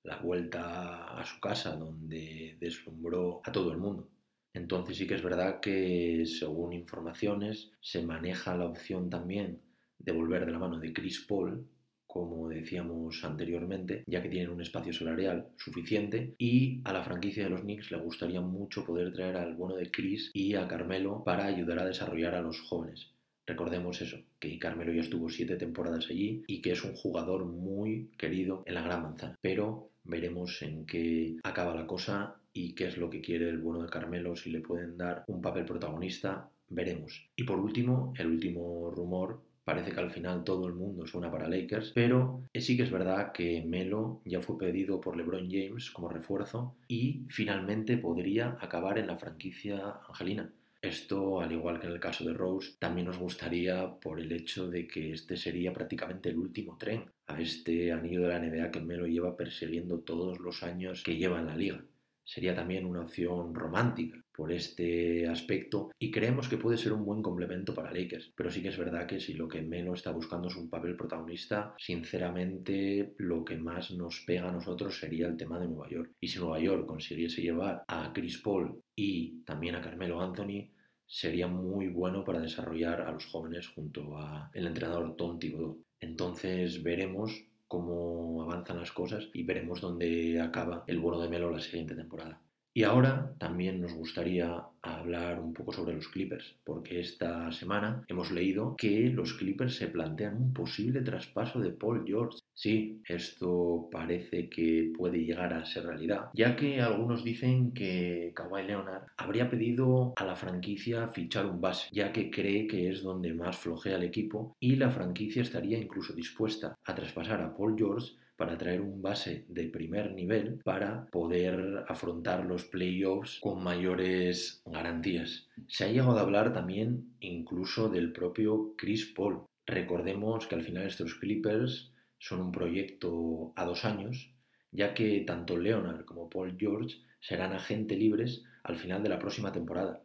La 0.02 0.18
vuelta 0.18 1.18
a 1.18 1.24
su 1.26 1.40
casa 1.40 1.76
donde 1.76 2.56
deslumbró 2.60 3.42
a 3.44 3.52
todo 3.52 3.72
el 3.72 3.78
mundo. 3.78 4.08
Entonces 4.52 4.96
sí 4.96 5.06
que 5.06 5.14
es 5.14 5.22
verdad 5.22 5.60
que 5.60 6.24
según 6.26 6.72
informaciones 6.72 7.70
se 7.80 8.02
maneja 8.02 8.56
la 8.56 8.66
opción 8.66 9.10
también 9.10 9.60
de 9.98 10.12
volver 10.12 10.46
de 10.46 10.52
la 10.52 10.58
mano 10.58 10.78
de 10.78 10.92
Chris 10.92 11.20
Paul 11.28 11.68
como 12.10 12.48
decíamos 12.48 13.22
anteriormente, 13.24 14.02
ya 14.04 14.20
que 14.20 14.28
tienen 14.28 14.50
un 14.50 14.60
espacio 14.60 14.92
salarial 14.92 15.46
suficiente 15.56 16.34
y 16.38 16.80
a 16.84 16.92
la 16.92 17.04
franquicia 17.04 17.44
de 17.44 17.50
los 17.50 17.60
Knicks 17.60 17.92
le 17.92 17.98
gustaría 17.98 18.40
mucho 18.40 18.84
poder 18.84 19.12
traer 19.12 19.36
al 19.36 19.54
bueno 19.54 19.76
de 19.76 19.92
Chris 19.92 20.32
y 20.34 20.56
a 20.56 20.66
Carmelo 20.66 21.22
para 21.24 21.46
ayudar 21.46 21.78
a 21.78 21.86
desarrollar 21.86 22.34
a 22.34 22.42
los 22.42 22.60
jóvenes. 22.62 23.12
Recordemos 23.50 24.00
eso, 24.00 24.16
que 24.38 24.60
Carmelo 24.60 24.92
ya 24.92 25.00
estuvo 25.00 25.28
siete 25.28 25.56
temporadas 25.56 26.06
allí 26.08 26.44
y 26.46 26.60
que 26.62 26.70
es 26.70 26.84
un 26.84 26.94
jugador 26.94 27.46
muy 27.46 28.08
querido 28.16 28.62
en 28.64 28.74
la 28.74 28.82
Gran 28.82 29.02
Manzana. 29.02 29.36
Pero 29.42 29.90
veremos 30.04 30.62
en 30.62 30.86
qué 30.86 31.36
acaba 31.42 31.74
la 31.74 31.88
cosa 31.88 32.36
y 32.52 32.76
qué 32.76 32.86
es 32.86 32.96
lo 32.96 33.10
que 33.10 33.20
quiere 33.20 33.48
el 33.48 33.58
bueno 33.58 33.82
de 33.82 33.88
Carmelo, 33.88 34.36
si 34.36 34.52
le 34.52 34.60
pueden 34.60 34.96
dar 34.96 35.24
un 35.26 35.42
papel 35.42 35.64
protagonista, 35.64 36.48
veremos. 36.68 37.28
Y 37.34 37.42
por 37.42 37.58
último, 37.58 38.14
el 38.16 38.28
último 38.28 38.88
rumor 38.92 39.40
Parece 39.62 39.92
que 39.92 40.00
al 40.00 40.10
final 40.10 40.42
todo 40.42 40.66
el 40.66 40.74
mundo 40.74 41.06
suena 41.06 41.30
para 41.30 41.48
Lakers, 41.48 41.92
pero 41.94 42.42
sí 42.54 42.76
que 42.76 42.82
es 42.82 42.90
verdad 42.90 43.30
que 43.30 43.62
Melo 43.64 44.20
ya 44.24 44.40
fue 44.40 44.58
pedido 44.58 45.00
por 45.00 45.16
LeBron 45.16 45.48
James 45.48 45.90
como 45.92 46.08
refuerzo 46.08 46.74
y 46.88 47.26
finalmente 47.28 47.96
podría 47.96 48.56
acabar 48.60 48.98
en 48.98 49.06
la 49.06 49.18
franquicia 49.18 50.00
angelina. 50.08 50.50
Esto, 50.82 51.40
al 51.40 51.52
igual 51.52 51.78
que 51.78 51.86
en 51.86 51.92
el 51.92 52.00
caso 52.00 52.24
de 52.24 52.32
Rose, 52.32 52.76
también 52.78 53.06
nos 53.06 53.18
gustaría 53.18 53.98
por 54.00 54.18
el 54.18 54.32
hecho 54.32 54.68
de 54.68 54.86
que 54.86 55.12
este 55.12 55.36
sería 55.36 55.72
prácticamente 55.74 56.30
el 56.30 56.38
último 56.38 56.78
tren 56.78 57.04
a 57.26 57.40
este 57.40 57.92
anillo 57.92 58.22
de 58.22 58.28
la 58.28 58.38
NBA 58.38 58.70
que 58.70 58.80
Melo 58.80 59.06
lleva 59.06 59.36
persiguiendo 59.36 60.00
todos 60.00 60.38
los 60.38 60.62
años 60.62 61.02
que 61.02 61.16
lleva 61.16 61.38
en 61.38 61.46
la 61.46 61.56
liga 61.56 61.84
sería 62.24 62.54
también 62.54 62.86
una 62.86 63.02
opción 63.02 63.54
romántica 63.54 64.22
por 64.32 64.52
este 64.52 65.26
aspecto 65.28 65.90
y 65.98 66.10
creemos 66.10 66.48
que 66.48 66.56
puede 66.56 66.78
ser 66.78 66.92
un 66.92 67.04
buen 67.04 67.22
complemento 67.22 67.74
para 67.74 67.92
Lakers. 67.92 68.32
Pero 68.34 68.50
sí 68.50 68.62
que 68.62 68.68
es 68.68 68.78
verdad 68.78 69.06
que 69.06 69.20
si 69.20 69.34
lo 69.34 69.48
que 69.48 69.62
menos 69.62 69.98
está 69.98 70.12
buscando 70.12 70.48
es 70.48 70.56
un 70.56 70.70
papel 70.70 70.96
protagonista, 70.96 71.74
sinceramente 71.78 73.14
lo 73.18 73.44
que 73.44 73.56
más 73.56 73.90
nos 73.90 74.20
pega 74.20 74.48
a 74.48 74.52
nosotros 74.52 74.98
sería 74.98 75.26
el 75.26 75.36
tema 75.36 75.58
de 75.58 75.68
Nueva 75.68 75.88
York. 75.88 76.12
Y 76.20 76.28
si 76.28 76.38
Nueva 76.38 76.60
York 76.60 76.86
consiguiese 76.86 77.42
llevar 77.42 77.84
a 77.86 78.12
Chris 78.12 78.38
Paul 78.38 78.80
y 78.94 79.42
también 79.44 79.74
a 79.74 79.82
Carmelo 79.82 80.20
Anthony, 80.20 80.70
sería 81.06 81.48
muy 81.48 81.88
bueno 81.88 82.24
para 82.24 82.40
desarrollar 82.40 83.00
a 83.00 83.10
los 83.10 83.26
jóvenes 83.26 83.66
junto 83.68 84.16
al 84.16 84.66
entrenador 84.66 85.16
Tom 85.16 85.38
Thibodeau. 85.38 85.82
Entonces 85.98 86.82
veremos 86.82 87.44
cómo 87.70 88.42
avanzan 88.42 88.80
las 88.80 88.90
cosas 88.90 89.28
y 89.32 89.44
veremos 89.44 89.80
dónde 89.80 90.40
acaba 90.40 90.82
el 90.88 90.98
bueno 90.98 91.20
de 91.20 91.28
Melo 91.28 91.52
la 91.52 91.60
siguiente 91.60 91.94
temporada. 91.94 92.42
Y 92.74 92.82
ahora 92.82 93.32
también 93.38 93.80
nos 93.80 93.94
gustaría 93.94 94.64
hablar 94.82 95.38
un 95.40 95.54
poco 95.54 95.72
sobre 95.72 95.94
los 95.94 96.08
Clippers, 96.08 96.56
porque 96.64 96.98
esta 97.00 97.52
semana 97.52 98.04
hemos 98.08 98.32
leído 98.32 98.74
que 98.76 99.08
los 99.10 99.34
Clippers 99.34 99.76
se 99.76 99.86
plantean 99.86 100.36
un 100.36 100.52
posible 100.52 101.00
traspaso 101.02 101.60
de 101.60 101.70
Paul 101.70 102.04
George. 102.04 102.38
Sí, 102.60 103.00
esto 103.08 103.88
parece 103.90 104.50
que 104.50 104.92
puede 104.94 105.24
llegar 105.24 105.54
a 105.54 105.64
ser 105.64 105.86
realidad, 105.86 106.28
ya 106.34 106.56
que 106.56 106.82
algunos 106.82 107.24
dicen 107.24 107.72
que 107.72 108.32
Kawhi 108.36 108.64
Leonard 108.64 109.04
habría 109.16 109.48
pedido 109.48 110.12
a 110.14 110.26
la 110.26 110.36
franquicia 110.36 111.08
fichar 111.08 111.46
un 111.46 111.62
base, 111.62 111.88
ya 111.90 112.12
que 112.12 112.30
cree 112.30 112.66
que 112.66 112.90
es 112.90 113.02
donde 113.02 113.32
más 113.32 113.56
flojea 113.56 113.96
el 113.96 114.02
equipo 114.02 114.58
y 114.60 114.76
la 114.76 114.90
franquicia 114.90 115.40
estaría 115.40 115.78
incluso 115.78 116.12
dispuesta 116.12 116.76
a 116.84 116.94
traspasar 116.94 117.40
a 117.40 117.56
Paul 117.56 117.76
George 117.78 118.12
para 118.36 118.58
traer 118.58 118.82
un 118.82 119.00
base 119.00 119.46
de 119.48 119.64
primer 119.70 120.12
nivel 120.12 120.60
para 120.62 121.06
poder 121.06 121.86
afrontar 121.88 122.44
los 122.44 122.66
playoffs 122.66 123.38
con 123.40 123.64
mayores 123.64 124.60
garantías. 124.66 125.48
Se 125.66 125.84
ha 125.84 125.88
llegado 125.88 126.18
a 126.18 126.20
hablar 126.20 126.52
también 126.52 127.14
incluso 127.20 127.88
del 127.88 128.12
propio 128.12 128.74
Chris 128.76 129.06
Paul. 129.16 129.46
Recordemos 129.66 130.46
que 130.46 130.56
al 130.56 130.62
final 130.62 130.86
estos 130.86 131.14
Clippers 131.14 131.89
son 132.20 132.40
un 132.40 132.52
proyecto 132.52 133.52
a 133.56 133.64
dos 133.64 133.84
años, 133.84 134.32
ya 134.70 134.94
que 134.94 135.22
tanto 135.26 135.56
Leonard 135.56 136.04
como 136.04 136.30
Paul 136.30 136.56
George 136.56 136.98
serán 137.18 137.52
agentes 137.52 137.98
libres 137.98 138.44
al 138.62 138.76
final 138.76 139.02
de 139.02 139.08
la 139.08 139.18
próxima 139.18 139.50
temporada. 139.50 140.02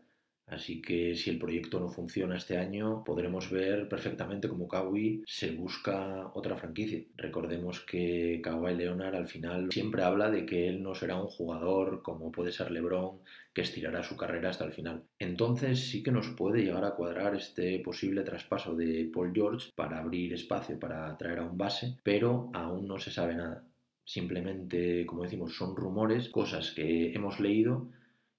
Así 0.48 0.80
que 0.80 1.16
si 1.16 1.32
el 1.32 1.40
proyecto 1.40 1.80
no 1.80 1.90
funciona 1.90 2.38
este 2.38 2.58
año, 2.58 3.04
podremos 3.04 3.50
ver 3.50 3.90
perfectamente 3.90 4.48
cómo 4.48 4.68
Kawhi 4.68 5.24
se 5.26 5.52
busca 5.52 6.32
otra 6.36 6.56
franquicia. 6.56 7.02
Recordemos 7.18 7.82
que 7.82 8.42
Kawhi 8.44 8.76
Leonard 8.76 9.16
al 9.16 9.28
final 9.28 9.72
siempre 9.72 10.04
habla 10.04 10.30
de 10.30 10.46
que 10.46 10.68
él 10.68 10.84
no 10.84 10.94
será 10.94 11.16
un 11.16 11.28
jugador 11.28 12.04
como 12.04 12.32
puede 12.32 12.52
ser 12.52 12.70
LeBron, 12.70 13.22
que 13.54 13.62
estirará 13.62 14.04
su 14.04 14.16
carrera 14.16 14.50
hasta 14.52 14.66
el 14.66 14.74
final. 14.74 15.04
Entonces 15.18 15.90
sí 15.90 16.04
que 16.04 16.12
nos 16.12 16.30
puede 16.30 16.62
llegar 16.62 16.86
a 16.86 16.96
cuadrar 16.96 17.36
este 17.36 17.80
posible 17.80 18.22
traspaso 18.22 18.76
de 18.76 19.10
Paul 19.12 19.32
George 19.34 19.72
para 19.76 19.98
abrir 19.98 20.34
espacio 20.34 20.80
para 20.80 21.18
traer 21.18 21.40
a 21.40 21.46
un 21.46 21.58
base, 21.58 21.98
pero 22.04 22.52
aún 22.54 22.88
no 22.88 23.00
se 23.00 23.12
sabe 23.12 23.34
nada. 23.34 23.64
Simplemente, 24.04 25.08
como 25.08 25.24
decimos, 25.24 25.56
son 25.58 25.76
rumores, 25.76 26.30
cosas 26.30 26.72
que 26.72 27.12
hemos 27.14 27.40
leído 27.40 27.90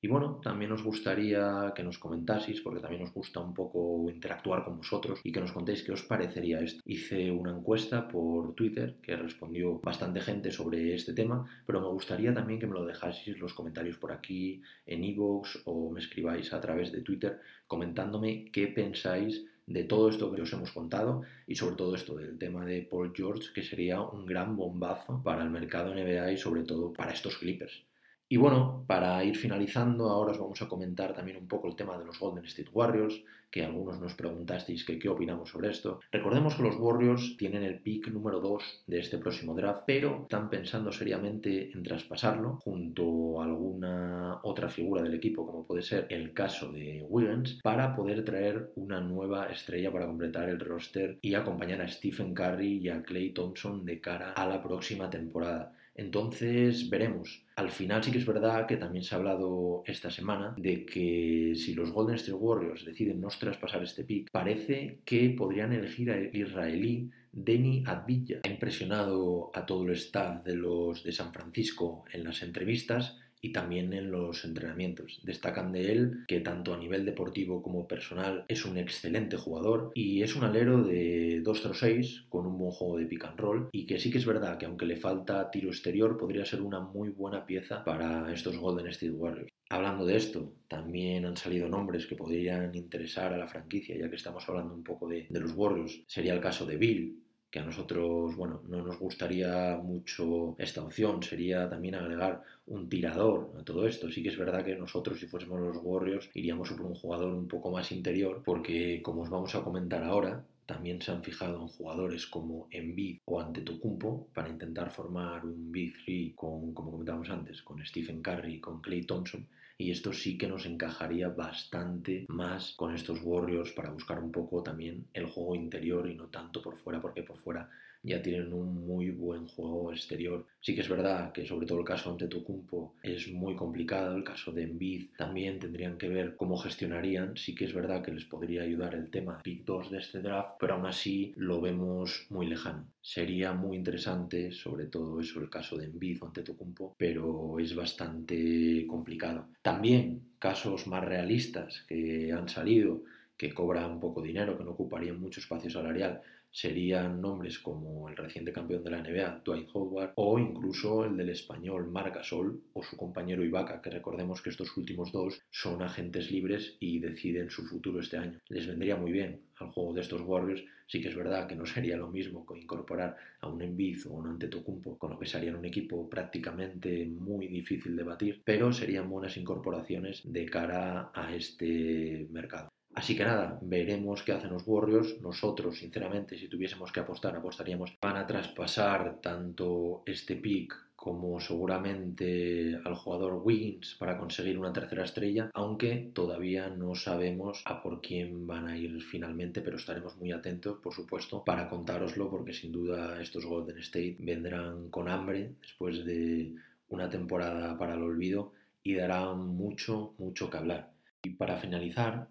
Y 0.01 0.09
bueno, 0.09 0.41
también 0.43 0.71
nos 0.71 0.85
gustaría 0.85 1.73
que 1.75 1.83
nos 1.83 1.99
comentaseis, 1.99 2.61
porque 2.61 2.81
también 2.81 3.03
nos 3.03 3.13
gusta 3.13 3.41
un 3.41 3.55
poco 3.55 4.11
interactuar 4.11 4.65
con 4.65 4.77
vosotros 4.77 5.21
y 5.25 5.33
que 5.33 5.41
nos 5.41 5.53
contéis 5.53 5.83
qué 5.83 5.93
os 5.93 6.03
parecería 6.03 6.61
esto. 6.61 6.83
Hice 6.85 7.31
una 7.31 7.51
encuesta 7.51 8.07
por 8.07 8.55
Twitter 8.55 8.97
que 9.03 9.17
respondió 9.17 9.81
bastante 9.81 10.21
gente 10.21 10.53
sobre 10.53 10.95
este 10.95 11.15
tema, 11.15 11.47
pero 11.67 11.81
me 11.81 11.89
gustaría 11.89 12.33
también 12.35 12.61
que 12.61 12.67
me 12.67 12.75
lo 12.75 12.85
dejaseis 12.85 13.39
los 13.39 13.55
comentarios 13.55 13.97
por 13.97 14.13
aquí 14.13 14.63
en 14.85 15.03
iVoox 15.03 15.63
o 15.65 15.91
me 15.91 16.01
escribáis 16.01 16.53
a 16.53 16.61
través 16.61 16.93
de 16.93 17.01
Twitter 17.01 17.41
comentándome 17.67 18.51
qué 18.53 18.69
pensáis 18.69 19.45
de 19.67 19.85
todo 19.85 20.09
esto 20.11 20.33
que 20.33 20.43
os 20.43 20.53
hemos 20.53 20.73
contado 20.73 21.23
y 21.47 21.57
sobre 21.57 21.77
todo 21.77 21.95
esto 21.95 22.17
del 22.17 22.39
tema 22.39 22.65
de 22.65 22.83
Paul 22.83 23.13
George, 23.15 23.53
que 23.53 23.63
sería 23.63 24.01
un 24.01 24.25
gran 24.27 24.57
bombazo 24.57 25.23
para 25.25 25.43
el 25.43 25.51
mercado 25.51 25.95
NBA 25.95 26.33
y 26.33 26.37
sobre 26.37 26.63
todo 26.63 26.93
para 26.93 27.13
estos 27.13 27.39
Clippers. 27.39 27.86
Y 28.29 28.39
bueno, 28.39 28.85
para 28.89 29.23
ir 29.23 29.37
finalizando, 29.37 30.09
ahora 30.11 30.33
os 30.33 30.39
vamos 30.39 30.61
a 30.61 30.69
comentar 30.69 31.15
también 31.15 31.37
un 31.37 31.47
poco 31.47 31.69
el 31.69 31.77
tema 31.77 31.97
de 31.97 32.05
los 32.05 32.19
Golden 32.19 32.45
State 32.45 32.71
Warriors, 32.73 33.23
que 33.51 33.65
algunos 33.65 34.01
nos 34.01 34.15
preguntasteis 34.15 34.85
qué 34.85 35.09
opinamos 35.09 35.51
sobre 35.51 35.71
esto. 35.71 36.01
Recordemos 36.11 36.57
que 36.57 36.65
los 36.65 36.77
Warriors 36.77 37.37
tienen 37.37 37.63
el 37.63 37.81
pick 37.81 38.09
número 38.09 38.41
2 38.41 38.85
de 38.89 38.99
este 38.99 39.19
próximo 39.19 39.55
draft, 39.55 39.85
pero 39.87 40.23
están 40.23 40.51
pensando 40.51 40.91
seriamente 40.91 41.71
en 41.71 41.85
traspasarlo 41.85 42.57
junto 42.57 43.41
a 43.41 43.45
alguna 43.45 44.41
otra 44.43 44.69
figura 44.69 45.03
del 45.03 45.15
equipo, 45.15 45.47
como 45.47 45.65
puede 45.65 45.83
ser 45.83 46.09
el 46.11 46.33
caso 46.33 46.73
de 46.73 47.07
Wiggins, 47.09 47.61
para 47.63 47.95
poder 47.95 48.25
traer 48.25 48.73
una 48.75 49.01
nueva 49.01 49.47
estrella 49.47 49.93
para 49.93 50.07
completar 50.07 50.49
el 50.49 50.59
roster 50.59 51.19
y 51.23 51.35
acompañar 51.35 51.81
a 51.81 51.89
Stephen 51.89 52.35
Curry 52.35 52.79
y 52.79 52.89
a 52.89 53.03
Clay 53.03 53.31
Thompson 53.31 53.85
de 53.85 54.01
cara 54.01 54.33
a 54.33 54.47
la 54.49 54.61
próxima 54.61 55.09
temporada. 55.09 55.73
Entonces 55.97 56.91
veremos. 56.91 57.43
Al 57.57 57.71
final 57.71 58.05
sí 58.05 58.13
que 58.13 58.19
es 58.19 58.27
verdad 58.27 58.67
que 58.67 58.77
también 58.77 59.03
se 59.03 59.15
ha 59.15 59.19
hablado 59.19 59.83
esta 59.87 60.11
semana 60.11 60.55
de 60.59 60.85
que 60.85 61.55
si 61.57 61.75
los 61.75 61.91
Golden 61.91 62.17
State 62.17 62.35
Warriors 62.35 62.85
deciden 62.85 63.21
no 63.21 63.29
traspasar 63.29 63.83
este 63.83 64.05
pick, 64.05 64.31
parece 64.31 65.01
que 65.05 65.31
podrían 65.31 65.73
elegir 65.73 66.11
al 66.11 66.35
israelí 66.37 67.11
Denny 67.33 67.83
Advilla. 67.87 68.41
Ha 68.45 68.49
impresionado 68.49 69.51
a 69.55 69.65
todo 69.65 69.85
el 69.85 69.93
staff 69.93 70.45
de 70.45 70.55
los 70.55 71.03
de 71.03 71.13
San 71.13 71.33
Francisco 71.33 72.05
en 72.13 72.25
las 72.25 72.43
entrevistas 72.43 73.19
y 73.47 73.53
también 73.53 73.93
en 73.93 74.11
los 74.11 74.45
entrenamientos. 74.45 75.21
Destacan 75.23 75.71
de 75.71 75.93
él 75.93 76.25
que 76.27 76.41
tanto 76.41 76.75
a 76.75 76.79
nivel 76.79 77.05
deportivo 77.05 77.63
como 77.63 77.87
personal 77.87 78.45
es 78.49 78.65
un 78.65 78.77
excelente 78.77 79.37
jugador 79.37 79.93
y 79.95 80.23
es 80.23 80.35
un 80.35 80.43
alero 80.43 80.83
de 80.83 81.43
2-6 81.45 82.29
con 82.29 82.45
un 82.47 82.59
buen 82.59 82.73
juego 82.73 82.99
de 82.99 83.07
pick 83.07 83.25
and 83.25 83.39
roll 83.39 83.69
y 83.71 83.87
que 83.87 84.01
sí 84.01 84.11
que 84.11 84.19
es 84.19 84.27
verdad 84.27 84.59
que 84.59 84.67
aunque 84.67 84.85
le 84.85 84.97
falta 84.97 85.49
tiro 85.53 85.69
exterior 85.69 86.17
podría 86.17 86.45
ser 86.45 86.61
una 86.61 86.81
muy 86.81 87.11
buena 87.11 87.47
pieza 87.47 87.85
para 87.85 88.33
estos 88.33 88.59
Golden 88.59 88.89
State 88.89 89.13
Warriors. 89.13 89.53
Hablando 89.69 90.05
de 90.05 90.17
esto, 90.17 90.53
también 90.67 91.25
han 91.25 91.37
salido 91.37 91.69
nombres 91.69 92.07
que 92.07 92.17
podrían 92.17 92.75
interesar 92.75 93.33
a 93.33 93.39
la 93.39 93.47
franquicia, 93.47 93.97
ya 93.97 94.11
que 94.11 94.17
estamos 94.17 94.49
hablando 94.49 94.75
un 94.75 94.83
poco 94.83 95.09
de, 95.09 95.27
de 95.31 95.41
los 95.41 95.53
Warriors. 95.55 96.03
Sería 96.07 96.35
el 96.35 96.41
caso 96.41 96.67
de 96.67 96.77
Bill, 96.77 97.26
a 97.59 97.65
nosotros, 97.65 98.37
bueno, 98.37 98.63
no 98.69 98.83
nos 98.83 98.99
gustaría 98.99 99.77
mucho 99.83 100.55
esta 100.59 100.83
opción, 100.83 101.23
sería 101.23 101.69
también 101.69 101.95
agregar 101.95 102.43
un 102.67 102.89
tirador 102.89 103.53
a 103.59 103.63
todo 103.65 103.87
esto. 103.87 104.11
Sí 104.11 104.23
que 104.23 104.31
es 104.31 104.39
verdad 104.39 104.65
que 104.65 104.77
nosotros, 104.77 105.21
si 105.21 105.27
fuésemos 105.27 105.61
los 105.61 105.79
Warriors, 105.83 106.31
iríamos 106.35 106.71
por 106.73 106.87
un 106.87 106.95
jugador 106.95 107.33
un 107.35 107.49
poco 107.49 107.71
más 107.71 107.93
interior, 107.93 108.43
porque 108.45 109.01
como 109.03 109.23
os 109.23 109.31
vamos 109.31 109.55
a 109.55 109.63
comentar 109.63 110.03
ahora, 110.05 110.45
también 110.67 111.01
se 111.01 111.13
han 111.13 111.23
fijado 111.23 111.63
en 111.63 111.69
jugadores 111.69 112.27
como 112.27 112.67
Embiid 112.71 113.19
o 113.25 113.41
Antetokounmpo 113.41 114.29
para 114.35 114.49
intentar 114.49 114.91
formar 114.91 115.45
un 115.47 115.71
Big 115.71 115.95
3 116.05 116.35
con, 116.35 116.75
como 116.75 116.91
comentábamos 116.91 117.31
antes, 117.31 117.63
con 117.63 117.85
Stephen 117.87 118.21
Curry 118.21 118.61
con 118.61 118.81
Clay 118.81 119.03
Thompson 119.03 119.47
y 119.79 119.91
esto 119.91 120.13
sí 120.13 120.39
que 120.39 120.49
nos 120.49 120.65
encajaría 120.67 121.29
bastante 121.29 122.27
más 122.29 122.73
con 122.77 122.95
estos 122.95 123.21
Warriors 123.23 123.73
para 123.73 123.91
buscar 123.91 124.19
un 124.19 124.33
poco 124.33 124.63
también 124.63 125.07
el 125.13 125.27
juego 125.27 125.55
interior 125.55 126.09
y 126.09 126.15
no 126.15 126.29
tanto 126.29 126.63
por 126.63 126.77
fuera, 126.77 127.01
porque 127.01 127.23
por 127.23 127.37
fuera 127.39 127.69
ya 128.03 128.23
tienen 128.23 128.53
un 128.53 128.87
muy 128.87 129.11
buen 129.11 129.47
juego 129.47 129.93
exterior. 129.93 130.47
Sí 130.61 130.75
que 130.75 130.81
es 130.81 130.89
verdad 130.89 131.33
que 131.33 131.47
sobre 131.47 131.67
todo 131.67 131.79
el 131.79 131.85
caso 131.85 132.11
ante 132.11 132.29
Tocumpo 132.29 132.95
es 133.03 133.31
muy 133.33 133.55
complicado, 133.57 134.17
el 134.17 134.25
caso 134.25 134.53
de 134.53 134.65
Embiid 134.65 135.11
también 135.17 135.59
tendrían 135.59 135.99
que 135.99 136.09
ver 136.09 136.37
cómo 136.37 136.57
gestionarían, 136.57 137.37
sí 137.37 137.55
que 137.55 137.65
es 137.65 137.75
verdad 137.75 138.03
que 138.03 138.13
les 138.13 138.25
podría 138.25 138.63
ayudar 138.63 138.95
el 138.95 139.11
tema 139.11 139.41
pick 139.43 139.65
2 139.65 139.91
de 139.91 139.99
este 139.99 140.21
draft, 140.21 140.57
pero 140.59 140.75
aún 140.75 140.87
así 140.87 141.33
lo 141.37 141.61
vemos 141.61 142.27
muy 142.31 142.47
lejano. 142.47 142.87
Sería 143.01 143.53
muy 143.53 143.77
interesante, 143.77 144.51
sobre 144.53 144.87
todo 144.87 145.21
eso, 145.21 145.41
el 145.41 145.51
caso 145.51 145.77
de 145.77 145.87
Embiid 145.87 146.23
ante 146.23 146.43
Tocumpo, 146.43 146.95
pero 146.99 147.59
es 147.59 147.75
bastante 147.75 148.87
complicado. 148.87 149.49
También 149.63 150.23
casos 150.39 150.87
más 150.87 151.05
realistas 151.05 151.85
que 151.89 152.33
han 152.33 152.49
salido 152.49 153.03
que 153.37 153.53
cobran 153.53 154.01
poco 154.01 154.23
dinero, 154.23 154.57
que 154.57 154.65
no 154.65 154.71
ocuparían 154.71 155.21
mucho 155.21 155.41
espacio 155.41 155.71
salarial, 155.71 156.23
serían 156.57 157.21
nombres 157.21 157.59
como 157.59 158.09
el 158.09 158.17
reciente 158.17 158.51
campeón 158.51 158.83
de 158.83 158.91
la 158.91 159.03
NBA, 159.03 159.43
Dwight 159.45 159.69
Howard, 159.75 160.13
o 160.15 160.39
incluso 160.39 161.05
el 161.05 161.15
del 161.15 161.29
español 161.29 161.91
Marc 161.91 162.15
Gasol 162.15 162.63
o 162.73 162.83
su 162.83 162.97
compañero 162.97 163.45
Ibaka, 163.45 163.83
que 163.83 163.91
recordemos 163.91 164.41
que 164.41 164.49
estos 164.49 164.75
últimos 164.79 165.13
dos 165.13 165.39
son 165.51 165.83
agentes 165.83 166.31
libres 166.31 166.79
y 166.81 166.99
deciden 166.99 167.51
su 167.51 167.67
futuro 167.67 168.01
este 168.01 168.17
año. 168.17 168.41
Les 168.49 168.67
vendría 168.67 168.97
muy 168.97 169.13
bien 169.13 169.43
al 169.59 169.69
juego 169.69 169.93
de 169.93 170.01
estos 170.01 170.23
Warriors, 170.23 170.65
sí 170.87 171.03
que 171.03 171.09
es 171.09 171.15
verdad 171.15 171.47
que 171.47 171.57
no 171.57 171.67
sería 171.67 171.99
lo 171.99 172.09
mismo 172.09 172.47
que 172.47 172.59
incorporar 172.59 173.19
a 173.41 173.49
un 173.49 173.61
Embiid 173.61 174.07
o 174.07 174.15
un 174.15 174.29
Antetokounmpo, 174.29 174.97
con 174.97 175.11
lo 175.11 175.19
que 175.19 175.27
serían 175.27 175.57
un 175.57 175.67
equipo 175.67 176.09
prácticamente 176.09 177.05
muy 177.05 177.49
difícil 177.49 177.95
de 177.97 178.03
batir, 178.03 178.41
pero 178.43 178.73
serían 178.73 179.11
buenas 179.11 179.37
incorporaciones 179.37 180.23
de 180.25 180.47
cara 180.47 181.11
a 181.13 181.35
este 181.35 182.27
mercado. 182.31 182.71
Así 182.97 183.15
que 183.15 183.25
nada, 183.25 183.59
veremos 183.61 184.23
qué 184.23 184.33
hacen 184.33 184.55
los 184.55 184.67
Warriors. 184.67 185.21
Nosotros, 185.21 185.77
sinceramente, 185.77 186.39
si 186.39 186.49
tuviésemos 186.49 186.91
que 186.91 187.01
apostar, 187.01 187.37
apostaríamos. 187.37 187.95
Van 188.01 188.17
a 188.17 188.27
traspasar 188.27 189.21
tanto 189.21 190.03
este 190.07 190.37
pick 190.37 190.75
como 190.97 191.39
seguramente 191.39 192.81
al 192.83 192.95
jugador 192.95 193.43
Wiggins 193.45 193.97
para 193.99 194.17
conseguir 194.17 194.59
una 194.59 194.73
tercera 194.73 195.05
estrella, 195.05 195.51
aunque 195.53 196.11
todavía 196.15 196.71
no 196.71 196.95
sabemos 196.95 197.63
a 197.67 197.83
por 197.83 198.01
quién 198.01 198.47
van 198.47 198.67
a 198.67 198.79
ir 198.79 199.03
finalmente, 199.03 199.61
pero 199.61 199.77
estaremos 199.77 200.17
muy 200.17 200.33
atentos, 200.33 200.79
por 200.83 200.95
supuesto, 200.95 201.45
para 201.45 201.69
contároslo, 201.69 202.31
porque 202.31 202.55
sin 202.55 202.73
duda 202.73 203.21
estos 203.21 203.45
Golden 203.45 203.77
State 203.77 204.17
vendrán 204.21 204.89
con 204.89 205.11
hambre 205.11 205.53
después 205.61 206.03
de 206.07 206.55
una 206.89 207.11
temporada 207.11 207.77
para 207.77 207.93
el 207.93 208.03
olvido 208.03 208.55
y 208.83 208.95
darán 208.95 209.49
mucho, 209.49 210.15
mucho 210.17 210.49
que 210.49 210.57
hablar. 210.57 210.93
Y 211.23 211.31
para 211.31 211.59
finalizar, 211.59 212.29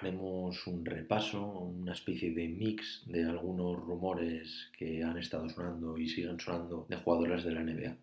haremos 0.00 0.66
un 0.66 0.84
repaso, 0.84 1.42
una 1.60 1.92
especie 1.92 2.32
de 2.32 2.48
mix 2.48 3.04
de 3.06 3.24
algunos 3.24 3.76
rumores 3.80 4.70
que 4.76 5.02
han 5.02 5.18
estado 5.18 5.48
sonando 5.48 5.96
y 5.96 6.08
siguen 6.08 6.38
sonando 6.38 6.86
de 6.88 6.96
jugadores 6.96 7.44
de 7.44 7.52
la 7.52 7.62
NBA. 7.62 7.96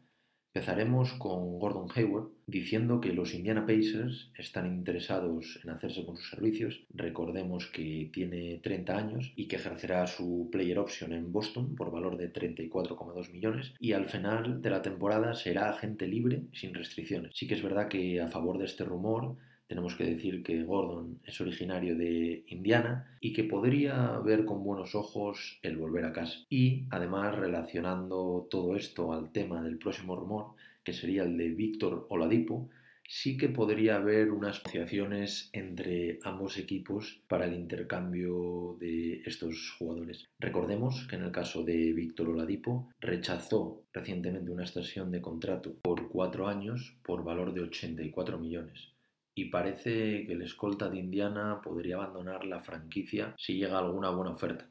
Empezaremos 0.55 1.13
con 1.13 1.57
Gordon 1.57 1.87
Hayward 1.95 2.29
diciendo 2.45 3.01
que 3.01 3.11
los 3.11 3.33
Indiana 3.33 3.65
Pacers 3.65 4.29
están 4.37 4.67
interesados 4.67 5.59
en 5.63 5.71
hacerse 5.71 6.05
con 6.05 6.15
sus 6.15 6.29
servicios. 6.29 6.85
Recordemos 6.93 7.65
que 7.71 8.11
tiene 8.13 8.59
30 8.61 8.95
años 8.95 9.33
y 9.35 9.47
que 9.47 9.55
ejercerá 9.55 10.05
su 10.05 10.49
player 10.51 10.77
option 10.77 11.11
en 11.11 11.31
Boston 11.31 11.75
por 11.75 11.91
valor 11.91 12.17
de 12.17 12.31
34,2 12.31 13.31
millones 13.31 13.73
y 13.79 13.93
al 13.93 14.05
final 14.05 14.61
de 14.61 14.69
la 14.69 14.83
temporada 14.83 15.33
será 15.33 15.71
agente 15.71 16.07
libre 16.07 16.43
sin 16.53 16.75
restricciones. 16.75 17.31
Sí 17.33 17.47
que 17.47 17.55
es 17.55 17.63
verdad 17.63 17.87
que 17.87 18.21
a 18.21 18.27
favor 18.27 18.59
de 18.59 18.65
este 18.65 18.83
rumor 18.83 19.37
tenemos 19.73 19.95
que 19.95 20.03
decir 20.03 20.43
que 20.43 20.63
Gordon 20.63 21.19
es 21.25 21.41
originario 21.41 21.97
de 21.97 22.43
Indiana 22.49 23.17
y 23.19 23.33
que 23.33 23.43
podría 23.43 24.19
ver 24.19 24.45
con 24.45 24.63
buenos 24.63 24.93
ojos 24.93 25.57
el 25.63 25.77
volver 25.77 26.05
a 26.05 26.13
casa. 26.13 26.45
Y 26.47 26.83
además 26.91 27.35
relacionando 27.35 28.47
todo 28.51 28.75
esto 28.75 29.13
al 29.13 29.31
tema 29.31 29.63
del 29.63 29.79
próximo 29.79 30.15
rumor, 30.15 30.51
que 30.83 30.93
sería 30.93 31.23
el 31.23 31.35
de 31.37 31.49
Víctor 31.49 32.05
Oladipo, 32.11 32.69
sí 33.07 33.35
que 33.35 33.49
podría 33.49 33.95
haber 33.95 34.29
unas 34.29 34.59
asociaciones 34.59 35.49
entre 35.53 36.19
ambos 36.23 36.59
equipos 36.59 37.23
para 37.27 37.45
el 37.45 37.55
intercambio 37.55 38.77
de 38.79 39.23
estos 39.25 39.71
jugadores. 39.79 40.29
Recordemos 40.37 41.07
que 41.07 41.15
en 41.15 41.23
el 41.23 41.31
caso 41.31 41.63
de 41.63 41.93
Víctor 41.93 42.29
Oladipo 42.29 42.91
rechazó 43.01 43.81
recientemente 43.91 44.51
una 44.51 44.65
extensión 44.65 45.09
de 45.09 45.21
contrato 45.21 45.73
por 45.81 46.09
cuatro 46.09 46.47
años 46.47 46.95
por 47.01 47.23
valor 47.23 47.55
de 47.55 47.61
84 47.61 48.37
millones 48.37 48.92
y 49.35 49.45
parece 49.45 50.25
que 50.25 50.33
el 50.33 50.41
escolta 50.41 50.89
de 50.89 50.99
Indiana 50.99 51.61
podría 51.61 51.95
abandonar 51.95 52.45
la 52.45 52.59
franquicia 52.59 53.33
si 53.37 53.57
llega 53.57 53.79
alguna 53.79 54.09
buena 54.09 54.31
oferta. 54.31 54.67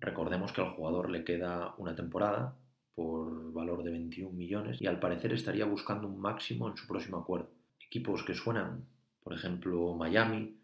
Recordemos 0.00 0.52
que 0.52 0.60
al 0.60 0.70
jugador 0.70 1.10
le 1.10 1.24
queda 1.24 1.74
una 1.78 1.94
temporada 1.94 2.56
por 2.94 3.52
valor 3.52 3.82
de 3.82 3.90
21 3.90 4.30
millones 4.30 4.80
y 4.80 4.86
al 4.86 5.00
parecer 5.00 5.32
estaría 5.32 5.64
buscando 5.64 6.06
un 6.06 6.20
máximo 6.20 6.68
en 6.68 6.76
su 6.76 6.86
próximo 6.86 7.18
acuerdo. 7.18 7.50
Equipos 7.80 8.22
que 8.22 8.34
suenan, 8.34 8.84
por 9.22 9.32
ejemplo, 9.32 9.94
Miami, 9.94 10.56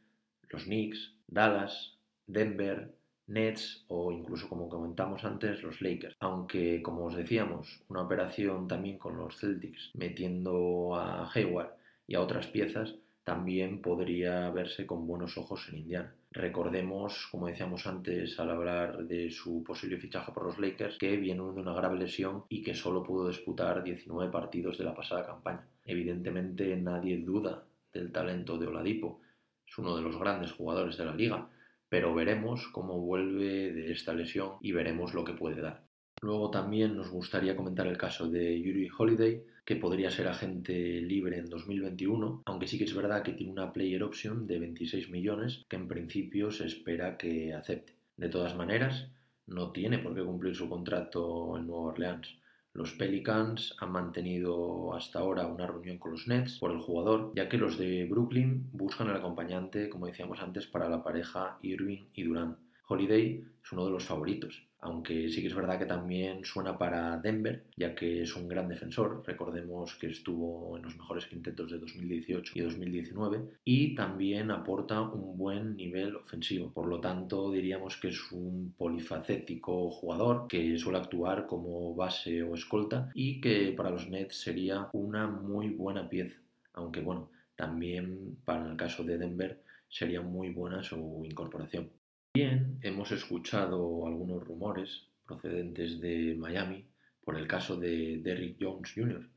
los 0.48 0.64
Knicks, 0.64 1.14
Dallas, 1.26 1.96
Denver, 2.26 2.94
Nets 3.26 3.84
o 3.88 4.11
incluso 4.11 4.48
como 4.48 4.68
comentamos 4.68 5.24
antes 5.24 5.62
los 5.62 5.80
Lakers. 5.80 6.16
Aunque 6.20 6.82
como 6.82 7.07
os 7.07 7.16
decíamos, 7.16 7.80
una 7.88 8.03
operación 8.03 8.68
también 8.68 8.98
con 8.98 9.16
los 9.16 9.36
Celtics 9.38 9.90
metiendo 9.94 10.96
a 10.96 11.30
Hayward 11.32 11.70
y 12.07 12.16
a 12.16 12.20
otras 12.20 12.48
piezas 12.48 12.96
también 13.31 13.81
podría 13.81 14.51
verse 14.51 14.85
con 14.85 15.07
buenos 15.07 15.39
ojos 15.39 15.68
en 15.68 15.78
Indiana. 15.78 16.12
Recordemos, 16.33 17.28
como 17.31 17.47
decíamos 17.47 17.87
antes 17.87 18.41
al 18.41 18.51
hablar 18.51 19.07
de 19.07 19.31
su 19.31 19.62
posible 19.62 19.99
fichaje 19.99 20.33
por 20.33 20.47
los 20.47 20.59
Lakers, 20.59 20.99
que 20.99 21.16
viene 21.16 21.41
de 21.41 21.61
una 21.61 21.72
grave 21.72 21.97
lesión 21.97 22.43
y 22.49 22.61
que 22.61 22.74
solo 22.74 23.05
pudo 23.05 23.28
disputar 23.28 23.85
19 23.85 24.33
partidos 24.33 24.78
de 24.78 24.85
la 24.85 24.97
pasada 24.97 25.24
campaña. 25.24 25.64
Evidentemente 25.85 26.76
nadie 26.76 27.18
duda 27.18 27.62
del 27.93 28.11
talento 28.11 28.59
de 28.59 28.66
Oladipo, 28.66 29.20
es 29.64 29.78
uno 29.78 29.95
de 29.95 30.03
los 30.03 30.18
grandes 30.18 30.51
jugadores 30.51 30.97
de 30.97 31.05
la 31.05 31.14
liga, 31.14 31.49
pero 31.89 32.12
veremos 32.12 32.66
cómo 32.72 32.99
vuelve 32.99 33.72
de 33.72 33.93
esta 33.93 34.12
lesión 34.12 34.55
y 34.61 34.72
veremos 34.72 35.14
lo 35.14 35.22
que 35.22 35.35
puede 35.35 35.62
dar. 35.62 35.85
Luego 36.20 36.51
también 36.51 36.97
nos 36.97 37.11
gustaría 37.11 37.55
comentar 37.55 37.87
el 37.87 37.97
caso 37.97 38.28
de 38.28 38.61
Yuri 38.61 38.89
Holiday, 38.99 39.45
que 39.71 39.77
podría 39.77 40.11
ser 40.11 40.27
agente 40.27 41.01
libre 41.01 41.39
en 41.39 41.49
2021, 41.49 42.43
aunque 42.45 42.66
sí 42.66 42.77
que 42.77 42.87
es 42.87 42.93
verdad 42.93 43.23
que 43.23 43.35
tiene 43.35 43.53
una 43.53 43.73
player 43.73 44.03
option 44.03 44.45
de 44.49 44.59
26 44.59 45.11
millones 45.11 45.64
que 45.68 45.77
en 45.77 45.87
principio 45.87 46.51
se 46.51 46.66
espera 46.66 47.16
que 47.16 47.55
acepte. 47.55 47.95
De 48.16 48.29
todas 48.29 48.57
maneras, 48.57 49.07
no 49.47 49.71
tiene 49.71 50.01
por 50.01 50.12
qué 50.12 50.25
cumplir 50.25 50.57
su 50.57 50.68
contrato 50.68 51.57
en 51.57 51.68
Nueva 51.68 51.93
Orleans. 51.93 52.37
Los 52.73 52.95
Pelicans 52.95 53.77
han 53.79 53.93
mantenido 53.93 54.93
hasta 54.93 55.21
ahora 55.21 55.47
una 55.47 55.68
reunión 55.68 55.99
con 55.99 56.11
los 56.11 56.27
Nets 56.27 56.59
por 56.59 56.73
el 56.73 56.79
jugador, 56.79 57.31
ya 57.37 57.49
que 57.49 57.57
los 57.57 57.79
de 57.79 58.07
Brooklyn 58.07 58.71
buscan 58.73 59.09
el 59.09 59.14
acompañante, 59.18 59.89
como 59.89 60.07
decíamos 60.07 60.41
antes, 60.41 60.66
para 60.66 60.89
la 60.89 61.05
pareja 61.05 61.59
Irving 61.62 62.07
y 62.12 62.25
Durant. 62.25 62.59
Holiday 62.89 63.45
es 63.62 63.71
uno 63.71 63.85
de 63.85 63.93
los 63.93 64.05
favoritos, 64.05 64.64
aunque 64.81 65.28
sí 65.28 65.41
que 65.41 65.49
es 65.49 65.55
verdad 65.55 65.78
que 65.78 65.87
también 65.87 66.45
suena 66.45 66.78
para 66.78 67.18
Denver, 67.18 67.64
ya 67.76 67.95
que 67.95 68.22
es 68.22 68.35
un 68.37 68.49
gran 68.49 68.68
defensor, 68.68 69.22
recordemos 69.26 69.95
que 69.97 70.09
estuvo 70.09 70.76
en 70.76 70.83
los 70.83 70.97
mejores 70.97 71.26
quintetos 71.26 71.70
de 71.70 71.78
2018 71.78 72.53
y 72.57 72.61
2019, 72.61 73.43
y 73.64 73.95
también 73.95 74.51
aporta 74.51 75.01
un 75.03 75.37
buen 75.37 75.76
nivel 75.76 76.16
ofensivo, 76.16 76.72
por 76.72 76.87
lo 76.87 77.01
tanto 77.01 77.51
diríamos 77.51 77.97
que 77.97 78.09
es 78.09 78.33
un 78.33 78.74
polifacético 78.76 79.91
jugador 79.91 80.47
que 80.49 80.78
suele 80.78 80.99
actuar 80.99 81.47
como 81.47 81.95
base 81.95 82.43
o 82.43 82.55
escolta 82.55 83.11
y 83.14 83.41
que 83.41 83.72
para 83.76 83.91
los 83.91 84.09
Nets 84.09 84.41
sería 84.41 84.89
una 84.93 85.26
muy 85.26 85.70
buena 85.70 86.09
pieza, 86.09 86.41
aunque 86.72 87.01
bueno, 87.01 87.31
también 87.57 88.39
para 88.45 88.70
el 88.70 88.76
caso 88.76 89.05
de 89.05 89.18
Denver 89.18 89.62
sería 89.89 90.22
muy 90.22 90.51
buena 90.51 90.83
su 90.83 91.22
incorporación. 91.24 91.99
Hemos 92.33 93.11
escuchado 93.11 94.07
algunos 94.07 94.47
rumores 94.47 95.09
procedentes 95.26 96.01
de 96.01 96.37
Miami 96.39 96.87
por 97.24 97.37
el 97.37 97.49
caso 97.49 97.76
de 97.76 98.20
Derrick 98.22 98.57
Jones 98.61 98.93
Jr. 98.95 99.28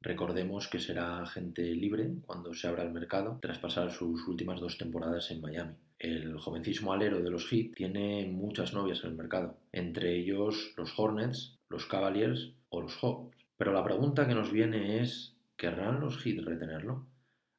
Recordemos 0.00 0.66
que 0.66 0.80
será 0.80 1.22
agente 1.22 1.62
libre 1.62 2.10
cuando 2.26 2.52
se 2.52 2.66
abra 2.66 2.82
el 2.82 2.90
mercado 2.90 3.38
tras 3.40 3.60
pasar 3.60 3.92
sus 3.92 4.26
últimas 4.26 4.58
dos 4.58 4.78
temporadas 4.78 5.30
en 5.30 5.40
Miami. 5.40 5.76
El 5.96 6.38
jovencísimo 6.38 6.92
alero 6.92 7.20
de 7.20 7.30
los 7.30 7.46
Heat 7.48 7.76
tiene 7.76 8.26
muchas 8.26 8.74
novias 8.74 9.04
en 9.04 9.10
el 9.10 9.16
mercado, 9.16 9.56
entre 9.70 10.16
ellos 10.16 10.74
los 10.76 10.98
Hornets, 10.98 11.56
los 11.68 11.86
Cavaliers 11.86 12.52
o 12.68 12.80
los 12.80 12.96
Hawks. 12.96 13.36
Pero 13.58 13.72
la 13.72 13.84
pregunta 13.84 14.26
que 14.26 14.34
nos 14.34 14.50
viene 14.50 15.00
es, 15.00 15.36
¿querrán 15.56 16.00
los 16.00 16.18
Heat 16.18 16.44
retenerlo? 16.44 17.06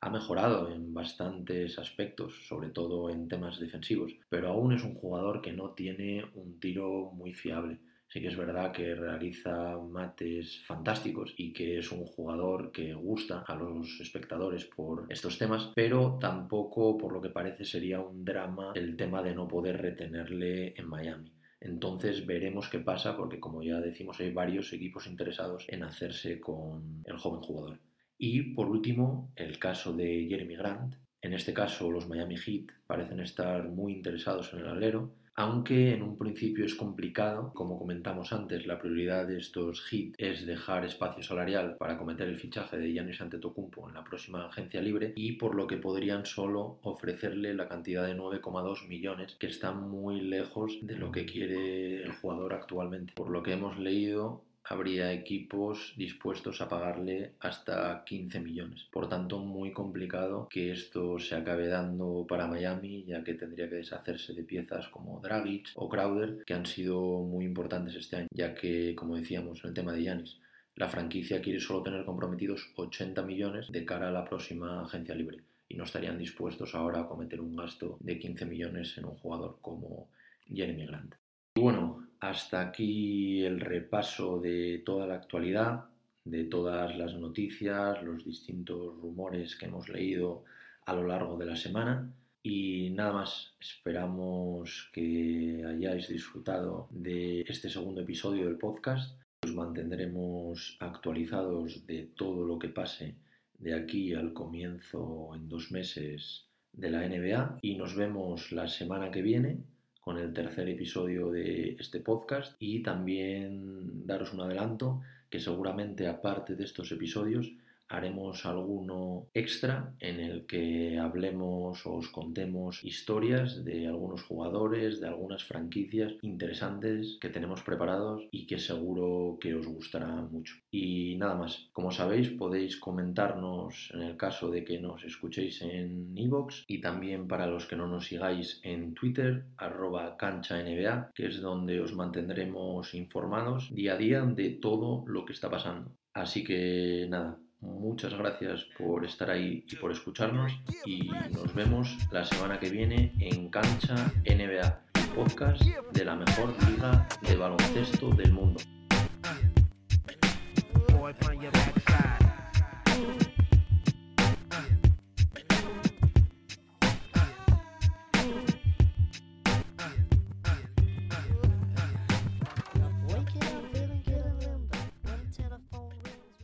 Ha 0.02 0.10
mejorado 0.10 0.72
en 0.72 0.94
bastantes 0.94 1.78
aspectos, 1.78 2.48
sobre 2.48 2.70
todo 2.70 3.12
en 3.12 3.28
temas 3.28 3.60
defensivos, 3.60 4.12
pero 4.30 4.50
aún 4.50 4.74
es 4.74 4.84
un 4.84 4.96
jugador 4.96 5.42
que 5.42 5.54
no 5.54 5.72
tiene 5.72 6.26
un 6.34 6.60
tiro 6.60 7.12
muy 7.14 7.34
fiable. 7.34 7.80
Sí 8.08 8.20
que 8.20 8.28
es 8.28 8.36
verdad 8.36 8.74
que 8.74 8.96
realiza 8.96 9.78
mates 9.78 10.66
fantásticos 10.66 11.34
y 11.38 11.54
que 11.54 11.78
es 11.78 11.92
un 11.92 12.04
jugador 12.04 12.72
que 12.72 12.94
gusta 12.94 13.46
a 13.48 13.56
los 13.56 14.02
espectadores 14.02 14.66
por 14.66 15.06
estos 15.08 15.38
temas, 15.38 15.72
pero 15.76 16.18
tampoco 16.20 16.98
por 16.98 17.14
lo 17.14 17.22
que 17.22 17.30
parece 17.30 17.64
sería 17.64 18.02
un 18.02 18.26
drama 18.26 18.74
el 18.76 18.98
tema 18.98 19.22
de 19.22 19.36
no 19.36 19.48
poder 19.48 19.82
retenerle 19.82 20.74
en 20.76 20.90
Miami. 20.90 21.32
Entonces 21.62 22.26
veremos 22.26 22.68
qué 22.70 22.80
pasa 22.80 23.16
porque 23.16 23.40
como 23.40 23.62
ya 23.62 23.80
decimos 23.80 24.20
hay 24.20 24.34
varios 24.34 24.74
equipos 24.74 25.06
interesados 25.06 25.66
en 25.70 25.84
hacerse 25.84 26.42
con 26.42 27.04
el 27.06 27.18
joven 27.18 27.42
jugador. 27.42 27.91
Y 28.24 28.54
por 28.54 28.68
último, 28.68 29.32
el 29.36 29.58
caso 29.58 29.94
de 29.94 30.28
Jeremy 30.30 30.56
Grant. 30.56 30.94
En 31.24 31.34
este 31.34 31.56
caso, 31.56 31.90
los 31.90 32.08
Miami 32.08 32.38
Heat 32.38 32.68
parecen 32.86 33.20
estar 33.20 33.68
muy 33.68 33.94
interesados 33.94 34.54
en 34.54 34.60
el 34.60 34.68
alero, 34.68 35.16
aunque 35.34 35.96
en 35.96 36.04
un 36.04 36.20
principio 36.20 36.64
es 36.64 36.76
complicado. 36.76 37.52
Como 37.56 37.80
comentamos 37.80 38.32
antes, 38.32 38.68
la 38.68 38.78
prioridad 38.78 39.26
de 39.26 39.40
estos 39.40 39.82
Heat 39.90 40.14
es 40.20 40.46
dejar 40.46 40.86
espacio 40.86 41.24
salarial 41.24 41.78
para 41.80 41.98
cometer 41.98 42.28
el 42.28 42.38
fichaje 42.38 42.78
de 42.78 42.94
Giannis 42.94 43.22
Antetokounmpo 43.22 43.90
en 43.90 43.96
la 43.96 44.04
próxima 44.04 44.46
agencia 44.46 44.84
libre 44.84 45.14
y 45.16 45.32
por 45.32 45.56
lo 45.56 45.66
que 45.66 45.78
podrían 45.78 46.28
solo 46.28 46.78
ofrecerle 46.84 47.56
la 47.56 47.68
cantidad 47.68 48.06
de 48.06 48.16
9,2 48.16 48.88
millones 48.88 49.36
que 49.40 49.48
está 49.48 49.72
muy 49.72 50.22
lejos 50.22 50.78
de 50.84 50.96
lo 50.96 51.12
que 51.12 51.26
quiere 51.26 52.04
el 52.04 52.12
jugador 52.12 52.54
actualmente. 52.54 53.14
Por 53.16 53.32
lo 53.32 53.42
que 53.42 53.54
hemos 53.54 53.80
leído, 53.80 54.44
habría 54.64 55.12
equipos 55.12 55.94
dispuestos 55.98 56.62
a 56.62 56.70
pagarle 56.70 57.34
hasta 57.40 58.04
15 58.06 58.40
millones. 58.40 58.88
Por 58.92 59.10
tanto, 59.10 59.40
muy 59.40 59.72
complicado 59.72 60.48
que 60.50 60.72
esto 60.72 61.20
se 61.20 61.36
acabe 61.36 61.68
dando 61.68 62.26
para 62.28 62.48
Miami, 62.48 63.04
ya 63.06 63.24
que 63.24 63.34
tendría 63.34 63.70
que 63.70 63.76
deshacerse 63.76 64.34
de 64.34 64.44
piezas 64.44 64.88
como 64.90 65.20
Dragic 65.20 65.70
o 65.76 65.90
Crowder, 65.90 66.44
que 66.46 66.54
han 66.54 66.66
sido 66.66 67.24
muy 67.24 67.46
importantes 67.46 67.96
este 67.96 68.18
año, 68.18 68.28
ya 68.32 68.54
que, 68.54 68.96
como 68.96 69.16
decíamos 69.16 69.64
en 69.64 69.70
el 69.70 69.74
tema 69.74 69.94
de 69.94 70.04
Yanis, 70.04 70.40
la 70.76 70.90
franquicia 70.90 71.42
quiere 71.42 71.60
solo 71.60 71.84
tener 71.84 72.06
comprometidos 72.06 72.72
80 72.76 73.22
millones 73.24 73.68
de 73.72 73.86
cara 73.86 74.08
a 74.08 74.12
la 74.12 74.26
próxima 74.26 74.82
agencia 74.82 75.14
libre 75.14 75.44
y 75.68 75.76
no 75.76 75.84
estarían 75.84 76.18
dispuestos 76.18 76.76
ahora 76.76 77.02
a 77.02 77.08
cometer 77.08 77.40
un 77.40 77.56
gasto 77.56 77.98
de 78.00 78.20
15 78.20 78.46
millones 78.46 78.98
en 78.98 79.06
un 79.06 79.16
jugador 79.16 79.58
como 79.62 80.10
Jeremy 80.48 80.86
Grant. 80.86 81.16
Y 81.56 81.62
bueno, 81.62 82.08
hasta 82.22 82.62
aquí 82.62 83.44
el 83.44 83.60
repaso 83.60 84.40
de 84.40 84.84
toda 84.86 85.08
la 85.08 85.16
actualidad, 85.16 85.86
de 86.24 86.44
todas 86.44 86.96
las 86.96 87.16
noticias, 87.16 88.02
los 88.04 88.24
distintos 88.24 88.96
rumores 89.02 89.56
que 89.56 89.66
hemos 89.66 89.90
leído 89.90 90.44
a 90.86 90.94
lo 90.94 91.08
largo 91.08 91.36
de 91.38 91.48
la 91.48 91.56
semana. 91.56 92.14
Y 92.44 92.92
nada 92.92 93.14
más, 93.14 93.54
esperamos 93.60 94.90
que 94.94 95.64
hayáis 95.68 96.08
disfrutado 96.10 96.88
de 96.92 97.42
este 97.42 97.70
segundo 97.70 98.02
episodio 98.02 98.46
del 98.46 98.58
podcast. 98.58 99.20
Os 99.44 99.54
mantendremos 99.54 100.78
actualizados 100.80 101.88
de 101.88 102.12
todo 102.16 102.46
lo 102.46 102.60
que 102.60 102.70
pase 102.70 103.16
de 103.58 103.74
aquí 103.74 104.14
al 104.14 104.34
comienzo 104.34 105.32
en 105.34 105.50
dos 105.50 105.72
meses 105.72 106.46
de 106.74 106.90
la 106.92 107.08
NBA 107.08 107.58
y 107.62 107.76
nos 107.76 107.96
vemos 107.96 108.52
la 108.52 108.68
semana 108.68 109.12
que 109.12 109.22
viene 109.22 109.58
con 110.02 110.18
el 110.18 110.34
tercer 110.34 110.68
episodio 110.68 111.32
de 111.32 111.78
este 111.80 112.00
podcast 112.00 112.56
y 112.60 112.82
también 112.82 114.06
daros 114.06 114.34
un 114.34 114.42
adelanto 114.42 115.02
que 115.30 115.40
seguramente 115.40 116.08
aparte 116.08 116.56
de 116.56 116.66
estos 116.66 116.92
episodios 116.92 117.54
haremos 117.92 118.46
alguno 118.46 119.28
extra 119.34 119.94
en 120.00 120.20
el 120.20 120.46
que 120.46 120.98
hablemos 120.98 121.86
o 121.86 121.96
os 121.96 122.10
contemos 122.10 122.84
historias 122.84 123.64
de 123.64 123.88
algunos 123.88 124.24
jugadores, 124.24 125.02
de 125.02 125.08
algunas 125.08 125.44
franquicias 125.44 126.14
interesantes 126.22 127.18
que 127.20 127.30
tenemos 127.30 127.62
preparados 127.62 128.28
y 128.32 128.46
que 128.46 128.58
seguro 128.58 129.38
que 129.40 129.54
os 129.54 129.68
gustará 129.68 130.08
mucho. 130.08 130.56
Y 130.72 131.16
nada 131.18 131.36
más, 131.36 131.70
como 131.74 131.92
sabéis 131.92 132.30
podéis 132.30 132.78
comentarnos 132.78 133.92
en 133.94 134.02
el 134.02 134.18
caso 134.18 134.50
de 134.50 134.64
que 134.64 134.80
nos 134.80 135.04
escuchéis 135.04 135.62
en 135.62 136.18
iVoox 136.18 136.64
y 136.68 136.80
también 136.80 137.28
para 137.28 137.48
los 137.48 137.66
que 137.66 137.76
no 137.76 137.88
nos 137.88 138.08
sigáis 138.08 138.60
en 138.64 138.94
Twitter, 138.94 139.46
arroba 139.58 140.18
cancha 140.18 140.62
NBA, 140.64 141.12
que 141.14 141.28
es 141.28 141.42
donde 141.42 141.82
os 141.82 141.94
mantendremos 141.94 142.94
informados 142.94 143.74
día 143.74 143.94
a 143.94 143.98
día 143.98 144.22
de 144.22 144.50
todo 144.50 145.04
lo 145.08 145.26
que 145.26 145.34
está 145.34 145.50
pasando. 145.50 145.92
Así 146.14 146.44
que 146.44 147.08
nada, 147.10 147.40
Muchas 147.62 148.14
gracias 148.16 148.66
por 148.78 149.06
estar 149.06 149.30
ahí 149.30 149.64
y 149.68 149.76
por 149.76 149.92
escucharnos. 149.92 150.52
Y 150.86 151.10
nos 151.32 151.54
vemos 151.54 151.96
la 152.12 152.26
semana 152.26 152.60
que 152.60 152.70
viene 152.70 153.14
en 153.20 153.50
Cancha 153.50 153.96
NBA, 154.26 154.82
podcast 155.16 155.62
de 155.94 156.06
la 156.06 156.16
mejor 156.16 156.54
liga 156.68 157.08
de 157.22 157.36
baloncesto 157.36 158.10
del 158.10 158.32
mundo. 158.32 158.60